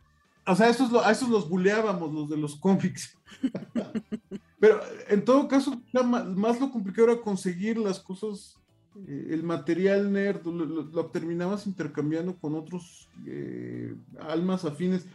O 0.47 0.55
sea, 0.55 0.69
esos, 0.69 0.93
a 1.05 1.11
esos 1.11 1.29
los 1.29 1.49
buleábamos, 1.49 2.13
los 2.15 2.29
de 2.31 2.37
los 2.37 2.55
cómics. 2.55 3.19
Pero 4.61 4.81
en 5.09 5.25
todo 5.25 5.49
caso, 5.49 5.83
ma- 5.93 6.23
más, 6.23 6.61
lo 6.61 6.71
complicado 6.71 7.11
era 7.11 7.21
conseguir 7.21 7.79
las 7.79 7.99
cosas, 7.99 8.61
eh, 9.07 9.29
el 9.31 9.43
material 9.43 10.13
nerd, 10.13 10.45
lo, 10.47 10.65
lo- 10.65 10.83
lo 10.83 11.07
terminabas 11.07 11.67
intercambiando 11.67 12.37
con 12.37 12.55
otros 12.55 13.09
eh, 13.27 13.95
almas 14.21 14.65
afines. 14.65 15.07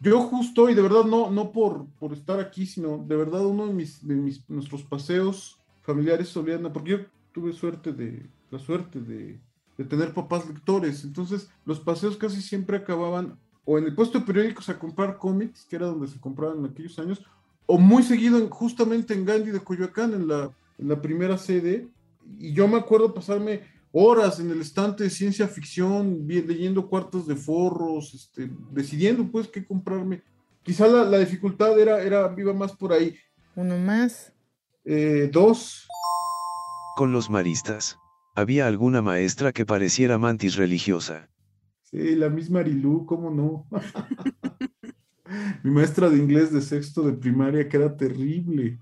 Yo 0.00 0.20
justo, 0.22 0.68
y 0.70 0.74
de 0.74 0.82
verdad 0.82 1.04
no, 1.04 1.30
no 1.30 1.52
por, 1.52 1.86
por 1.98 2.12
estar 2.12 2.40
aquí, 2.40 2.64
sino 2.66 2.98
de 3.06 3.16
verdad 3.16 3.44
uno 3.44 3.66
de 3.66 3.74
mis, 3.74 4.06
de 4.06 4.14
mis 4.14 4.48
nuestros 4.48 4.82
paseos 4.82 5.58
familiares 5.82 6.28
solían, 6.28 6.70
porque 6.72 6.90
yo 6.92 6.98
tuve 7.32 7.52
suerte 7.52 7.92
de, 7.92 8.26
la 8.50 8.58
suerte 8.58 9.00
de, 9.00 9.38
de 9.76 9.84
tener 9.84 10.14
papás 10.14 10.48
lectores, 10.48 11.04
entonces 11.04 11.48
los 11.66 11.80
paseos 11.80 12.16
casi 12.16 12.40
siempre 12.40 12.76
acababan 12.78 13.38
o 13.66 13.76
en 13.78 13.84
el 13.84 13.94
puesto 13.94 14.18
de 14.18 14.24
periódicos 14.24 14.68
a 14.70 14.78
comprar 14.78 15.18
cómics, 15.18 15.66
que 15.68 15.76
era 15.76 15.86
donde 15.86 16.08
se 16.08 16.18
compraban 16.18 16.58
en 16.58 16.64
aquellos 16.66 16.98
años, 16.98 17.22
o 17.66 17.76
muy 17.78 18.02
seguido 18.02 18.38
en- 18.38 18.48
justamente 18.48 19.12
en 19.14 19.24
Gandhi 19.26 19.50
de 19.50 19.60
Coyoacán, 19.60 20.14
en 20.14 20.26
la, 20.28 20.50
en 20.78 20.88
la 20.88 21.00
primera 21.00 21.36
sede, 21.38 21.86
y 22.38 22.52
yo 22.52 22.68
me 22.68 22.78
acuerdo 22.78 23.14
pasarme 23.14 23.62
horas 23.92 24.38
en 24.40 24.50
el 24.50 24.60
estante 24.60 25.04
de 25.04 25.10
ciencia 25.10 25.48
ficción, 25.48 26.26
leyendo 26.26 26.88
cuartos 26.88 27.26
de 27.26 27.36
forros, 27.36 28.14
este, 28.14 28.50
decidiendo 28.70 29.30
pues 29.30 29.48
qué 29.48 29.64
comprarme. 29.64 30.22
Quizá 30.62 30.86
la, 30.86 31.04
la 31.04 31.18
dificultad 31.18 31.78
era, 31.78 32.02
era, 32.02 32.34
iba 32.36 32.52
más 32.52 32.72
por 32.72 32.92
ahí. 32.92 33.16
Uno 33.56 33.76
más. 33.78 34.32
Eh, 34.84 35.28
dos. 35.32 35.88
Con 36.96 37.12
los 37.12 37.30
maristas. 37.30 37.98
¿Había 38.34 38.66
alguna 38.66 39.02
maestra 39.02 39.52
que 39.52 39.66
pareciera 39.66 40.18
mantis 40.18 40.56
religiosa? 40.56 41.28
Sí, 41.82 42.14
la 42.14 42.28
misma 42.28 42.60
Arilú, 42.60 43.04
¿cómo 43.06 43.30
no? 43.30 43.66
Mi 45.64 45.70
maestra 45.70 46.08
de 46.08 46.18
inglés 46.18 46.52
de 46.52 46.60
sexto 46.60 47.02
de 47.02 47.12
primaria, 47.12 47.68
que 47.68 47.76
era 47.76 47.96
terrible, 47.96 48.78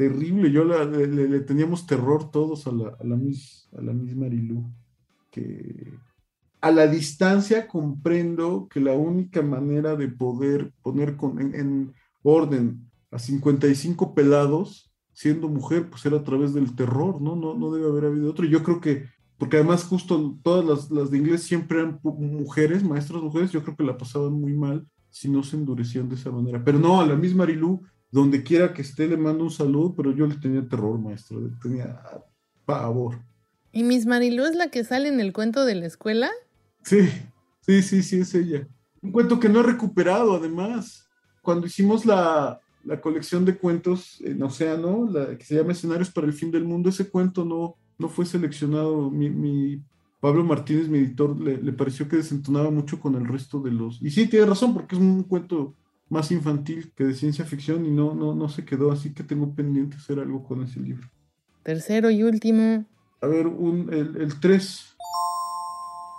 terrible. 0.00 0.50
Yo 0.50 0.64
la- 0.64 0.84
le, 0.84 1.06
le- 1.06 1.40
teníamos 1.40 1.86
terror 1.86 2.30
todos 2.30 2.66
a 2.66 2.72
la, 2.72 2.88
a 3.00 3.04
la, 3.04 3.16
mis- 3.16 3.68
a 3.76 3.82
la 3.82 3.92
misma 3.92 4.26
Arilú. 4.26 4.64
Que 5.30 5.92
a 6.62 6.70
la 6.70 6.86
distancia 6.86 7.66
comprendo 7.68 8.66
que 8.70 8.80
la 8.80 8.92
única 8.94 9.42
manera 9.42 9.96
de 9.96 10.08
poder 10.08 10.72
poner 10.82 11.16
con- 11.16 11.38
en, 11.40 11.54
en 11.54 11.92
orden 12.22 12.90
a 13.10 13.18
55 13.18 14.14
pelados, 14.14 14.90
siendo 15.12 15.48
mujer, 15.48 15.90
pues 15.90 16.04
era 16.06 16.16
a 16.18 16.24
través 16.24 16.54
del 16.54 16.74
terror, 16.74 17.20
¿no? 17.20 17.36
No, 17.36 17.54
no 17.54 17.70
debe 17.72 17.88
haber 17.88 18.06
habido 18.06 18.30
otro. 18.30 18.46
Yo 18.46 18.62
creo 18.62 18.80
que 18.80 19.04
porque 19.38 19.56
además 19.56 19.84
justo 19.84 20.38
todas 20.42 20.64
las, 20.66 20.90
las 20.90 21.10
de 21.10 21.16
inglés 21.18 21.42
siempre 21.44 21.78
eran 21.80 21.98
mujeres, 22.02 22.84
maestras 22.84 23.22
mujeres, 23.22 23.50
yo 23.50 23.62
creo 23.62 23.74
que 23.76 23.84
la 23.84 23.96
pasaban 23.96 24.32
muy 24.34 24.52
mal 24.54 24.86
si 25.08 25.30
no 25.30 25.42
se 25.42 25.56
endurecían 25.56 26.08
de 26.10 26.14
esa 26.16 26.30
manera. 26.30 26.62
Pero 26.62 26.78
no, 26.78 27.00
a 27.00 27.06
la 27.06 27.16
misma 27.16 27.44
Arilú, 27.44 27.80
donde 28.10 28.42
quiera 28.42 28.74
que 28.74 28.82
esté, 28.82 29.06
le 29.06 29.16
mando 29.16 29.44
un 29.44 29.50
saludo, 29.50 29.94
pero 29.94 30.12
yo 30.12 30.26
le 30.26 30.36
tenía 30.36 30.66
terror, 30.68 30.98
maestro, 30.98 31.40
le 31.40 31.50
tenía 31.62 32.00
pavor. 32.64 33.18
¿Y 33.72 33.84
Miss 33.84 34.06
Marilú 34.06 34.44
es 34.44 34.56
la 34.56 34.68
que 34.68 34.82
sale 34.82 35.08
en 35.08 35.20
el 35.20 35.32
cuento 35.32 35.64
de 35.64 35.76
la 35.76 35.86
escuela? 35.86 36.28
Sí, 36.82 37.08
sí, 37.60 37.82
sí, 37.82 38.02
sí, 38.02 38.20
es 38.20 38.34
ella. 38.34 38.66
Un 39.00 39.12
cuento 39.12 39.38
que 39.38 39.48
no 39.48 39.60
he 39.60 39.62
recuperado, 39.62 40.34
además. 40.34 41.06
Cuando 41.40 41.66
hicimos 41.66 42.04
la, 42.04 42.60
la 42.84 43.00
colección 43.00 43.44
de 43.44 43.56
cuentos 43.56 44.20
en 44.22 44.42
Océano, 44.42 45.08
la 45.10 45.38
que 45.38 45.44
se 45.44 45.54
llama 45.54 45.72
Escenarios 45.72 46.10
para 46.10 46.26
el 46.26 46.32
Fin 46.32 46.50
del 46.50 46.64
Mundo, 46.64 46.88
ese 46.88 47.08
cuento 47.08 47.44
no, 47.44 47.76
no 47.96 48.08
fue 48.08 48.26
seleccionado. 48.26 49.08
Mi, 49.08 49.30
mi 49.30 49.80
Pablo 50.18 50.44
Martínez, 50.44 50.88
mi 50.88 50.98
editor, 50.98 51.40
le, 51.40 51.62
le 51.62 51.72
pareció 51.72 52.08
que 52.08 52.16
desentonaba 52.16 52.70
mucho 52.70 53.00
con 53.00 53.14
el 53.14 53.26
resto 53.26 53.60
de 53.60 53.70
los... 53.70 54.02
Y 54.02 54.10
sí, 54.10 54.26
tiene 54.26 54.46
razón, 54.46 54.74
porque 54.74 54.96
es 54.96 55.00
un 55.00 55.22
cuento 55.22 55.76
más 56.10 56.30
infantil 56.32 56.92
que 56.94 57.04
de 57.04 57.14
ciencia 57.14 57.44
ficción 57.46 57.86
y 57.86 57.90
no, 57.90 58.14
no, 58.14 58.34
no 58.34 58.48
se 58.48 58.64
quedó, 58.64 58.92
así 58.92 59.14
que 59.14 59.22
tengo 59.22 59.54
pendiente 59.54 59.96
hacer 59.96 60.18
algo 60.18 60.44
con 60.44 60.62
ese 60.62 60.80
libro. 60.80 61.08
Tercero 61.62 62.10
y 62.10 62.22
último. 62.22 62.84
A 63.22 63.26
ver, 63.26 63.46
un, 63.46 63.92
el 63.92 64.40
3. 64.40 64.96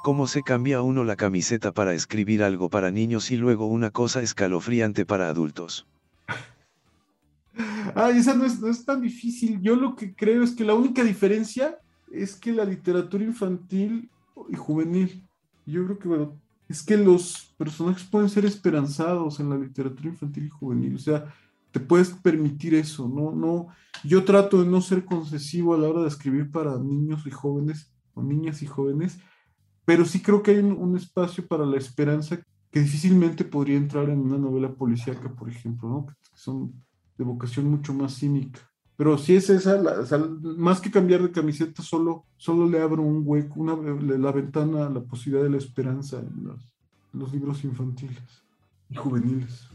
¿Cómo 0.04 0.26
se 0.28 0.42
cambia 0.42 0.82
uno 0.82 1.04
la 1.04 1.16
camiseta 1.16 1.74
para 1.74 1.94
escribir 1.94 2.42
algo 2.42 2.70
para 2.70 2.90
niños 2.90 3.30
y 3.30 3.38
luego 3.38 3.68
una 3.68 3.92
cosa 3.92 4.22
escalofriante 4.22 5.06
para 5.06 5.30
adultos? 5.30 5.86
Ay, 7.96 8.18
esa 8.18 8.34
no 8.34 8.46
es, 8.46 8.60
no 8.60 8.70
es 8.70 8.86
tan 8.86 9.02
difícil. 9.02 9.62
Yo 9.62 9.76
lo 9.76 9.96
que 9.96 10.16
creo 10.16 10.44
es 10.44 10.52
que 10.52 10.64
la 10.64 10.74
única 10.74 11.04
diferencia 11.04 11.78
es 12.12 12.36
que 12.36 12.52
la 12.52 12.66
literatura 12.66 13.24
infantil 13.24 14.10
y 14.50 14.56
juvenil, 14.56 15.24
yo 15.66 15.86
creo 15.86 16.00
que, 16.00 16.08
bueno, 16.08 16.40
es 16.72 16.84
que 16.84 16.98
los 16.98 17.54
personajes 17.58 18.04
pueden 18.04 18.30
ser 18.30 18.46
esperanzados 18.46 19.40
en 19.40 19.50
la 19.50 19.58
literatura 19.58 20.10
infantil 20.10 20.46
y 20.46 20.50
juvenil. 20.50 20.96
O 20.96 21.00
sea, 21.00 21.26
te 21.72 21.80
puedes 21.80 22.12
permitir 22.12 22.74
eso, 22.76 23.08
¿no? 23.08 23.32
no 23.32 23.68
yo 24.04 24.24
trato 24.24 24.62
de 24.62 24.70
no 24.70 24.82
ser 24.82 25.06
concesivo 25.06 25.74
a 25.74 25.78
la 25.78 25.90
hora 25.90 26.02
de 26.02 26.08
escribir 26.08 26.50
para 26.50 26.78
niños 26.80 27.28
y 27.28 27.32
jóvenes, 27.32 27.94
o 28.14 28.24
niñas 28.24 28.62
y 28.62 28.68
jóvenes, 28.68 29.20
pero 29.86 30.06
sí 30.06 30.22
creo 30.22 30.42
que 30.42 30.52
hay 30.52 30.58
un, 30.60 30.72
un 30.72 30.98
espacio 30.98 31.46
para 31.46 31.66
la 31.66 31.78
esperanza 31.78 32.42
que 32.72 32.80
difícilmente 32.80 33.44
podría 33.44 33.78
entrar 33.78 34.10
en 34.10 34.20
una 34.20 34.38
novela 34.38 34.74
policíaca, 34.74 35.34
por 35.34 35.50
ejemplo, 35.50 35.90
¿no? 35.90 36.06
Que 36.06 36.14
son 36.34 36.74
de 37.18 37.24
vocación 37.26 37.70
mucho 37.70 37.94
más 37.94 38.16
cínica. 38.16 38.71
Pero 38.98 39.18
si 39.18 39.36
es 39.36 39.50
esa, 39.50 39.78
la- 39.82 40.00
o 40.02 40.06
sea, 40.06 40.20
más 40.20 40.80
que 40.80 40.92
cambiar 40.92 41.22
de 41.24 41.32
camiseta, 41.32 41.82
solo, 41.82 42.26
solo 42.38 42.68
le 42.70 42.82
abro 42.82 43.02
un 43.02 43.24
hueco, 43.26 43.60
una, 43.60 43.76
la 43.76 44.32
ventana 44.32 44.86
a 44.88 44.90
la 44.90 45.02
posibilidad 45.02 45.44
de 45.44 45.50
la 45.52 45.58
esperanza 45.58 46.20
en 46.20 46.44
los, 46.44 46.62
en 47.14 47.20
los 47.20 47.32
libros 47.34 47.64
infantiles 47.64 48.22
y 48.90 48.96
juveniles. 48.96 49.68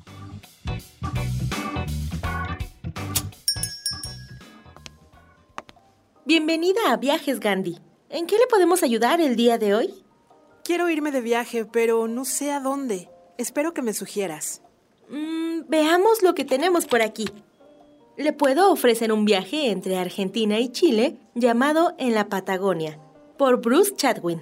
Bienvenida 6.25 6.81
a 6.91 6.97
Viajes 6.97 7.41
Gandhi. 7.41 7.79
¿En 8.11 8.27
qué 8.27 8.37
le 8.39 8.47
podemos 8.49 8.83
ayudar 8.83 9.21
el 9.21 9.37
día 9.37 9.59
de 9.59 9.75
hoy? 9.75 9.95
Quiero 10.65 10.91
irme 10.91 11.13
de 11.13 11.21
viaje, 11.21 11.65
pero 11.65 12.09
no 12.09 12.25
sé 12.25 12.51
a 12.51 12.61
dónde. 12.61 13.09
Espero 13.39 13.73
que 13.73 13.83
me 13.83 13.93
sugieras. 13.93 14.63
Mm, 15.09 15.69
veamos 15.69 16.23
lo 16.23 16.35
que 16.35 16.45
tenemos 16.45 16.87
por 16.87 17.03
aquí. 17.03 17.27
Le 18.17 18.33
puedo 18.33 18.73
ofrecer 18.73 19.13
un 19.13 19.27
viaje 19.27 19.71
entre 19.71 19.99
Argentina 19.99 20.59
y 20.59 20.71
Chile 20.71 21.19
llamado 21.35 21.95
En 21.99 22.15
la 22.15 22.31
Patagonia, 22.31 22.99
por 23.37 23.61
Bruce 23.61 23.95
Chatwin. 23.95 24.41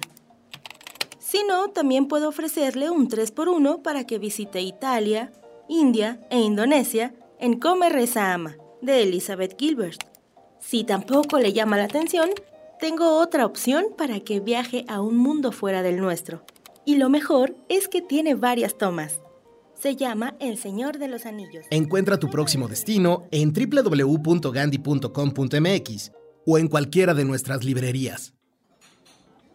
Si 1.19 1.43
no, 1.45 1.67
también 1.67 2.07
puedo 2.07 2.29
ofrecerle 2.29 2.89
un 2.89 3.09
3x1 3.09 3.81
para 3.81 4.05
que 4.05 4.17
visite 4.17 4.61
Italia, 4.61 5.33
India 5.67 6.21
e 6.29 6.39
Indonesia 6.39 7.13
en 7.37 7.59
Come 7.59 7.89
Reza 7.89 8.33
Ama, 8.33 8.55
de 8.81 9.03
Elizabeth 9.03 9.59
Gilbert. 9.59 10.01
Si 10.61 10.85
tampoco 10.85 11.37
le 11.37 11.51
llama 11.51 11.75
la 11.75 11.83
atención, 11.83 12.29
tengo 12.79 13.19
otra 13.19 13.45
opción 13.45 13.87
para 13.97 14.21
que 14.21 14.39
viaje 14.39 14.85
a 14.87 15.01
un 15.01 15.17
mundo 15.17 15.51
fuera 15.51 15.83
del 15.83 15.97
nuestro. 15.97 16.43
Y 16.85 16.95
lo 16.95 17.09
mejor 17.09 17.53
es 17.67 17.89
que 17.89 18.01
tiene 18.01 18.35
varias 18.35 18.77
tomas. 18.77 19.19
Se 19.85 19.95
llama 19.95 20.35
El 20.39 20.57
Señor 20.57 20.97
de 20.97 21.07
los 21.07 21.27
Anillos. 21.27 21.67
Encuentra 21.69 22.17
tu 22.17 22.31
próximo 22.31 22.67
destino 22.67 23.27
en 23.29 23.53
www.gandhi.com.mx 23.53 26.11
o 26.47 26.57
en 26.57 26.67
cualquiera 26.67 27.13
de 27.13 27.23
nuestras 27.23 27.63
librerías. 27.63 28.33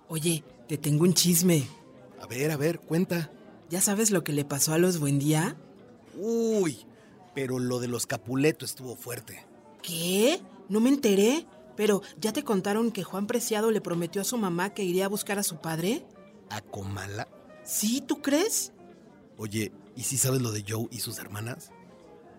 Oye, 0.07 0.45
te 0.68 0.78
tengo 0.78 1.03
un 1.03 1.14
chisme. 1.14 1.66
A 2.20 2.28
ver, 2.28 2.53
a 2.53 2.57
ver, 2.57 2.78
cuenta. 2.78 3.33
¿Ya 3.70 3.81
sabes 3.81 4.12
lo 4.12 4.22
que 4.22 4.33
le 4.33 4.45
pasó 4.45 4.72
a 4.72 4.78
los 4.78 5.01
Buendía? 5.01 5.57
Uy, 6.16 6.78
pero 7.35 7.59
lo 7.59 7.81
de 7.81 7.89
los 7.89 8.07
Capuleto 8.07 8.64
estuvo 8.64 8.95
fuerte. 8.95 9.45
¿Qué? 9.83 10.41
No 10.68 10.78
me 10.78 10.91
enteré. 10.91 11.45
Pero, 11.74 12.03
¿ya 12.20 12.33
te 12.33 12.45
contaron 12.45 12.93
que 12.93 13.03
Juan 13.03 13.26
Preciado 13.26 13.72
le 13.72 13.81
prometió 13.81 14.22
a 14.22 14.24
su 14.24 14.39
mamá 14.39 14.74
que 14.74 14.85
iría 14.85 15.07
a 15.07 15.09
buscar 15.09 15.41
a 15.41 15.43
su 15.43 15.57
padre? 15.57 16.07
¿A 16.51 16.61
Comala? 16.61 17.26
¿Sí? 17.64 18.01
¿Tú 18.01 18.22
crees? 18.22 18.72
Oye, 19.37 19.72
¿y 20.01 20.03
si 20.03 20.16
sabes 20.16 20.40
lo 20.40 20.51
de 20.51 20.64
Joe 20.66 20.88
y 20.90 21.01
sus 21.01 21.18
hermanas? 21.18 21.72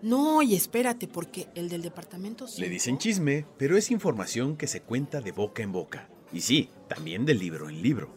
No, 0.02 0.42
y 0.42 0.56
espérate, 0.56 1.06
porque 1.06 1.46
el 1.54 1.68
del 1.68 1.80
departamento... 1.80 2.46
Le 2.58 2.68
dicen 2.68 2.98
chisme, 2.98 3.46
pero 3.56 3.76
es 3.76 3.92
información 3.92 4.56
que 4.56 4.66
se 4.66 4.82
cuenta 4.82 5.20
de 5.20 5.30
boca 5.30 5.62
en 5.62 5.70
boca. 5.70 6.08
Y 6.32 6.40
sí, 6.40 6.70
también 6.88 7.24
de 7.24 7.34
libro 7.34 7.68
en 7.68 7.80
libro. 7.80 8.12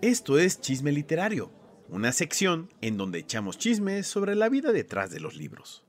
Esto 0.00 0.38
es 0.38 0.62
Chisme 0.62 0.92
Literario, 0.92 1.50
una 1.90 2.10
sección 2.12 2.70
en 2.80 2.96
donde 2.96 3.18
echamos 3.18 3.58
chismes 3.58 4.06
sobre 4.06 4.34
la 4.34 4.48
vida 4.48 4.72
detrás 4.72 5.10
de 5.10 5.20
los 5.20 5.36
libros. 5.36 5.84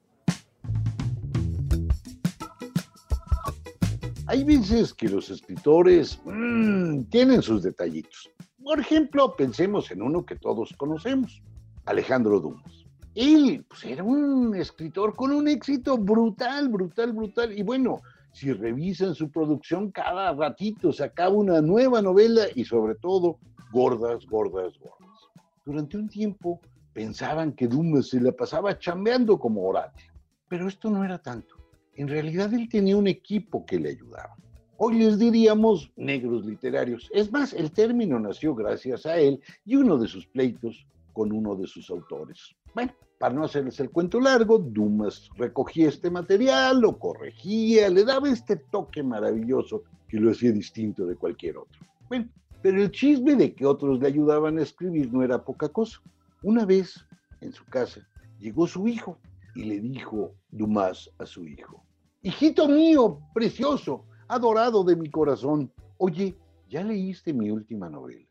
Hay 4.28 4.44
veces 4.44 4.94
que 4.94 5.08
los 5.08 5.30
escritores 5.30 6.20
mm, 6.26 7.04
tienen 7.04 7.42
sus 7.42 7.64
detallitos. 7.64 8.30
Por 8.62 8.82
ejemplo, 8.82 9.34
pensemos 9.38 9.92
en 9.92 10.02
uno 10.02 10.26
que 10.26 10.36
todos 10.36 10.74
conocemos, 10.78 11.42
Alejandro 11.86 12.42
Dumas. 12.42 12.81
Él 13.16 13.66
pues, 13.68 13.84
era 13.86 14.03
un 14.03 14.55
escritor 14.55 15.16
con 15.16 15.32
un 15.32 15.47
éxito 15.47 15.97
brutal, 15.97 16.70
brutal, 16.70 17.12
brutal. 17.12 17.57
Y 17.57 17.64
bueno, 17.64 18.01
si 18.32 18.53
revisan 18.53 19.16
su 19.16 19.30
producción, 19.30 19.91
cada 19.91 20.34
ratito 20.34 20.93
sacaba 20.93 21.36
una 21.36 21.62
nueva 21.62 22.01
novela 22.01 22.43
y 22.55 22.64
sobre 22.64 22.95
todo, 22.95 23.39
gordas, 23.72 24.26
gordas, 24.26 24.74
gordas. 24.80 25.30
Durante 25.66 25.97
un 25.97 26.07
tiempo 26.07 26.62
pensaban 26.93 27.51
que 27.53 27.68
Dumas 27.68 28.07
se 28.07 28.22
la 28.22 28.32
pasaba 28.32 28.80
chambeando 28.80 29.38
como 29.38 29.64
Horatio, 29.64 30.12
pero 30.47 30.68
esto 30.68 30.89
no 30.89 31.03
era 31.03 31.18
tanto. 31.18 31.55
En 31.95 32.07
realidad 32.07 32.53
él 32.53 32.70
tenía 32.70 32.95
un 32.95 33.07
equipo 33.07 33.66
que 33.66 33.80
le 33.80 33.89
ayudaba. 33.89 34.36
Hoy 34.78 34.97
les 34.97 35.20
diríamos 35.20 35.91
negros 35.97 36.45
literarios. 36.45 37.09
Es 37.14 37.32
más, 37.32 37.53
el 37.53 37.72
término 37.72 38.20
nació 38.20 38.55
gracias 38.55 39.05
a 39.05 39.18
él 39.18 39.39
y 39.66 39.76
uno 39.76 39.97
de 39.97 40.07
sus 40.07 40.26
pleitos 40.28 40.88
con 41.14 41.32
uno 41.32 41.55
de 41.55 41.68
sus 41.68 41.89
autores. 41.89 42.55
Bueno, 42.74 42.94
para 43.20 43.34
no 43.34 43.44
hacerles 43.44 43.80
el 43.80 43.90
cuento 43.90 44.20
largo, 44.20 44.58
Dumas 44.58 45.30
recogía 45.38 45.90
este 45.90 46.10
material, 46.10 46.82
lo 46.82 46.98
corregía, 46.98 47.90
le 47.90 48.04
daba 48.04 48.30
este 48.30 48.56
toque 48.56 49.04
maravilloso 49.04 49.84
que 50.08 50.20
lo 50.20 50.32
hacía 50.32 50.52
distinto 50.52 51.06
de 51.06 51.16
cualquier 51.16 51.58
otro. 51.58 51.80
Bueno, 52.08 52.30
pero 52.62 52.82
el 52.82 52.92
chisme 52.92 53.36
de 53.36 53.54
que 53.54 53.66
otros 53.66 54.00
le 54.00 54.08
ayudaban 54.08 54.58
a 54.58 54.64
escribir 54.64 55.12
no 55.12 55.24
era 55.24 55.44
poca 55.44 55.70
cosa. 55.70 56.02
Una 56.44 56.66
vez, 56.66 57.06
en 57.42 57.54
su 57.54 57.66
casa, 57.66 58.08
llegó 58.40 58.68
su 58.68 58.88
hijo 58.88 59.18
y 59.56 59.64
le 59.64 59.80
dijo 59.80 60.34
Dumas 60.50 61.10
a 61.18 61.26
su 61.26 61.46
hijo, 61.46 61.84
Hijito 62.24 62.68
mío, 62.68 63.20
precioso, 63.34 64.06
adorado 64.28 64.84
de 64.84 64.96
mi 64.96 65.10
corazón, 65.10 65.72
oye, 65.98 66.38
¿ya 66.70 66.84
leíste 66.84 67.34
mi 67.34 67.50
última 67.50 67.90
novela? 67.90 68.28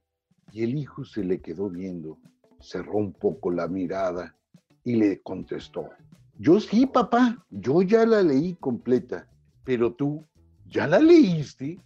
Y 0.53 0.63
el 0.63 0.77
hijo 0.77 1.05
se 1.05 1.25
le 1.25 1.41
quedó 1.41 1.69
viendo, 1.69 2.19
cerró 2.61 2.97
un 2.97 3.13
poco 3.13 3.51
la 3.51 3.69
mirada 3.69 4.35
y 4.85 4.97
le 4.97 5.21
contestó, 5.23 5.89
yo 6.39 6.59
sí, 6.59 6.87
papá, 6.87 7.45
yo 7.51 7.83
ya 7.83 8.07
la 8.07 8.23
leí 8.23 8.55
completa, 8.55 9.29
pero 9.65 9.93
tú, 9.93 10.25
¿ya 10.67 10.87
la 10.87 10.99
leíste? 10.99 11.79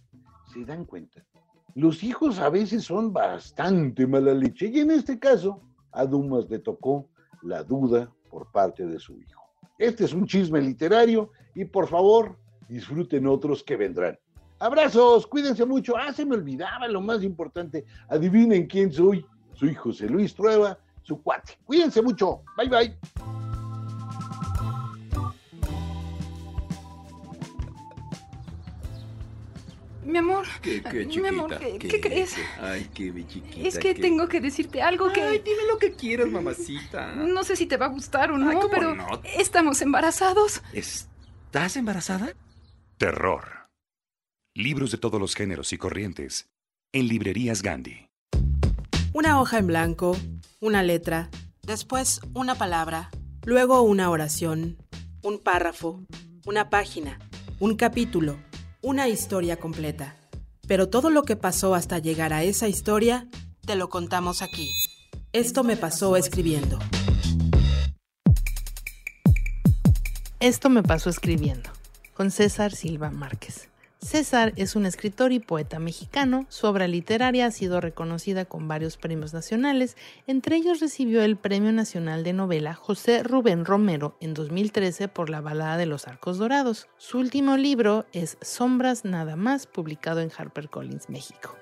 ¿Se 0.53 0.63
dan 0.63 0.85
cuenta? 0.85 1.25
Los 1.73 2.03
hijos 2.03 2.39
a 2.39 2.49
veces 2.49 2.85
son 2.85 3.11
bastante 3.11 4.07
mala 4.07 4.33
leche 4.33 4.67
y 4.67 4.79
en 4.79 4.91
este 4.91 5.19
caso 5.19 5.61
a 5.91 6.05
Dumas 6.05 6.49
le 6.49 6.59
tocó 6.59 7.09
la 7.41 7.63
duda 7.63 8.09
por 8.29 8.49
parte 8.51 8.85
de 8.85 8.97
su 8.97 9.19
hijo. 9.19 9.43
Este 9.77 10.05
es 10.05 10.13
un 10.13 10.25
chisme 10.25 10.61
literario 10.61 11.31
y 11.53 11.65
por 11.65 11.87
favor 11.87 12.37
disfruten 12.69 13.27
otros 13.27 13.61
que 13.61 13.75
vendrán. 13.75 14.17
Abrazos, 14.59 15.27
cuídense 15.27 15.65
mucho. 15.65 15.97
Ah, 15.97 16.13
se 16.13 16.25
me 16.25 16.35
olvidaba 16.35 16.87
lo 16.87 17.01
más 17.01 17.23
importante. 17.23 17.83
Adivinen 18.07 18.67
quién 18.67 18.91
soy. 18.91 19.25
Soy 19.55 19.73
José 19.75 20.07
Luis 20.09 20.33
Trueba, 20.35 20.77
su 21.03 21.21
cuate. 21.21 21.57
Cuídense 21.65 22.01
mucho. 22.01 22.41
Bye 22.57 22.69
bye. 22.69 22.97
Mi 30.03 30.19
amor. 30.19 30.45
¿Qué, 30.61 30.83
qué, 30.83 31.05
Mi 31.05 31.27
amor, 31.27 31.57
¿qué, 31.57 31.79
qué 31.79 31.99
crees? 31.99 32.35
Ay, 32.61 32.87
qué 32.93 33.11
mi 33.11 33.25
chiquita. 33.25 33.67
Es 33.67 33.79
que 33.79 33.95
qué- 33.95 34.01
tengo 34.01 34.27
que 34.27 34.39
decirte 34.39 34.81
algo 34.83 35.11
que... 35.11 35.21
Ay, 35.23 35.41
dime 35.43 35.63
lo 35.67 35.79
que 35.79 35.93
quieras, 35.93 36.27
mamacita. 36.29 37.15
No 37.15 37.43
sé 37.43 37.55
si 37.55 37.65
te 37.65 37.77
va 37.77 37.87
a 37.87 37.89
gustar 37.89 38.31
o 38.31 38.37
no, 38.37 38.49
Ay, 38.49 38.55
¿cómo 38.57 38.69
pero 38.69 38.93
no? 38.95 39.07
estamos 39.35 39.81
embarazados. 39.81 40.61
¿Estás 40.73 41.75
embarazada? 41.75 42.33
Terror. 42.97 43.67
Libros 44.53 44.91
de 44.91 44.99
todos 44.99 45.19
los 45.19 45.33
géneros 45.33 45.73
y 45.73 45.77
corrientes. 45.79 46.51
En 46.93 47.07
librerías 47.07 47.63
Gandhi. 47.63 48.07
Una 49.15 49.39
hoja 49.39 49.59
en 49.59 49.67
blanco, 49.67 50.17
una 50.59 50.83
letra, 50.83 51.29
Después, 51.63 52.19
una 52.33 52.55
palabra. 52.55 53.11
luego 53.45 53.81
una 53.81 54.09
oración, 54.09 54.75
un 55.23 55.39
párrafo, 55.39 56.03
una 56.45 56.69
página, 56.69 57.17
un 57.61 57.77
capítulo, 57.77 58.37
una 58.81 59.07
historia 59.07 59.55
completa. 59.55 60.17
Pero 60.67 60.89
todo 60.89 61.09
lo 61.09 61.23
que 61.23 61.37
pasó 61.37 61.75
hasta 61.75 61.97
llegar 61.99 62.33
a 62.33 62.43
esa 62.43 62.67
historia, 62.67 63.29
Te 63.65 63.77
lo 63.77 63.87
contamos 63.87 64.41
aquí. 64.41 64.69
esto 65.31 65.63
me 65.63 65.77
pasó 65.77 66.17
escribiendo. 66.17 66.77
Esto 70.41 70.69
me 70.69 70.83
pasó 70.83 71.09
escribiendo, 71.09 71.69
con 72.13 72.31
César 72.31 72.73
Silva 72.73 73.11
Márquez. 73.11 73.69
César 73.99 74.53
es 74.55 74.75
un 74.75 74.85
escritor 74.85 75.31
y 75.31 75.39
poeta 75.39 75.79
mexicano. 75.79 76.45
Su 76.49 76.67
obra 76.67 76.87
literaria 76.87 77.47
ha 77.47 77.51
sido 77.51 77.81
reconocida 77.81 78.45
con 78.45 78.67
varios 78.67 78.97
premios 78.97 79.33
nacionales. 79.33 79.97
Entre 80.27 80.57
ellos 80.57 80.79
recibió 80.79 81.23
el 81.23 81.37
Premio 81.37 81.71
Nacional 81.71 82.23
de 82.23 82.33
Novela 82.33 82.75
José 82.75 83.23
Rubén 83.23 83.65
Romero 83.65 84.15
en 84.21 84.33
2013 84.33 85.07
por 85.07 85.29
la 85.29 85.41
balada 85.41 85.77
de 85.77 85.87
los 85.87 86.07
Arcos 86.07 86.37
Dorados. 86.37 86.87
Su 86.97 87.17
último 87.17 87.57
libro 87.57 88.05
es 88.13 88.37
Sombras 88.41 89.05
Nada 89.05 89.35
más, 89.35 89.65
publicado 89.65 90.21
en 90.21 90.31
HarperCollins 90.35 91.09
México. 91.09 91.55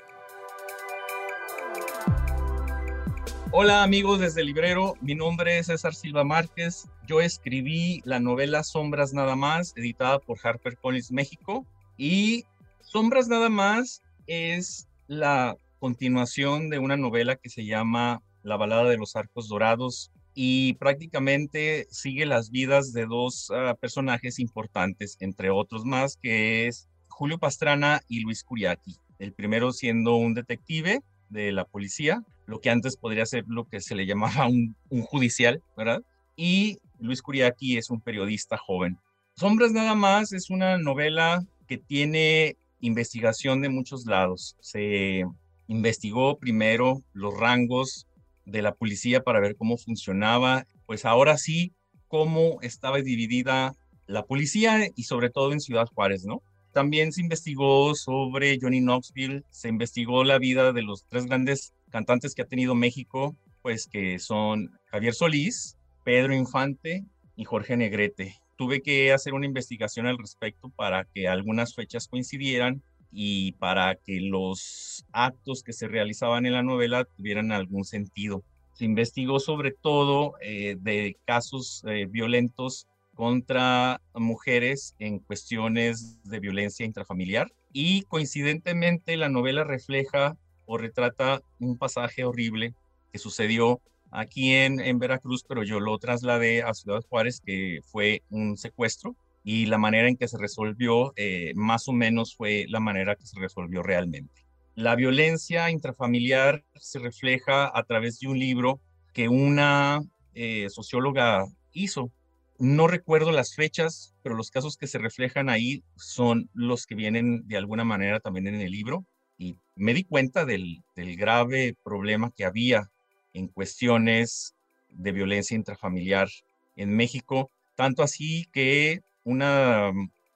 Hola 3.51 3.83
amigos 3.83 4.19
desde 4.19 4.43
librero, 4.43 4.95
mi 4.99 5.13
nombre 5.13 5.59
es 5.59 5.67
César 5.67 5.93
Silva 5.93 6.23
Márquez. 6.23 6.89
Yo 7.05 7.21
escribí 7.21 8.01
la 8.03 8.19
novela 8.19 8.63
Sombras 8.63 9.13
Nada 9.13 9.35
más, 9.35 9.73
editada 9.77 10.17
por 10.17 10.39
HarperCollins 10.43 11.11
México. 11.11 11.65
Y 11.97 12.45
Sombras 12.81 13.27
Nada 13.27 13.49
más 13.49 14.01
es 14.27 14.87
la 15.07 15.55
continuación 15.79 16.69
de 16.69 16.79
una 16.79 16.97
novela 16.97 17.35
que 17.35 17.49
se 17.49 17.65
llama 17.65 18.21
La 18.41 18.57
balada 18.57 18.89
de 18.89 18.97
los 18.97 19.15
arcos 19.15 19.47
dorados 19.47 20.11
y 20.35 20.73
prácticamente 20.73 21.87
sigue 21.89 22.25
las 22.25 22.49
vidas 22.49 22.93
de 22.93 23.05
dos 23.05 23.51
ah, 23.51 23.75
personajes 23.79 24.39
importantes, 24.39 25.17
entre 25.19 25.49
otros 25.49 25.85
más, 25.85 26.17
que 26.21 26.67
es 26.67 26.87
Julio 27.09 27.37
Pastrana 27.37 28.01
y 28.07 28.21
Luis 28.21 28.43
Curiaki. 28.43 28.95
El 29.19 29.33
primero 29.33 29.71
siendo 29.71 30.15
un 30.15 30.33
detective 30.33 31.01
de 31.29 31.51
la 31.51 31.65
policía, 31.65 32.23
lo 32.45 32.59
que 32.59 32.69
antes 32.69 32.97
podría 32.97 33.25
ser 33.25 33.45
lo 33.47 33.65
que 33.65 33.79
se 33.79 33.95
le 33.95 34.05
llamaba 34.05 34.47
un, 34.47 34.75
un 34.89 35.03
judicial, 35.03 35.61
¿verdad? 35.77 36.01
Y 36.35 36.79
Luis 36.99 37.21
Curiaki 37.21 37.77
es 37.77 37.89
un 37.89 38.01
periodista 38.01 38.57
joven. 38.57 38.97
Sombras 39.35 39.71
nada 39.71 39.95
más 39.95 40.31
es 40.31 40.49
una 40.49 40.77
novela 40.77 41.43
que 41.67 41.77
tiene 41.77 42.57
investigación 42.79 43.61
de 43.61 43.69
muchos 43.69 44.05
lados. 44.05 44.55
Se 44.59 45.23
investigó 45.67 46.37
primero 46.37 47.01
los 47.13 47.37
rangos 47.37 48.07
de 48.45 48.61
la 48.61 48.73
policía 48.73 49.23
para 49.23 49.39
ver 49.39 49.55
cómo 49.55 49.77
funcionaba, 49.77 50.65
pues 50.85 51.05
ahora 51.05 51.37
sí, 51.37 51.73
cómo 52.07 52.59
estaba 52.61 52.97
dividida 52.99 53.73
la 54.05 54.23
policía 54.25 54.87
y 54.95 55.03
sobre 55.03 55.29
todo 55.29 55.53
en 55.53 55.61
Ciudad 55.61 55.87
Juárez, 55.87 56.25
¿no? 56.25 56.41
También 56.73 57.11
se 57.11 57.21
investigó 57.21 57.95
sobre 57.95 58.57
Johnny 58.59 58.81
Knoxville, 58.81 59.43
se 59.49 59.69
investigó 59.69 60.23
la 60.23 60.39
vida 60.39 60.73
de 60.73 60.81
los 60.81 61.05
tres 61.07 61.25
grandes 61.25 61.73
cantantes 61.89 62.33
que 62.33 62.41
ha 62.41 62.47
tenido 62.47 62.75
México, 62.75 63.35
pues 63.61 63.87
que 63.87 64.19
son 64.19 64.71
Javier 64.85 65.13
Solís, 65.13 65.77
Pedro 66.03 66.33
Infante 66.33 67.05
y 67.35 67.45
Jorge 67.45 67.77
Negrete. 67.77 68.42
Tuve 68.63 68.81
que 68.81 69.11
hacer 69.11 69.33
una 69.33 69.45
investigación 69.45 70.07
al 70.07 70.17
respecto 70.17 70.69
para 70.69 71.03
que 71.03 71.27
algunas 71.27 71.75
fechas 71.75 72.07
coincidieran 72.07 72.81
y 73.11 73.51
para 73.59 73.95
que 73.95 74.21
los 74.21 75.05
actos 75.11 75.63
que 75.63 75.73
se 75.73 75.89
realizaban 75.89 76.45
en 76.45 76.53
la 76.53 76.63
novela 76.63 77.03
tuvieran 77.03 77.51
algún 77.51 77.83
sentido. 77.83 78.41
Se 78.71 78.85
investigó 78.85 79.41
sobre 79.41 79.71
todo 79.71 80.35
eh, 80.39 80.77
de 80.79 81.17
casos 81.25 81.83
eh, 81.89 82.07
violentos 82.09 82.87
contra 83.15 83.99
mujeres 84.13 84.95
en 84.97 85.19
cuestiones 85.19 86.23
de 86.23 86.39
violencia 86.39 86.85
intrafamiliar 86.85 87.51
y 87.73 88.03
coincidentemente 88.03 89.17
la 89.17 89.27
novela 89.27 89.65
refleja 89.65 90.37
o 90.65 90.77
retrata 90.77 91.41
un 91.59 91.77
pasaje 91.77 92.23
horrible 92.23 92.73
que 93.11 93.19
sucedió 93.19 93.81
aquí 94.13 94.53
en, 94.53 94.79
en 94.79 94.99
Veracruz, 94.99 95.43
pero 95.47 95.63
yo 95.63 95.79
lo 95.79 95.97
trasladé 95.97 96.61
a 96.61 96.73
Ciudad 96.73 97.01
Juárez, 97.09 97.41
que 97.43 97.79
fue 97.83 98.21
un 98.29 98.57
secuestro 98.57 99.15
y 99.43 99.65
la 99.65 99.77
manera 99.77 100.07
en 100.07 100.15
que 100.15 100.27
se 100.27 100.37
resolvió 100.37 101.13
eh, 101.15 101.51
más 101.55 101.87
o 101.87 101.93
menos 101.93 102.35
fue 102.35 102.65
la 102.69 102.79
manera 102.79 103.15
que 103.15 103.25
se 103.25 103.39
resolvió 103.39 103.83
realmente. 103.83 104.45
La 104.75 104.95
violencia 104.95 105.69
intrafamiliar 105.69 106.63
se 106.75 106.99
refleja 106.99 107.69
a 107.77 107.83
través 107.83 108.19
de 108.19 108.27
un 108.27 108.39
libro 108.39 108.79
que 109.13 109.27
una 109.27 110.01
eh, 110.33 110.69
socióloga 110.69 111.45
hizo. 111.73 112.11
No 112.57 112.87
recuerdo 112.87 113.31
las 113.31 113.53
fechas, 113.55 114.15
pero 114.23 114.35
los 114.35 114.49
casos 114.49 114.77
que 114.77 114.87
se 114.87 114.97
reflejan 114.97 115.49
ahí 115.49 115.83
son 115.95 116.49
los 116.53 116.85
que 116.85 116.95
vienen 116.95 117.47
de 117.47 117.57
alguna 117.57 117.83
manera 117.83 118.19
también 118.19 118.47
en 118.47 118.61
el 118.61 118.71
libro. 118.71 119.05
Y 119.37 119.57
me 119.75 119.93
di 119.93 120.05
cuenta 120.05 120.45
del, 120.45 120.83
del 120.95 121.17
grave 121.17 121.75
problema 121.83 122.31
que 122.35 122.45
había 122.45 122.92
en 123.33 123.47
cuestiones 123.47 124.55
de 124.89 125.11
violencia 125.11 125.55
intrafamiliar 125.55 126.29
en 126.75 126.95
México, 126.95 127.51
tanto 127.75 128.03
así 128.03 128.47
que 128.51 129.01
una 129.23 129.91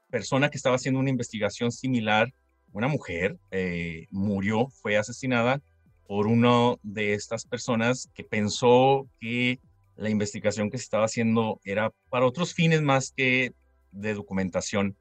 persona 0.10 0.50
que 0.50 0.58
estaba 0.58 0.76
haciendo 0.76 1.00
una 1.00 1.10
investigación 1.10 1.72
similar, 1.72 2.34
una 2.72 2.88
mujer, 2.88 3.38
eh, 3.52 4.08
murió, 4.12 4.68
fue 4.68 4.98
asesinada 4.98 5.62
por 6.08 6.28
una 6.28 6.76
de 6.84 7.14
estas 7.14 7.46
personas 7.46 8.10
que 8.14 8.24
pensó 8.24 9.08
que 9.20 9.60
la 9.96 10.10
investigación 10.10 10.70
que 10.70 10.78
se 10.78 10.84
estaba 10.84 11.06
haciendo 11.06 11.60
era 11.64 11.92
para 12.10 12.26
otros 12.26 12.54
fines 12.54 12.82
más 12.82 13.12
que 13.16 13.54
de 13.92 14.14
documentación 14.14 14.96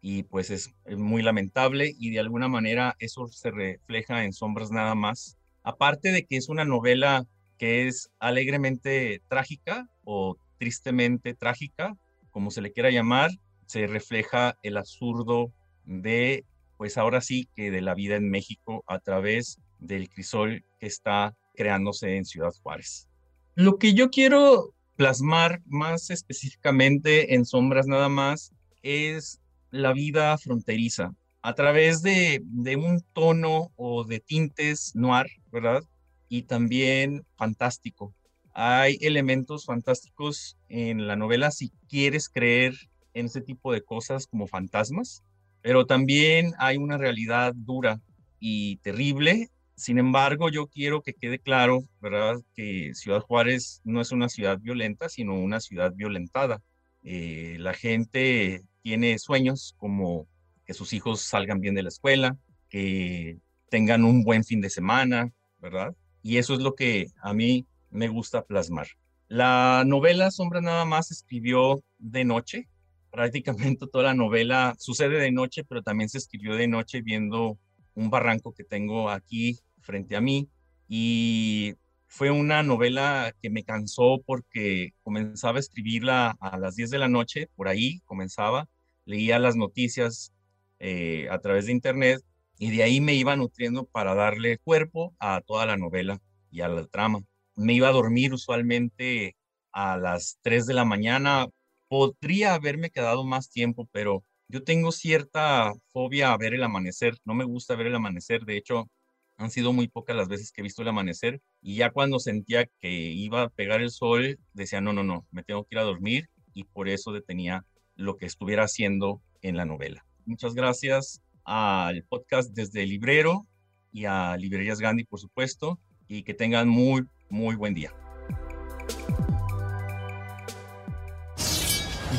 y 0.00 0.22
pues 0.24 0.50
es, 0.50 0.74
es 0.84 0.96
muy 0.96 1.22
lamentable 1.22 1.94
y 1.98 2.10
de 2.10 2.20
alguna 2.20 2.48
manera 2.48 2.96
eso 2.98 3.26
se 3.28 3.50
refleja 3.50 4.24
en 4.24 4.32
Sombras 4.32 4.70
nada 4.70 4.94
más. 4.94 5.36
Aparte 5.62 6.12
de 6.12 6.24
que 6.24 6.36
es 6.36 6.48
una 6.48 6.64
novela 6.64 7.26
que 7.58 7.88
es 7.88 8.10
alegremente 8.18 9.22
trágica 9.28 9.88
o 10.04 10.36
tristemente 10.58 11.34
trágica, 11.34 11.96
como 12.30 12.50
se 12.50 12.60
le 12.60 12.72
quiera 12.72 12.90
llamar, 12.90 13.30
se 13.66 13.86
refleja 13.86 14.56
el 14.62 14.76
absurdo 14.76 15.52
de, 15.84 16.44
pues 16.76 16.96
ahora 16.96 17.20
sí, 17.20 17.48
que 17.54 17.70
de 17.70 17.80
la 17.80 17.94
vida 17.94 18.16
en 18.16 18.30
México 18.30 18.84
a 18.86 18.98
través 19.00 19.60
del 19.78 20.08
crisol 20.08 20.64
que 20.78 20.86
está 20.86 21.36
creándose 21.54 22.16
en 22.16 22.24
Ciudad 22.24 22.52
Juárez. 22.62 23.08
Lo 23.54 23.78
que 23.78 23.94
yo 23.94 24.10
quiero 24.10 24.74
plasmar 24.96 25.60
más 25.66 26.10
específicamente 26.10 27.34
en 27.34 27.44
Sombras 27.44 27.86
nada 27.86 28.08
más 28.08 28.52
es 28.82 29.40
la 29.70 29.92
vida 29.92 30.36
fronteriza 30.38 31.12
a 31.42 31.54
través 31.54 32.02
de, 32.02 32.42
un 32.76 33.00
tono 33.12 33.72
o 33.76 34.04
de 34.04 34.20
tintes 34.20 34.94
noir, 34.94 35.26
¿verdad? 35.50 35.82
Y 36.28 36.42
también 36.42 37.24
fantástico. 37.36 38.14
Hay 38.52 38.98
elementos 39.00 39.64
fantásticos 39.64 40.56
en 40.68 41.06
la 41.06 41.16
novela 41.16 41.50
si 41.50 41.70
quieres 41.88 42.28
creer 42.28 42.74
en 43.14 43.26
ese 43.26 43.40
tipo 43.40 43.72
de 43.72 43.82
cosas 43.82 44.26
como 44.26 44.46
fantasmas, 44.46 45.22
pero 45.62 45.86
también 45.86 46.52
hay 46.58 46.76
una 46.76 46.98
realidad 46.98 47.52
dura 47.54 48.00
y 48.40 48.76
terrible. 48.78 49.48
Sin 49.76 49.98
embargo, 49.98 50.50
yo 50.50 50.66
quiero 50.66 51.02
que 51.02 51.14
quede 51.14 51.38
claro, 51.38 51.82
¿verdad?, 52.00 52.36
que 52.54 52.92
Ciudad 52.94 53.20
Juárez 53.20 53.80
no 53.84 54.00
es 54.00 54.10
una 54.10 54.28
ciudad 54.28 54.58
violenta, 54.58 55.08
sino 55.08 55.38
una 55.38 55.60
ciudad 55.60 55.92
violentada. 55.94 56.60
Eh, 57.04 57.56
la 57.60 57.74
gente 57.74 58.62
tiene 58.82 59.18
sueños 59.18 59.74
como 59.78 60.26
que 60.66 60.74
sus 60.74 60.92
hijos 60.92 61.22
salgan 61.22 61.60
bien 61.60 61.74
de 61.74 61.84
la 61.84 61.88
escuela, 61.90 62.36
que 62.68 63.38
tengan 63.70 64.04
un 64.04 64.24
buen 64.24 64.44
fin 64.44 64.60
de 64.60 64.70
semana, 64.70 65.30
¿verdad? 65.58 65.94
Y 66.22 66.38
eso 66.38 66.54
es 66.54 66.60
lo 66.60 66.74
que 66.74 67.06
a 67.22 67.32
mí 67.34 67.66
me 67.90 68.08
gusta 68.08 68.42
plasmar. 68.42 68.88
La 69.28 69.84
novela 69.86 70.30
Sombra 70.30 70.60
nada 70.60 70.84
más 70.84 71.10
escribió 71.10 71.82
de 71.98 72.24
noche, 72.24 72.68
prácticamente 73.10 73.86
toda 73.86 74.04
la 74.04 74.14
novela 74.14 74.74
sucede 74.78 75.18
de 75.18 75.32
noche, 75.32 75.64
pero 75.64 75.82
también 75.82 76.08
se 76.08 76.18
escribió 76.18 76.54
de 76.56 76.68
noche 76.68 77.02
viendo 77.02 77.58
un 77.94 78.10
barranco 78.10 78.54
que 78.54 78.64
tengo 78.64 79.10
aquí 79.10 79.58
frente 79.80 80.16
a 80.16 80.20
mí 80.20 80.48
y 80.88 81.74
fue 82.06 82.30
una 82.30 82.62
novela 82.62 83.34
que 83.42 83.50
me 83.50 83.64
cansó 83.64 84.22
porque 84.24 84.94
comenzaba 85.02 85.58
a 85.58 85.60
escribirla 85.60 86.36
a 86.40 86.58
las 86.58 86.76
10 86.76 86.90
de 86.90 86.98
la 86.98 87.08
noche, 87.08 87.48
por 87.54 87.68
ahí 87.68 88.00
comenzaba, 88.06 88.66
leía 89.04 89.38
las 89.38 89.56
noticias 89.56 90.32
eh, 90.78 91.28
a 91.30 91.38
través 91.38 91.66
de 91.66 91.72
internet 91.72 92.20
y 92.58 92.70
de 92.76 92.82
ahí 92.82 93.00
me 93.00 93.14
iba 93.14 93.36
nutriendo 93.36 93.84
para 93.84 94.14
darle 94.14 94.58
cuerpo 94.58 95.14
a 95.20 95.40
toda 95.40 95.64
la 95.64 95.76
novela 95.76 96.20
y 96.50 96.60
a 96.60 96.68
la 96.68 96.84
trama. 96.86 97.20
Me 97.54 97.74
iba 97.74 97.88
a 97.88 97.92
dormir 97.92 98.34
usualmente 98.34 99.36
a 99.72 99.96
las 99.96 100.38
3 100.42 100.66
de 100.66 100.74
la 100.74 100.84
mañana. 100.84 101.46
Podría 101.88 102.54
haberme 102.54 102.90
quedado 102.90 103.24
más 103.24 103.50
tiempo, 103.50 103.88
pero 103.92 104.24
yo 104.48 104.64
tengo 104.64 104.92
cierta 104.92 105.72
fobia 105.92 106.32
a 106.32 106.36
ver 106.36 106.54
el 106.54 106.64
amanecer. 106.64 107.16
No 107.24 107.34
me 107.34 107.44
gusta 107.44 107.76
ver 107.76 107.86
el 107.86 107.94
amanecer. 107.94 108.44
De 108.44 108.56
hecho, 108.56 108.88
han 109.36 109.50
sido 109.50 109.72
muy 109.72 109.86
pocas 109.86 110.16
las 110.16 110.28
veces 110.28 110.50
que 110.50 110.60
he 110.60 110.64
visto 110.64 110.82
el 110.82 110.88
amanecer 110.88 111.40
y 111.62 111.76
ya 111.76 111.90
cuando 111.90 112.18
sentía 112.18 112.66
que 112.80 112.90
iba 112.90 113.42
a 113.42 113.48
pegar 113.50 113.80
el 113.80 113.90
sol, 113.90 114.38
decía, 114.52 114.80
no, 114.80 114.92
no, 114.92 115.04
no, 115.04 115.26
me 115.30 115.44
tengo 115.44 115.64
que 115.64 115.76
ir 115.76 115.78
a 115.78 115.84
dormir 115.84 116.28
y 116.54 116.64
por 116.64 116.88
eso 116.88 117.12
detenía 117.12 117.64
lo 117.94 118.16
que 118.16 118.26
estuviera 118.26 118.64
haciendo 118.64 119.22
en 119.42 119.56
la 119.56 119.64
novela. 119.64 120.04
Muchas 120.26 120.54
gracias 120.54 121.22
al 121.48 122.04
podcast 122.04 122.52
desde 122.52 122.82
el 122.82 122.90
Librero 122.90 123.46
y 123.90 124.04
a 124.04 124.36
Librerías 124.36 124.80
Gandhi, 124.80 125.04
por 125.04 125.18
supuesto, 125.18 125.80
y 126.06 126.22
que 126.22 126.34
tengan 126.34 126.68
muy, 126.68 127.06
muy 127.30 127.56
buen 127.56 127.72
día. 127.72 127.90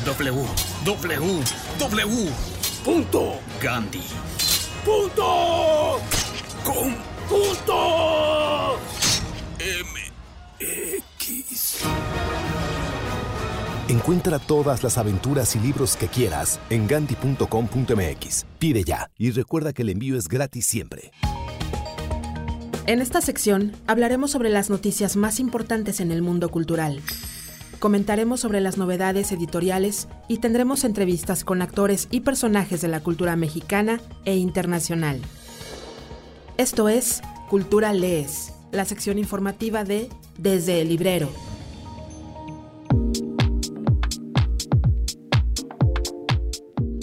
W. 0.04 0.44
Encuentra 13.90 14.38
todas 14.38 14.84
las 14.84 14.98
aventuras 14.98 15.56
y 15.56 15.58
libros 15.58 15.96
que 15.96 16.06
quieras 16.06 16.60
en 16.70 16.86
gandhi.com.mx. 16.86 18.46
Pide 18.60 18.84
ya 18.84 19.10
y 19.18 19.32
recuerda 19.32 19.72
que 19.72 19.82
el 19.82 19.88
envío 19.88 20.16
es 20.16 20.28
gratis 20.28 20.64
siempre. 20.64 21.10
En 22.86 23.00
esta 23.00 23.20
sección 23.20 23.72
hablaremos 23.88 24.30
sobre 24.30 24.48
las 24.48 24.70
noticias 24.70 25.16
más 25.16 25.40
importantes 25.40 25.98
en 25.98 26.12
el 26.12 26.22
mundo 26.22 26.50
cultural. 26.50 27.02
Comentaremos 27.80 28.38
sobre 28.38 28.60
las 28.60 28.78
novedades 28.78 29.32
editoriales 29.32 30.06
y 30.28 30.38
tendremos 30.38 30.84
entrevistas 30.84 31.42
con 31.42 31.60
actores 31.60 32.06
y 32.12 32.20
personajes 32.20 32.80
de 32.82 32.88
la 32.88 33.00
cultura 33.00 33.34
mexicana 33.34 34.00
e 34.24 34.36
internacional. 34.36 35.20
Esto 36.58 36.88
es 36.88 37.22
Cultura 37.48 37.92
Lees, 37.92 38.52
la 38.70 38.84
sección 38.84 39.18
informativa 39.18 39.82
de 39.82 40.08
Desde 40.38 40.80
el 40.80 40.90
Librero. 40.90 41.49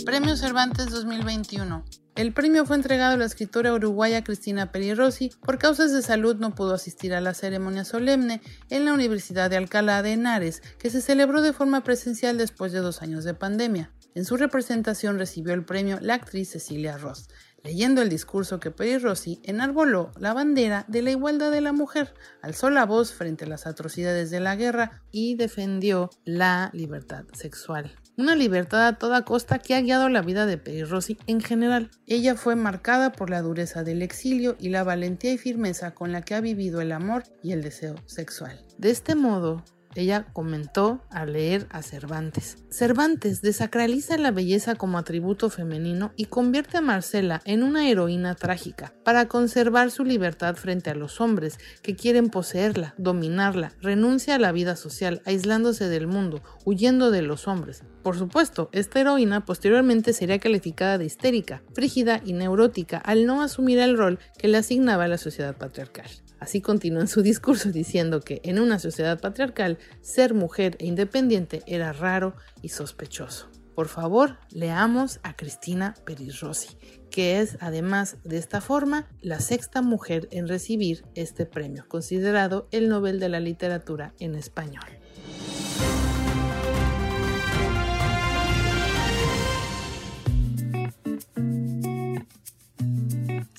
Premio 0.08 0.38
Cervantes 0.38 0.90
2021. 0.90 1.84
El 2.16 2.34
premio 2.34 2.66
fue 2.66 2.78
entregado 2.78 3.16
a 3.16 3.18
la 3.18 3.26
escritora 3.26 3.74
uruguaya 3.74 4.24
Cristina 4.24 4.72
Peri 4.72 4.94
Rossi. 4.94 5.32
Por 5.44 5.58
causas 5.58 5.92
de 5.92 6.02
salud 6.02 6.38
no 6.38 6.56
pudo 6.56 6.76
asistir 6.76 7.14
a 7.14 7.20
la 7.20 7.34
ceremonia 7.34 7.84
solemne 7.84 8.42
en 8.70 8.86
la 8.86 8.94
Universidad 8.94 9.50
de 9.50 9.58
Alcalá 9.58 10.02
de 10.02 10.14
Henares, 10.14 10.62
que 10.80 10.90
se 10.90 11.02
celebró 11.02 11.42
de 11.42 11.52
forma 11.52 11.84
presencial 11.84 12.38
después 12.38 12.72
de 12.72 12.80
dos 12.80 13.02
años 13.02 13.26
de 13.26 13.34
pandemia. 13.34 13.92
En 14.16 14.24
su 14.24 14.38
representación 14.38 15.20
recibió 15.20 15.54
el 15.54 15.66
premio 15.66 16.00
la 16.00 16.14
actriz 16.14 16.52
Cecilia 16.52 16.98
Ross, 16.98 17.28
leyendo 17.62 18.02
el 18.02 18.08
discurso 18.08 18.62
que 18.62 18.72
Peri 18.72 19.00
Rossi 19.00 19.42
enarboló 19.44 20.14
la 20.18 20.34
bandera 20.34 20.86
de 20.88 21.02
la 21.02 21.12
igualdad 21.12 21.52
de 21.52 21.60
la 21.60 21.74
mujer, 21.74 22.14
alzó 22.42 22.70
la 22.70 22.86
voz 22.86 23.12
frente 23.12 23.44
a 23.44 23.50
las 23.50 23.68
atrocidades 23.68 24.32
de 24.32 24.40
la 24.40 24.56
guerra 24.56 25.04
y 25.12 25.36
defendió 25.36 26.10
la 26.24 26.70
libertad 26.72 27.26
sexual. 27.34 27.94
Una 28.20 28.36
libertad 28.36 28.88
a 28.88 28.98
toda 28.98 29.26
costa 29.26 29.60
que 29.60 29.76
ha 29.76 29.82
guiado 29.82 30.10
la 30.10 30.24
vida 30.24 30.48
de 30.48 30.58
Peri 30.58 30.84
Rossi 30.84 31.20
en 31.28 31.40
general. 31.40 31.92
Ella 32.08 32.34
fue 32.34 32.56
marcada 32.56 33.12
por 33.12 33.30
la 33.30 33.44
dureza 33.44 33.84
del 33.84 34.02
exilio 34.02 34.56
y 34.60 34.70
la 34.70 34.84
valentía 34.84 35.34
y 35.34 35.38
firmeza 35.38 35.94
con 35.94 36.12
la 36.12 36.24
que 36.24 36.34
ha 36.34 36.42
vivido 36.42 36.82
el 36.82 36.94
amor 36.94 37.26
y 37.44 37.52
el 37.52 37.62
deseo 37.62 37.94
sexual. 38.08 38.66
De 38.80 38.90
este 38.90 39.14
modo, 39.14 39.64
ella 40.02 40.28
comentó 40.34 41.02
al 41.10 41.34
leer 41.34 41.68
a 41.70 41.82
Cervantes. 41.82 42.58
Cervantes 42.70 43.42
desacraliza 43.42 44.18
la 44.18 44.32
belleza 44.32 44.76
como 44.76 44.98
atributo 44.98 45.50
femenino 45.50 46.12
y 46.16 46.26
convierte 46.26 46.78
a 46.78 46.82
Marcela 46.82 47.42
en 47.46 47.64
una 47.64 47.90
heroína 47.90 48.36
trágica 48.36 48.94
para 49.04 49.28
conservar 49.28 49.92
su 49.92 50.04
libertad 50.04 50.56
frente 50.56 50.90
a 50.90 50.96
los 50.96 51.20
hombres 51.22 51.58
que 51.82 51.96
quieren 51.96 52.30
poseerla, 52.30 52.94
dominarla, 52.98 53.74
renuncia 53.82 54.36
a 54.36 54.40
la 54.40 54.52
vida 54.52 54.76
social, 54.76 55.22
aislándose 55.26 55.90
del 55.90 56.08
mundo, 56.08 56.44
huyendo 56.66 57.12
de 57.12 57.22
los 57.22 57.48
hombres. 57.48 57.84
Por 58.04 58.18
supuesto, 58.18 58.70
esta 58.72 59.02
heroína 59.02 59.46
posteriormente 59.46 60.14
sería 60.14 60.40
calificada 60.40 60.98
de 60.98 61.06
histérica, 61.06 61.64
frígida 61.74 62.22
y 62.24 62.34
neurótica 62.34 62.98
al 62.98 63.26
no 63.26 63.42
asumir 63.42 63.80
el 63.80 63.98
rol 63.98 64.20
que 64.38 64.48
le 64.48 64.58
asignaba 64.58 65.08
la 65.08 65.18
sociedad 65.18 65.58
patriarcal. 65.58 66.08
Así 66.40 66.62
continúa 66.62 67.02
en 67.02 67.08
su 67.08 67.22
discurso 67.22 67.72
diciendo 67.72 68.22
que 68.22 68.42
en 68.44 68.60
una 68.60 68.80
sociedad 68.80 69.20
patriarcal 69.20 69.78
ser 70.02 70.34
mujer 70.34 70.76
e 70.80 70.86
independiente 70.86 71.64
era 71.66 71.94
raro 71.94 72.36
y 72.62 72.70
sospechoso. 72.70 73.50
Por 73.78 73.88
favor, 73.90 74.38
leamos 74.50 75.20
a 75.22 75.36
Cristina 75.36 75.94
Perirossi, 76.04 76.78
que 77.12 77.40
es 77.40 77.58
además 77.60 78.18
de 78.24 78.38
esta 78.38 78.60
forma 78.60 79.08
la 79.22 79.40
sexta 79.40 79.84
mujer 79.84 80.28
en 80.32 80.48
recibir 80.48 81.06
este 81.14 81.46
premio, 81.46 81.86
considerado 81.88 82.68
el 82.72 82.90
Nobel 82.90 83.20
de 83.20 83.30
la 83.30 83.40
Literatura 83.40 84.14
en 84.20 84.34
español. 84.34 84.86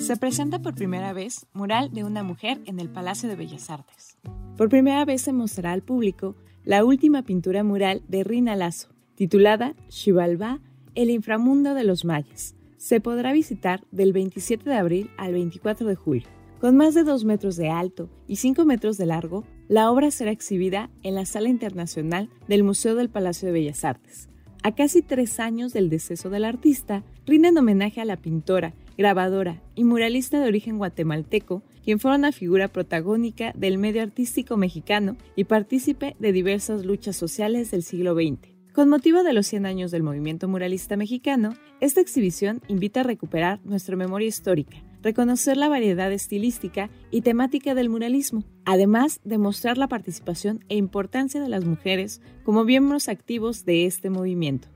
Se 0.09 0.17
presenta 0.17 0.59
por 0.61 0.75
primera 0.75 1.13
vez 1.13 1.45
Mural 1.53 1.93
de 1.93 2.03
una 2.03 2.23
mujer 2.23 2.63
en 2.65 2.81
el 2.81 2.89
Palacio 2.89 3.29
de 3.29 3.37
Bellas 3.37 3.69
Artes. 3.69 4.17
Por 4.57 4.71
primera 4.71 5.05
vez 5.05 5.21
se 5.21 5.35
mostrará 5.35 5.73
al 5.73 5.83
público 5.83 6.35
la 6.65 6.83
última 6.83 7.25
pintura 7.25 7.63
mural 7.63 8.01
de 8.09 8.25
Rina 8.25 8.57
Lazo, 8.57 8.89
titulada 9.17 9.75
Xibalbá, 9.91 10.63
el 10.95 11.11
inframundo 11.11 11.75
de 11.75 11.85
los 11.85 12.07
mayas. 12.07 12.55
Se 12.79 13.03
podrá 13.03 13.35
visitar 13.35 13.85
del 13.91 14.15
27 14.15 14.71
de 14.71 14.77
abril 14.77 15.11
al 15.19 15.35
24 15.35 15.87
de 15.87 15.95
julio. 15.95 16.27
Con 16.59 16.75
más 16.75 16.95
de 16.95 17.05
2 17.05 17.27
metros 17.27 17.57
de 17.57 17.69
alto 17.69 18.09
y 18.27 18.37
5 18.37 18.65
metros 18.65 18.97
de 18.97 19.05
largo, 19.05 19.45
la 19.69 19.91
obra 19.91 20.11
será 20.11 20.31
exhibida 20.31 20.89
en 21.03 21.17
la 21.17 21.27
Sala 21.27 21.51
Internacional 21.51 22.31
del 22.49 22.65
Museo 22.65 22.95
del 22.95 23.11
Palacio 23.11 23.45
de 23.45 23.53
Bellas 23.53 23.85
Artes. 23.85 24.31
A 24.63 24.75
casi 24.75 25.03
tres 25.03 25.39
años 25.39 25.75
del 25.75 25.91
deceso 25.91 26.31
del 26.31 26.47
artista, 26.47 27.05
rinden 27.27 27.59
homenaje 27.59 28.01
a 28.01 28.07
la 28.07 28.17
pintora, 28.17 28.73
grabadora 28.99 29.63
y 29.77 29.85
muralista 29.85 30.41
de 30.41 30.49
origen 30.49 30.77
guatemalteco, 30.77 31.63
quien 31.85 32.01
fue 32.01 32.15
una 32.15 32.33
figura 32.33 32.67
protagónica 32.69 33.53
del 33.57 33.79
medio 33.79 34.03
artístico 34.03 34.57
mexicano 34.57 35.17
y 35.37 35.45
partícipe 35.45 36.17
de 36.19 36.33
diversas 36.33 36.85
luchas 36.85 37.17
sociales 37.17 37.71
del 37.71 37.85
siglo 37.85 38.15
XX. 38.15 38.59
Con 38.75 38.89
motivo 38.89 39.23
de 39.23 39.33
los 39.33 39.47
100 39.47 39.67
años 39.67 39.91
del 39.91 40.03
movimiento 40.03 40.49
muralista 40.49 40.97
mexicano, 40.97 41.55
esta 41.81 42.01
exhibición 42.01 42.61
invita 42.69 43.01
a 43.01 43.05
recuperar 43.05 43.61
nuestra 43.65 43.97
memoria 43.97 44.29
histórica, 44.29 44.79
reconocer 45.03 45.57
la 45.57 45.69
variedad 45.69 46.13
estilística 46.13 46.91
y 47.11 47.23
temática 47.23 47.75
del 47.75 47.89
muralismo, 47.89 48.45
además 48.65 49.21
de 49.25 49.39
mostrar 49.39 49.79
la 49.79 49.89
participación 49.89 50.65
e 50.69 50.77
importancia 50.77 51.41
de 51.41 51.49
las 51.49 51.65
mujeres 51.65 52.21
como 52.45 52.65
miembros 52.65 53.09
activos 53.09 53.65
de 53.65 53.87
este 53.87 54.11
movimiento. 54.11 54.69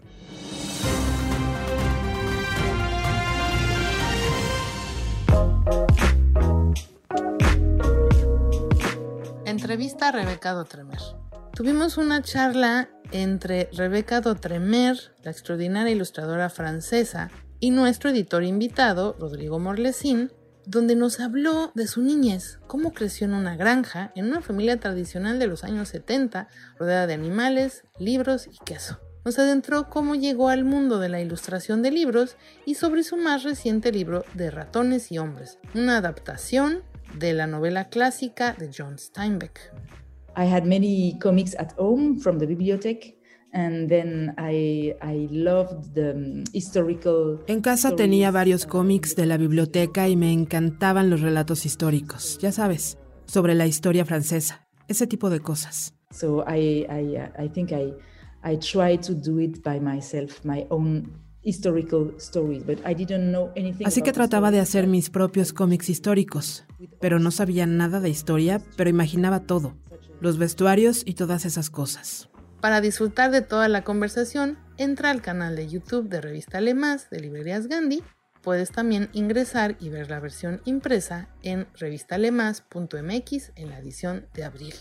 Entrevista 9.73 10.09
a 10.09 10.13
Rebeca 10.13 10.53
Dotremer. 10.53 10.99
Tuvimos 11.55 11.97
una 11.97 12.21
charla 12.21 12.91
entre 13.11 13.71
Rebeca 13.73 14.21
Dotremer, 14.21 14.99
la 15.23 15.31
extraordinaria 15.31 15.95
ilustradora 15.95 16.51
francesa, 16.51 17.31
y 17.59 17.71
nuestro 17.71 18.11
editor 18.11 18.45
invitado, 18.45 19.17
Rodrigo 19.19 19.59
Morlesín, 19.59 20.31
donde 20.67 20.95
nos 20.95 21.21
habló 21.21 21.73
de 21.75 21.87
su 21.87 22.03
niñez, 22.03 22.59
cómo 22.67 22.93
creció 22.93 23.27
en 23.27 23.33
una 23.33 23.57
granja, 23.57 24.13
en 24.15 24.27
una 24.27 24.43
familia 24.43 24.79
tradicional 24.79 25.39
de 25.39 25.47
los 25.47 25.65
años 25.65 25.89
70, 25.89 26.49
rodeada 26.79 27.07
de 27.07 27.15
animales, 27.15 27.85
libros 27.99 28.49
y 28.49 28.59
queso. 28.67 29.01
Nos 29.25 29.39
adentró 29.39 29.89
cómo 29.89 30.17
llegó 30.17 30.51
al 30.51 30.65
mundo 30.65 30.99
de 30.99 31.09
la 31.09 31.23
ilustración 31.23 31.81
de 31.81 31.93
libros 31.93 32.37
y 32.67 32.75
sobre 32.75 33.05
su 33.05 33.17
más 33.17 33.43
reciente 33.43 33.91
libro 33.91 34.27
de 34.35 34.51
ratones 34.51 35.11
y 35.11 35.17
hombres, 35.17 35.59
una 35.75 35.97
adaptación 35.97 36.83
de 37.19 37.33
la 37.33 37.47
novela 37.47 37.89
clásica 37.89 38.55
de 38.59 38.71
John 38.71 38.99
Steinbeck. 38.99 39.59
I 40.37 40.45
had 40.45 40.65
many 40.65 41.19
comics 41.19 41.55
at 41.59 41.73
home 41.79 42.19
from 42.19 42.39
the 42.39 42.47
bibliothèque. 42.47 43.19
And 43.55 43.91
then 43.91 44.35
I, 44.39 44.95
I 45.03 45.29
loved 45.31 45.93
the 45.93 46.13
um, 46.13 46.45
historical 46.55 47.41
En 47.49 47.61
casa 47.61 47.95
tenía 47.95 48.31
varios 48.31 48.65
cómics 48.65 49.15
de 49.15 49.27
la 49.27 49.37
biblioteca 49.37 50.09
y 50.09 50.17
me 50.17 50.33
encantaban 50.33 51.11
los 51.11 51.21
relatos 51.21 51.67
históricos, 51.67 52.39
ya 52.41 52.51
sabes, 52.51 52.97
sobre 53.27 53.55
la 53.55 53.67
historia 53.67 54.07
francesa, 54.07 54.67
ese 54.89 55.07
tipo 55.07 55.29
de 55.29 55.41
cosas. 55.41 55.93
So 56.13 56.45
I, 56.49 56.87
I, 56.89 57.45
I 57.45 57.49
think 57.51 57.73
I, 57.73 57.93
I 58.43 58.57
tried 58.57 59.03
to 59.03 59.13
do 59.13 59.39
it 59.39 59.63
by 59.63 59.79
myself, 59.79 60.43
my 60.47 60.67
own 60.71 61.13
historical 61.43 62.15
stories, 62.19 62.65
but 62.65 62.79
I 62.87 62.95
didn't 62.95 63.31
know 63.31 63.51
anything 63.55 63.87
Así 63.87 64.01
que 64.01 64.13
trataba 64.13 64.51
de 64.51 64.61
hacer 64.61 64.87
mis 64.87 65.11
propios 65.11 65.53
cómics 65.53 65.91
históricos, 65.91 66.65
pero 67.01 67.19
no 67.19 67.31
sabía 67.31 67.67
nada 67.67 68.01
de 68.01 68.11
historia, 68.11 68.61
pero 68.77 68.91
imaginaba 68.91 69.41
todo, 69.41 69.75
los 70.21 70.39
vestuarios 70.39 71.03
y 71.05 71.15
todas 71.15 71.45
esas 71.45 71.71
cosas. 71.71 72.29
Para 72.61 72.81
disfrutar 72.81 73.31
de 73.31 73.43
toda 73.43 73.69
la 73.69 73.83
conversación, 73.83 74.57
entra 74.77 75.11
al 75.11 75.21
canal 75.21 75.57
de 75.57 75.69
YouTube 75.69 76.09
de 76.09 76.21
Revista 76.21 76.61
Le 76.61 76.75
Más 76.75 77.11
de 77.11 77.21
Librerías 77.21 77.67
Gandhi. 77.67 78.03
Puedes 78.41 78.71
también 78.71 79.09
ingresar 79.13 79.77
y 79.81 79.89
ver 79.89 80.11
la 80.11 80.21
versión 80.21 80.61
impresa 80.65 81.29
en 81.43 81.67
revistalemas.mx 81.79 83.53
en 83.57 83.69
la 83.69 83.79
edición 83.79 84.27
de 84.35 84.45
abril. 84.45 84.75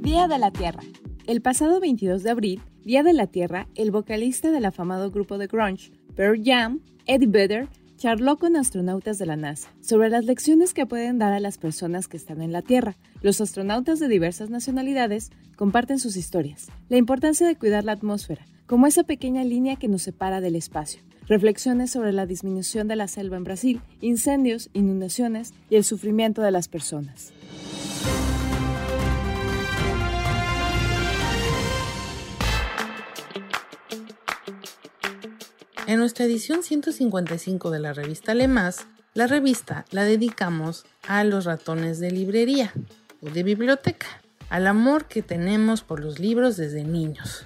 Día 0.00 0.28
de 0.28 0.38
la 0.38 0.50
Tierra. 0.50 0.82
El 1.26 1.40
pasado 1.40 1.78
22 1.78 2.22
de 2.22 2.30
abril, 2.30 2.62
Día 2.84 3.04
de 3.04 3.12
la 3.12 3.28
Tierra, 3.28 3.68
el 3.76 3.92
vocalista 3.92 4.50
del 4.50 4.64
afamado 4.64 5.12
grupo 5.12 5.38
de 5.38 5.46
grunge 5.46 5.92
Pearl 6.16 6.42
Jam, 6.44 6.80
Eddie 7.06 7.28
Vedder, 7.28 7.68
charló 7.96 8.38
con 8.38 8.56
astronautas 8.56 9.18
de 9.18 9.26
la 9.26 9.36
NASA 9.36 9.72
sobre 9.80 10.10
las 10.10 10.24
lecciones 10.24 10.74
que 10.74 10.84
pueden 10.84 11.16
dar 11.20 11.32
a 11.32 11.38
las 11.38 11.58
personas 11.58 12.08
que 12.08 12.16
están 12.16 12.42
en 12.42 12.50
la 12.50 12.60
Tierra. 12.60 12.96
Los 13.20 13.40
astronautas 13.40 14.00
de 14.00 14.08
diversas 14.08 14.50
nacionalidades 14.50 15.30
comparten 15.54 16.00
sus 16.00 16.16
historias, 16.16 16.72
la 16.88 16.96
importancia 16.96 17.46
de 17.46 17.54
cuidar 17.54 17.84
la 17.84 17.92
atmósfera, 17.92 18.44
como 18.66 18.88
esa 18.88 19.04
pequeña 19.04 19.44
línea 19.44 19.76
que 19.76 19.86
nos 19.86 20.02
separa 20.02 20.40
del 20.40 20.56
espacio, 20.56 21.02
reflexiones 21.28 21.92
sobre 21.92 22.12
la 22.12 22.26
disminución 22.26 22.88
de 22.88 22.96
la 22.96 23.06
selva 23.06 23.36
en 23.36 23.44
Brasil, 23.44 23.80
incendios, 24.00 24.70
inundaciones 24.72 25.54
y 25.70 25.76
el 25.76 25.84
sufrimiento 25.84 26.42
de 26.42 26.50
las 26.50 26.66
personas. 26.66 27.32
En 35.92 35.98
nuestra 35.98 36.24
edición 36.24 36.62
155 36.62 37.70
de 37.70 37.78
la 37.78 37.92
revista 37.92 38.32
Le 38.32 38.48
Más, 38.48 38.86
la 39.12 39.26
revista 39.26 39.84
la 39.90 40.04
dedicamos 40.04 40.86
a 41.06 41.22
los 41.22 41.44
ratones 41.44 42.00
de 42.00 42.10
librería 42.10 42.72
o 43.20 43.28
de 43.28 43.42
biblioteca, 43.42 44.06
al 44.48 44.68
amor 44.68 45.04
que 45.04 45.20
tenemos 45.20 45.82
por 45.82 46.00
los 46.00 46.18
libros 46.18 46.56
desde 46.56 46.84
niños 46.84 47.44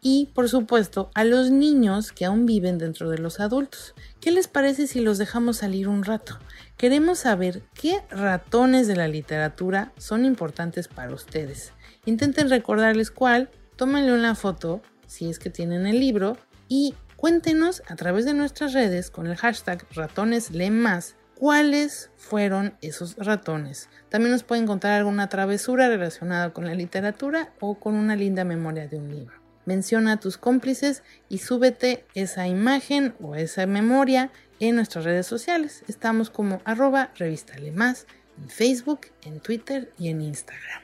y, 0.00 0.26
por 0.32 0.48
supuesto, 0.48 1.10
a 1.14 1.24
los 1.24 1.50
niños 1.50 2.12
que 2.12 2.24
aún 2.24 2.46
viven 2.46 2.78
dentro 2.78 3.10
de 3.10 3.18
los 3.18 3.40
adultos. 3.40 3.96
¿Qué 4.20 4.30
les 4.30 4.46
parece 4.46 4.86
si 4.86 5.00
los 5.00 5.18
dejamos 5.18 5.56
salir 5.56 5.88
un 5.88 6.04
rato? 6.04 6.38
Queremos 6.76 7.18
saber 7.18 7.62
qué 7.74 8.04
ratones 8.10 8.86
de 8.86 8.94
la 8.94 9.08
literatura 9.08 9.90
son 9.98 10.24
importantes 10.24 10.86
para 10.86 11.12
ustedes. 11.12 11.72
Intenten 12.06 12.48
recordarles 12.48 13.10
cuál, 13.10 13.50
tómenle 13.74 14.12
una 14.12 14.36
foto 14.36 14.82
si 15.08 15.28
es 15.28 15.40
que 15.40 15.50
tienen 15.50 15.84
el 15.88 15.98
libro 15.98 16.36
y 16.68 16.94
Cuéntenos 17.18 17.82
a 17.88 17.96
través 17.96 18.24
de 18.26 18.32
nuestras 18.32 18.72
redes 18.74 19.10
con 19.10 19.26
el 19.26 19.34
hashtag 19.34 19.84
ratoneslemas 19.92 21.16
cuáles 21.34 22.12
fueron 22.16 22.74
esos 22.80 23.16
ratones. 23.16 23.88
También 24.08 24.30
nos 24.30 24.44
pueden 24.44 24.68
contar 24.68 24.92
alguna 24.92 25.28
travesura 25.28 25.88
relacionada 25.88 26.52
con 26.52 26.64
la 26.64 26.76
literatura 26.76 27.52
o 27.58 27.74
con 27.74 27.96
una 27.96 28.14
linda 28.14 28.44
memoria 28.44 28.86
de 28.86 28.98
un 28.98 29.10
libro. 29.12 29.34
Menciona 29.66 30.12
a 30.12 30.20
tus 30.20 30.38
cómplices 30.38 31.02
y 31.28 31.38
súbete 31.38 32.04
esa 32.14 32.46
imagen 32.46 33.16
o 33.20 33.34
esa 33.34 33.66
memoria 33.66 34.30
en 34.60 34.76
nuestras 34.76 35.04
redes 35.04 35.26
sociales. 35.26 35.82
Estamos 35.88 36.30
como 36.30 36.62
arroba 36.64 37.10
revista 37.16 37.54
en 37.56 38.48
Facebook, 38.48 39.08
en 39.24 39.40
Twitter 39.40 39.92
y 39.98 40.10
en 40.10 40.20
Instagram. 40.20 40.82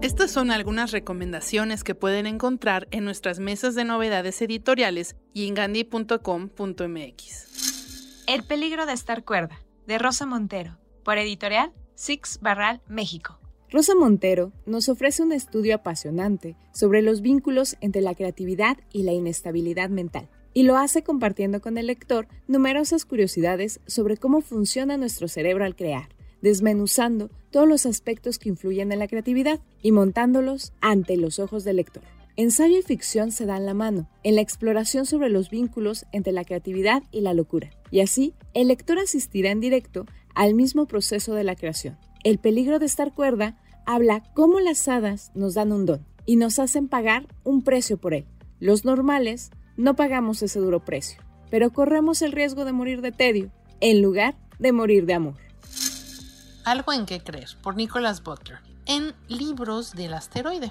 Estas 0.00 0.30
son 0.30 0.52
algunas 0.52 0.92
recomendaciones 0.92 1.82
que 1.82 1.96
pueden 1.96 2.26
encontrar 2.26 2.86
en 2.92 3.04
nuestras 3.04 3.40
mesas 3.40 3.74
de 3.74 3.84
novedades 3.84 4.40
editoriales 4.40 5.16
y 5.34 5.48
en 5.48 5.54
gandhi.com.mx. 5.54 6.14
El 8.28 8.44
peligro 8.44 8.86
de 8.86 8.92
estar 8.92 9.24
cuerda, 9.24 9.60
de 9.88 9.98
Rosa 9.98 10.24
Montero, 10.24 10.78
por 11.02 11.18
editorial 11.18 11.72
Six 11.96 12.38
Barral, 12.40 12.80
México. 12.86 13.40
Rosa 13.70 13.96
Montero 13.96 14.52
nos 14.66 14.88
ofrece 14.88 15.24
un 15.24 15.32
estudio 15.32 15.74
apasionante 15.74 16.54
sobre 16.72 17.02
los 17.02 17.20
vínculos 17.20 17.76
entre 17.80 18.00
la 18.00 18.14
creatividad 18.14 18.78
y 18.92 19.02
la 19.02 19.10
inestabilidad 19.10 19.90
mental, 19.90 20.28
y 20.54 20.62
lo 20.62 20.76
hace 20.76 21.02
compartiendo 21.02 21.60
con 21.60 21.76
el 21.76 21.88
lector 21.88 22.28
numerosas 22.46 23.04
curiosidades 23.04 23.80
sobre 23.88 24.16
cómo 24.16 24.42
funciona 24.42 24.96
nuestro 24.96 25.26
cerebro 25.26 25.64
al 25.64 25.74
crear 25.74 26.08
desmenuzando 26.42 27.30
todos 27.50 27.68
los 27.68 27.86
aspectos 27.86 28.38
que 28.38 28.48
influyen 28.48 28.92
en 28.92 28.98
la 28.98 29.08
creatividad 29.08 29.60
y 29.82 29.92
montándolos 29.92 30.72
ante 30.80 31.16
los 31.16 31.38
ojos 31.38 31.64
del 31.64 31.76
lector. 31.76 32.02
Ensayo 32.36 32.78
y 32.78 32.82
ficción 32.82 33.32
se 33.32 33.46
dan 33.46 33.66
la 33.66 33.74
mano 33.74 34.08
en 34.22 34.36
la 34.36 34.42
exploración 34.42 35.06
sobre 35.06 35.28
los 35.28 35.50
vínculos 35.50 36.06
entre 36.12 36.32
la 36.32 36.44
creatividad 36.44 37.02
y 37.10 37.20
la 37.22 37.34
locura, 37.34 37.70
y 37.90 38.00
así 38.00 38.34
el 38.54 38.68
lector 38.68 38.98
asistirá 38.98 39.50
en 39.50 39.60
directo 39.60 40.06
al 40.36 40.54
mismo 40.54 40.86
proceso 40.86 41.34
de 41.34 41.42
la 41.42 41.56
creación. 41.56 41.98
El 42.22 42.38
peligro 42.38 42.78
de 42.78 42.86
estar 42.86 43.12
cuerda 43.12 43.58
habla 43.86 44.22
cómo 44.34 44.60
las 44.60 44.86
hadas 44.86 45.32
nos 45.34 45.54
dan 45.54 45.72
un 45.72 45.84
don 45.84 46.06
y 46.26 46.36
nos 46.36 46.60
hacen 46.60 46.86
pagar 46.86 47.26
un 47.42 47.62
precio 47.62 47.96
por 47.96 48.14
él. 48.14 48.26
Los 48.60 48.84
normales 48.84 49.50
no 49.76 49.96
pagamos 49.96 50.42
ese 50.42 50.60
duro 50.60 50.84
precio, 50.84 51.20
pero 51.50 51.72
corremos 51.72 52.22
el 52.22 52.32
riesgo 52.32 52.64
de 52.64 52.72
morir 52.72 53.00
de 53.00 53.12
tedio 53.12 53.50
en 53.80 54.00
lugar 54.00 54.36
de 54.58 54.72
morir 54.72 55.06
de 55.06 55.14
amor. 55.14 55.47
Algo 56.68 56.92
en 56.92 57.06
qué 57.06 57.24
creer, 57.24 57.48
por 57.62 57.76
Nicholas 57.76 58.22
Butler, 58.22 58.58
en 58.84 59.14
Libros 59.26 59.94
del 59.94 60.12
Asteroide. 60.12 60.70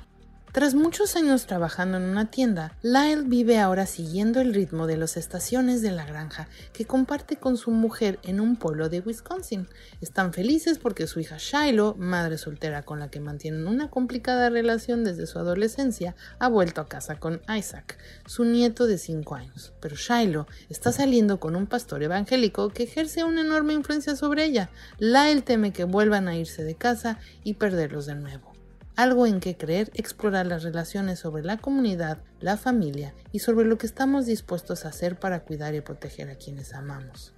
Tras 0.58 0.74
muchos 0.74 1.16
años 1.16 1.46
trabajando 1.46 1.98
en 1.98 2.06
una 2.06 2.32
tienda, 2.32 2.76
Lyle 2.82 3.22
vive 3.28 3.60
ahora 3.60 3.86
siguiendo 3.86 4.42
el 4.42 4.56
ritmo 4.56 4.88
de 4.88 4.98
las 4.98 5.16
estaciones 5.16 5.84
de 5.84 5.92
la 5.92 6.04
granja 6.04 6.48
que 6.74 6.86
comparte 6.86 7.36
con 7.36 7.58
su 7.58 7.70
mujer 7.70 8.18
en 8.24 8.40
un 8.40 8.56
pueblo 8.56 8.90
de 8.90 9.02
Wisconsin. 9.02 9.68
Están 10.02 10.34
felices 10.34 10.80
porque 10.80 11.06
su 11.06 11.20
hija 11.20 11.38
Shiloh, 11.38 11.94
madre 12.00 12.40
soltera 12.40 12.82
con 12.82 12.98
la 12.98 13.12
que 13.12 13.20
mantienen 13.20 13.68
una 13.68 13.92
complicada 13.92 14.50
relación 14.50 15.04
desde 15.04 15.28
su 15.28 15.38
adolescencia, 15.38 16.16
ha 16.40 16.48
vuelto 16.48 16.82
a 16.82 16.88
casa 16.88 17.20
con 17.20 17.40
Isaac, 17.56 18.00
su 18.26 18.44
nieto 18.44 18.88
de 18.88 18.98
5 18.98 19.36
años. 19.36 19.74
Pero 19.80 19.96
Shiloh 19.96 20.48
está 20.70 20.92
saliendo 20.92 21.40
con 21.40 21.56
un 21.56 21.68
pastor 21.68 22.02
evangélico 22.02 22.70
que 22.70 22.82
ejerce 22.82 23.24
una 23.24 23.42
enorme 23.42 23.74
influencia 23.74 24.16
sobre 24.16 24.46
ella. 24.46 24.72
Lyle 24.98 25.44
teme 25.44 25.72
que 25.72 25.84
vuelvan 25.84 26.28
a 26.28 26.36
irse 26.36 26.64
de 26.64 26.74
casa 26.74 27.20
y 27.44 27.54
perderlos 27.54 28.08
de 28.08 28.16
nuevo 28.16 28.57
algo 28.98 29.28
en 29.28 29.40
que 29.40 29.56
creer, 29.56 29.92
explorar 29.94 30.48
las 30.48 30.64
relaciones 30.64 31.20
sobre 31.20 31.44
la 31.44 31.58
comunidad, 31.58 32.24
la 32.42 32.58
familia 32.58 33.14
y 33.32 33.40
sobre 33.40 33.66
lo 33.66 33.78
que 33.78 33.86
estamos 33.86 34.26
dispuestos 34.26 34.84
a 34.84 34.90
hacer 34.90 35.18
para 35.18 35.42
cuidar 35.42 35.76
y 35.76 35.82
proteger 35.82 36.30
a 36.30 36.36
quienes 36.36 36.74
amamos. 36.74 37.34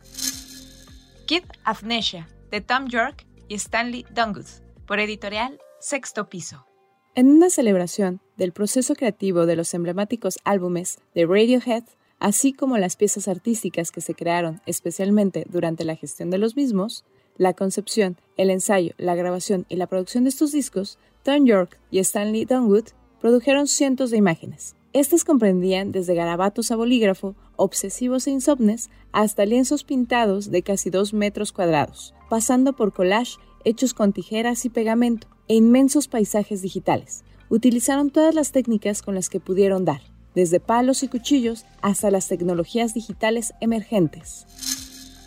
Kid 1.28 1.44
Amnesia, 1.66 2.28
de 2.50 2.62
Tom 2.62 2.88
York 2.88 3.28
y 3.50 3.56
Stanley 3.56 4.06
Dungus, 4.16 4.62
por 4.88 5.00
editorial 5.00 5.60
Sexto 5.80 6.30
Piso. 6.30 6.66
En 7.14 7.28
una 7.28 7.50
celebración 7.50 8.22
del 8.38 8.54
proceso 8.54 8.96
creativo 8.96 9.46
de 9.46 9.58
los 9.58 9.74
emblemáticos 9.74 10.40
álbumes 10.46 10.98
de 11.14 11.26
Radiohead, 11.26 11.84
así 12.20 12.54
como 12.54 12.78
las 12.78 12.96
piezas 12.96 13.28
artísticas 13.28 13.92
que 13.92 14.02
se 14.02 14.16
crearon 14.16 14.62
especialmente 14.66 15.46
durante 15.50 15.84
la 15.84 15.96
gestión 15.96 16.30
de 16.30 16.38
los 16.38 16.56
mismos, 16.56 17.04
la 17.38 17.54
concepción, 17.54 18.18
el 18.38 18.50
ensayo, 18.50 18.94
la 18.98 19.16
grabación 19.16 19.66
y 19.70 19.78
la 19.78 19.88
producción 19.88 20.26
de 20.26 20.30
estos 20.30 20.52
discos, 20.52 21.00
Tom 21.24 21.46
York 21.46 21.80
y 21.92 22.00
Stanley 22.00 22.46
Dunwood 22.46 22.90
produjeron 23.20 23.68
cientos 23.68 24.12
de 24.12 24.18
imágenes. 24.18 24.76
Estas 24.94 25.24
comprendían 25.24 25.92
desde 25.92 26.16
garabatos 26.16 26.72
a 26.72 26.76
bolígrafo, 26.76 27.36
obsesivos 27.58 28.26
e 28.26 28.32
insomnes, 28.32 28.90
hasta 29.12 29.46
lienzos 29.46 29.84
pintados 29.84 30.50
de 30.50 30.64
casi 30.64 30.90
dos 30.90 31.14
metros 31.14 31.52
cuadrados, 31.52 32.16
pasando 32.30 32.74
por 32.74 32.94
collage 32.94 33.38
hechos 33.66 33.94
con 33.94 34.14
tijeras 34.14 34.66
y 34.66 34.70
pegamento, 34.70 35.28
e 35.48 35.56
inmensos 35.56 36.08
paisajes 36.08 36.62
digitales. 36.62 37.24
Utilizaron 37.50 38.12
todas 38.12 38.36
las 38.36 38.52
técnicas 38.52 39.02
con 39.02 39.16
las 39.16 39.30
que 39.30 39.40
pudieron 39.40 39.84
dar, 39.84 40.02
desde 40.36 40.60
palos 40.60 41.02
y 41.04 41.08
cuchillos 41.08 41.66
hasta 41.82 42.12
las 42.12 42.28
tecnologías 42.28 42.94
digitales 42.94 43.54
emergentes. 43.60 44.46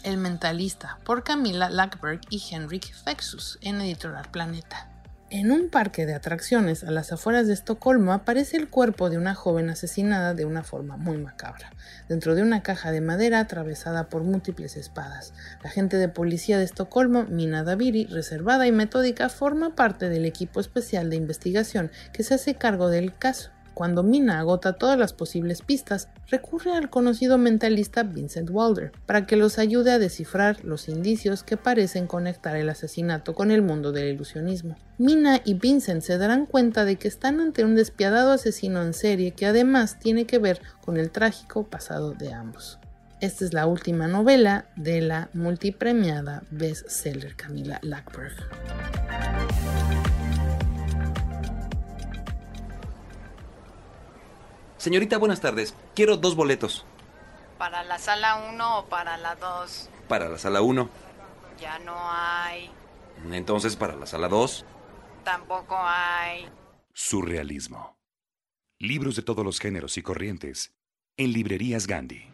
El 0.05 0.19
Mentalista, 0.19 0.99
por 1.05 1.25
Camila 1.25 1.71
Lackberg 1.71 2.21
y 2.31 2.41
Henrik 2.51 2.95
Fexus, 3.05 3.59
en 3.63 3.81
Editorial 3.81 4.31
Planeta. 4.31 4.92
En 5.35 5.51
un 5.51 5.71
parque 5.71 6.05
de 6.05 6.13
atracciones 6.13 6.85
a 6.85 6.91
las 6.91 7.11
afueras 7.11 7.47
de 7.47 7.55
Estocolmo 7.55 8.13
aparece 8.13 8.59
el 8.59 8.69
cuerpo 8.69 9.09
de 9.09 9.17
una 9.17 9.35
joven 9.35 9.71
asesinada 9.71 10.35
de 10.35 10.45
una 10.45 10.63
forma 10.63 10.99
muy 10.99 11.17
macabra, 11.17 11.73
dentro 12.07 12.35
de 12.35 12.43
una 12.43 12.63
caja 12.63 12.93
de 12.93 13.01
madera 13.01 13.41
atravesada 13.41 14.11
por 14.11 14.25
múltiples 14.25 14.77
espadas. 14.77 15.33
La 15.63 15.71
agente 15.71 15.97
de 15.97 16.11
policía 16.11 16.59
de 16.59 16.65
Estocolmo, 16.65 17.25
Mina 17.25 17.65
Daviri, 17.65 18.05
reservada 18.05 18.67
y 18.67 18.73
metódica, 18.73 19.31
forma 19.31 19.75
parte 19.75 20.11
del 20.11 20.27
equipo 20.27 20.61
especial 20.61 21.09
de 21.09 21.17
investigación 21.17 21.91
que 22.13 22.25
se 22.25 22.35
hace 22.35 22.57
cargo 22.57 22.91
del 22.91 23.17
caso. 23.17 23.53
Cuando 23.75 24.03
Mina 24.03 24.39
agota 24.39 24.75
todas 24.75 24.99
las 24.99 25.13
posibles 25.13 25.63
pistas, 25.63 26.09
recurre 26.29 26.73
al 26.73 26.91
conocido 26.91 27.39
mentalista 27.39 28.03
Vincent 28.03 28.51
Wilder 28.53 28.93
para 29.07 29.27
que 29.27 29.37
los 29.37 29.59
ayude 29.59 29.93
a 29.93 29.99
descifrar 29.99 30.65
los 30.65 30.89
indicios 30.89 31.43
que 31.43 31.57
parecen 31.57 32.07
conectar 32.07 32.57
el 32.57 32.69
asesinato 32.69 33.35
con 33.35 33.51
el 33.51 33.63
mundo 33.63 33.93
del 33.93 34.15
ilusionismo. 34.15 34.77
Mina 34.99 35.41
y 35.45 35.55
Vincent 35.55 36.03
se 36.03 36.19
darán 36.19 36.47
cuenta 36.47 36.85
de 36.85 36.97
que 36.97 37.09
están 37.09 37.41
ante 37.41 37.65
un 37.65 37.75
despiadado 37.75 38.33
asesino 38.33 38.83
en 38.83 38.95
serie 38.95 39.33
que 39.33 39.47
además 39.47 39.99
tiene 39.99 40.27
que 40.27 40.39
ver 40.39 40.61
con 40.85 40.97
el 40.97 41.11
trágico 41.11 41.65
pasado 41.65 42.13
de 42.13 42.33
ambos. 42.33 42.79
Esta 43.21 43.45
es 43.45 43.55
la 43.55 43.67
última 43.67 44.09
novela 44.09 44.67
de 44.75 45.01
la 45.01 45.29
multipremiada 45.33 46.43
bestseller 46.51 47.37
Camila 47.37 47.79
Lackberg. 47.83 48.35
Señorita, 54.83 55.17
buenas 55.17 55.41
tardes. 55.41 55.77
Quiero 55.95 56.17
dos 56.17 56.35
boletos. 56.35 56.85
¿Para 57.57 57.85
la 57.85 58.01
sala 58.01 58.51
1 58.51 58.79
o 58.81 58.87
para 58.87 59.17
la 59.17 59.37
2? 59.37 59.89
Para 60.09 60.29
la 60.29 60.39
sala 60.39 60.61
1. 60.61 60.91
Ya 61.61 61.79
no 61.79 61.95
hay. 61.97 62.69
Entonces, 63.31 63.77
para 63.77 63.95
la 63.95 64.07
sala 64.07 64.27
2. 64.27 64.65
Tampoco 65.23 65.77
hay. 65.79 66.49
Surrealismo. 66.93 67.97
Libros 68.81 69.15
de 69.15 69.23
todos 69.23 69.45
los 69.45 69.61
géneros 69.61 69.97
y 69.99 70.03
corrientes. 70.03 70.73
En 71.17 71.33
librerías 71.33 71.87
Gandhi. 71.87 72.29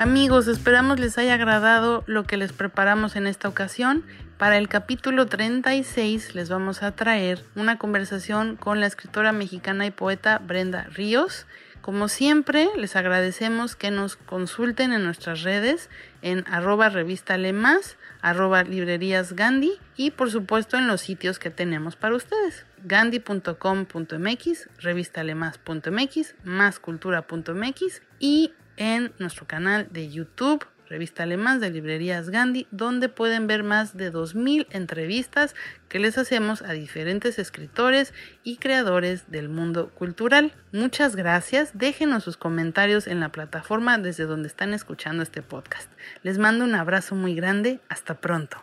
Amigos, 0.00 0.46
esperamos 0.46 1.00
les 1.00 1.18
haya 1.18 1.34
agradado 1.34 2.04
lo 2.06 2.22
que 2.22 2.36
les 2.36 2.52
preparamos 2.52 3.16
en 3.16 3.26
esta 3.26 3.48
ocasión. 3.48 4.04
Para 4.36 4.56
el 4.56 4.68
capítulo 4.68 5.26
36 5.26 6.36
les 6.36 6.48
vamos 6.48 6.84
a 6.84 6.92
traer 6.92 7.44
una 7.56 7.78
conversación 7.78 8.54
con 8.54 8.78
la 8.78 8.86
escritora 8.86 9.32
mexicana 9.32 9.86
y 9.86 9.90
poeta 9.90 10.38
Brenda 10.38 10.84
Ríos. 10.84 11.46
Como 11.80 12.06
siempre, 12.06 12.68
les 12.76 12.94
agradecemos 12.94 13.74
que 13.74 13.90
nos 13.90 14.14
consulten 14.14 14.92
en 14.92 15.02
nuestras 15.02 15.42
redes 15.42 15.90
en 16.22 16.44
arroba 16.46 16.90
revista 16.90 17.36
Lemas, 17.36 17.96
arroba 18.22 18.62
librerías 18.62 19.32
Gandhi 19.32 19.72
y 19.96 20.12
por 20.12 20.30
supuesto 20.30 20.78
en 20.78 20.86
los 20.86 21.00
sitios 21.00 21.40
que 21.40 21.50
tenemos 21.50 21.96
para 21.96 22.14
ustedes. 22.14 22.66
Gandhi.com.mx, 22.84 24.68
revistalemas.mx, 24.78 26.34
máscultura.mx 26.44 28.02
y 28.20 28.52
en 28.78 29.12
nuestro 29.18 29.46
canal 29.46 29.88
de 29.90 30.08
YouTube, 30.08 30.66
Revista 30.88 31.24
Alemán 31.24 31.60
de 31.60 31.70
Librerías 31.70 32.30
Gandhi, 32.30 32.66
donde 32.70 33.10
pueden 33.10 33.46
ver 33.46 33.62
más 33.62 33.96
de 33.96 34.10
2.000 34.10 34.66
entrevistas 34.70 35.54
que 35.88 35.98
les 35.98 36.16
hacemos 36.16 36.62
a 36.62 36.72
diferentes 36.72 37.38
escritores 37.38 38.14
y 38.42 38.56
creadores 38.56 39.30
del 39.30 39.50
mundo 39.50 39.90
cultural. 39.90 40.54
Muchas 40.72 41.14
gracias, 41.14 41.72
déjenos 41.74 42.24
sus 42.24 42.38
comentarios 42.38 43.06
en 43.06 43.20
la 43.20 43.30
plataforma 43.30 43.98
desde 43.98 44.24
donde 44.24 44.48
están 44.48 44.72
escuchando 44.72 45.22
este 45.22 45.42
podcast. 45.42 45.90
Les 46.22 46.38
mando 46.38 46.64
un 46.64 46.74
abrazo 46.74 47.14
muy 47.14 47.34
grande, 47.34 47.80
hasta 47.90 48.20
pronto. 48.20 48.56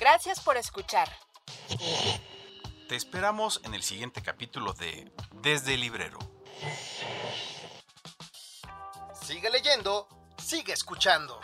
Gracias 0.00 0.40
por 0.40 0.56
escuchar. 0.56 1.08
Te 2.88 2.96
esperamos 2.96 3.60
en 3.64 3.74
el 3.74 3.82
siguiente 3.82 4.22
capítulo 4.22 4.72
de 4.74 5.10
Desde 5.42 5.74
el 5.74 5.80
Librero. 5.80 6.33
Sigue 9.22 9.50
leyendo, 9.50 10.08
sigue 10.38 10.72
escuchando. 10.72 11.40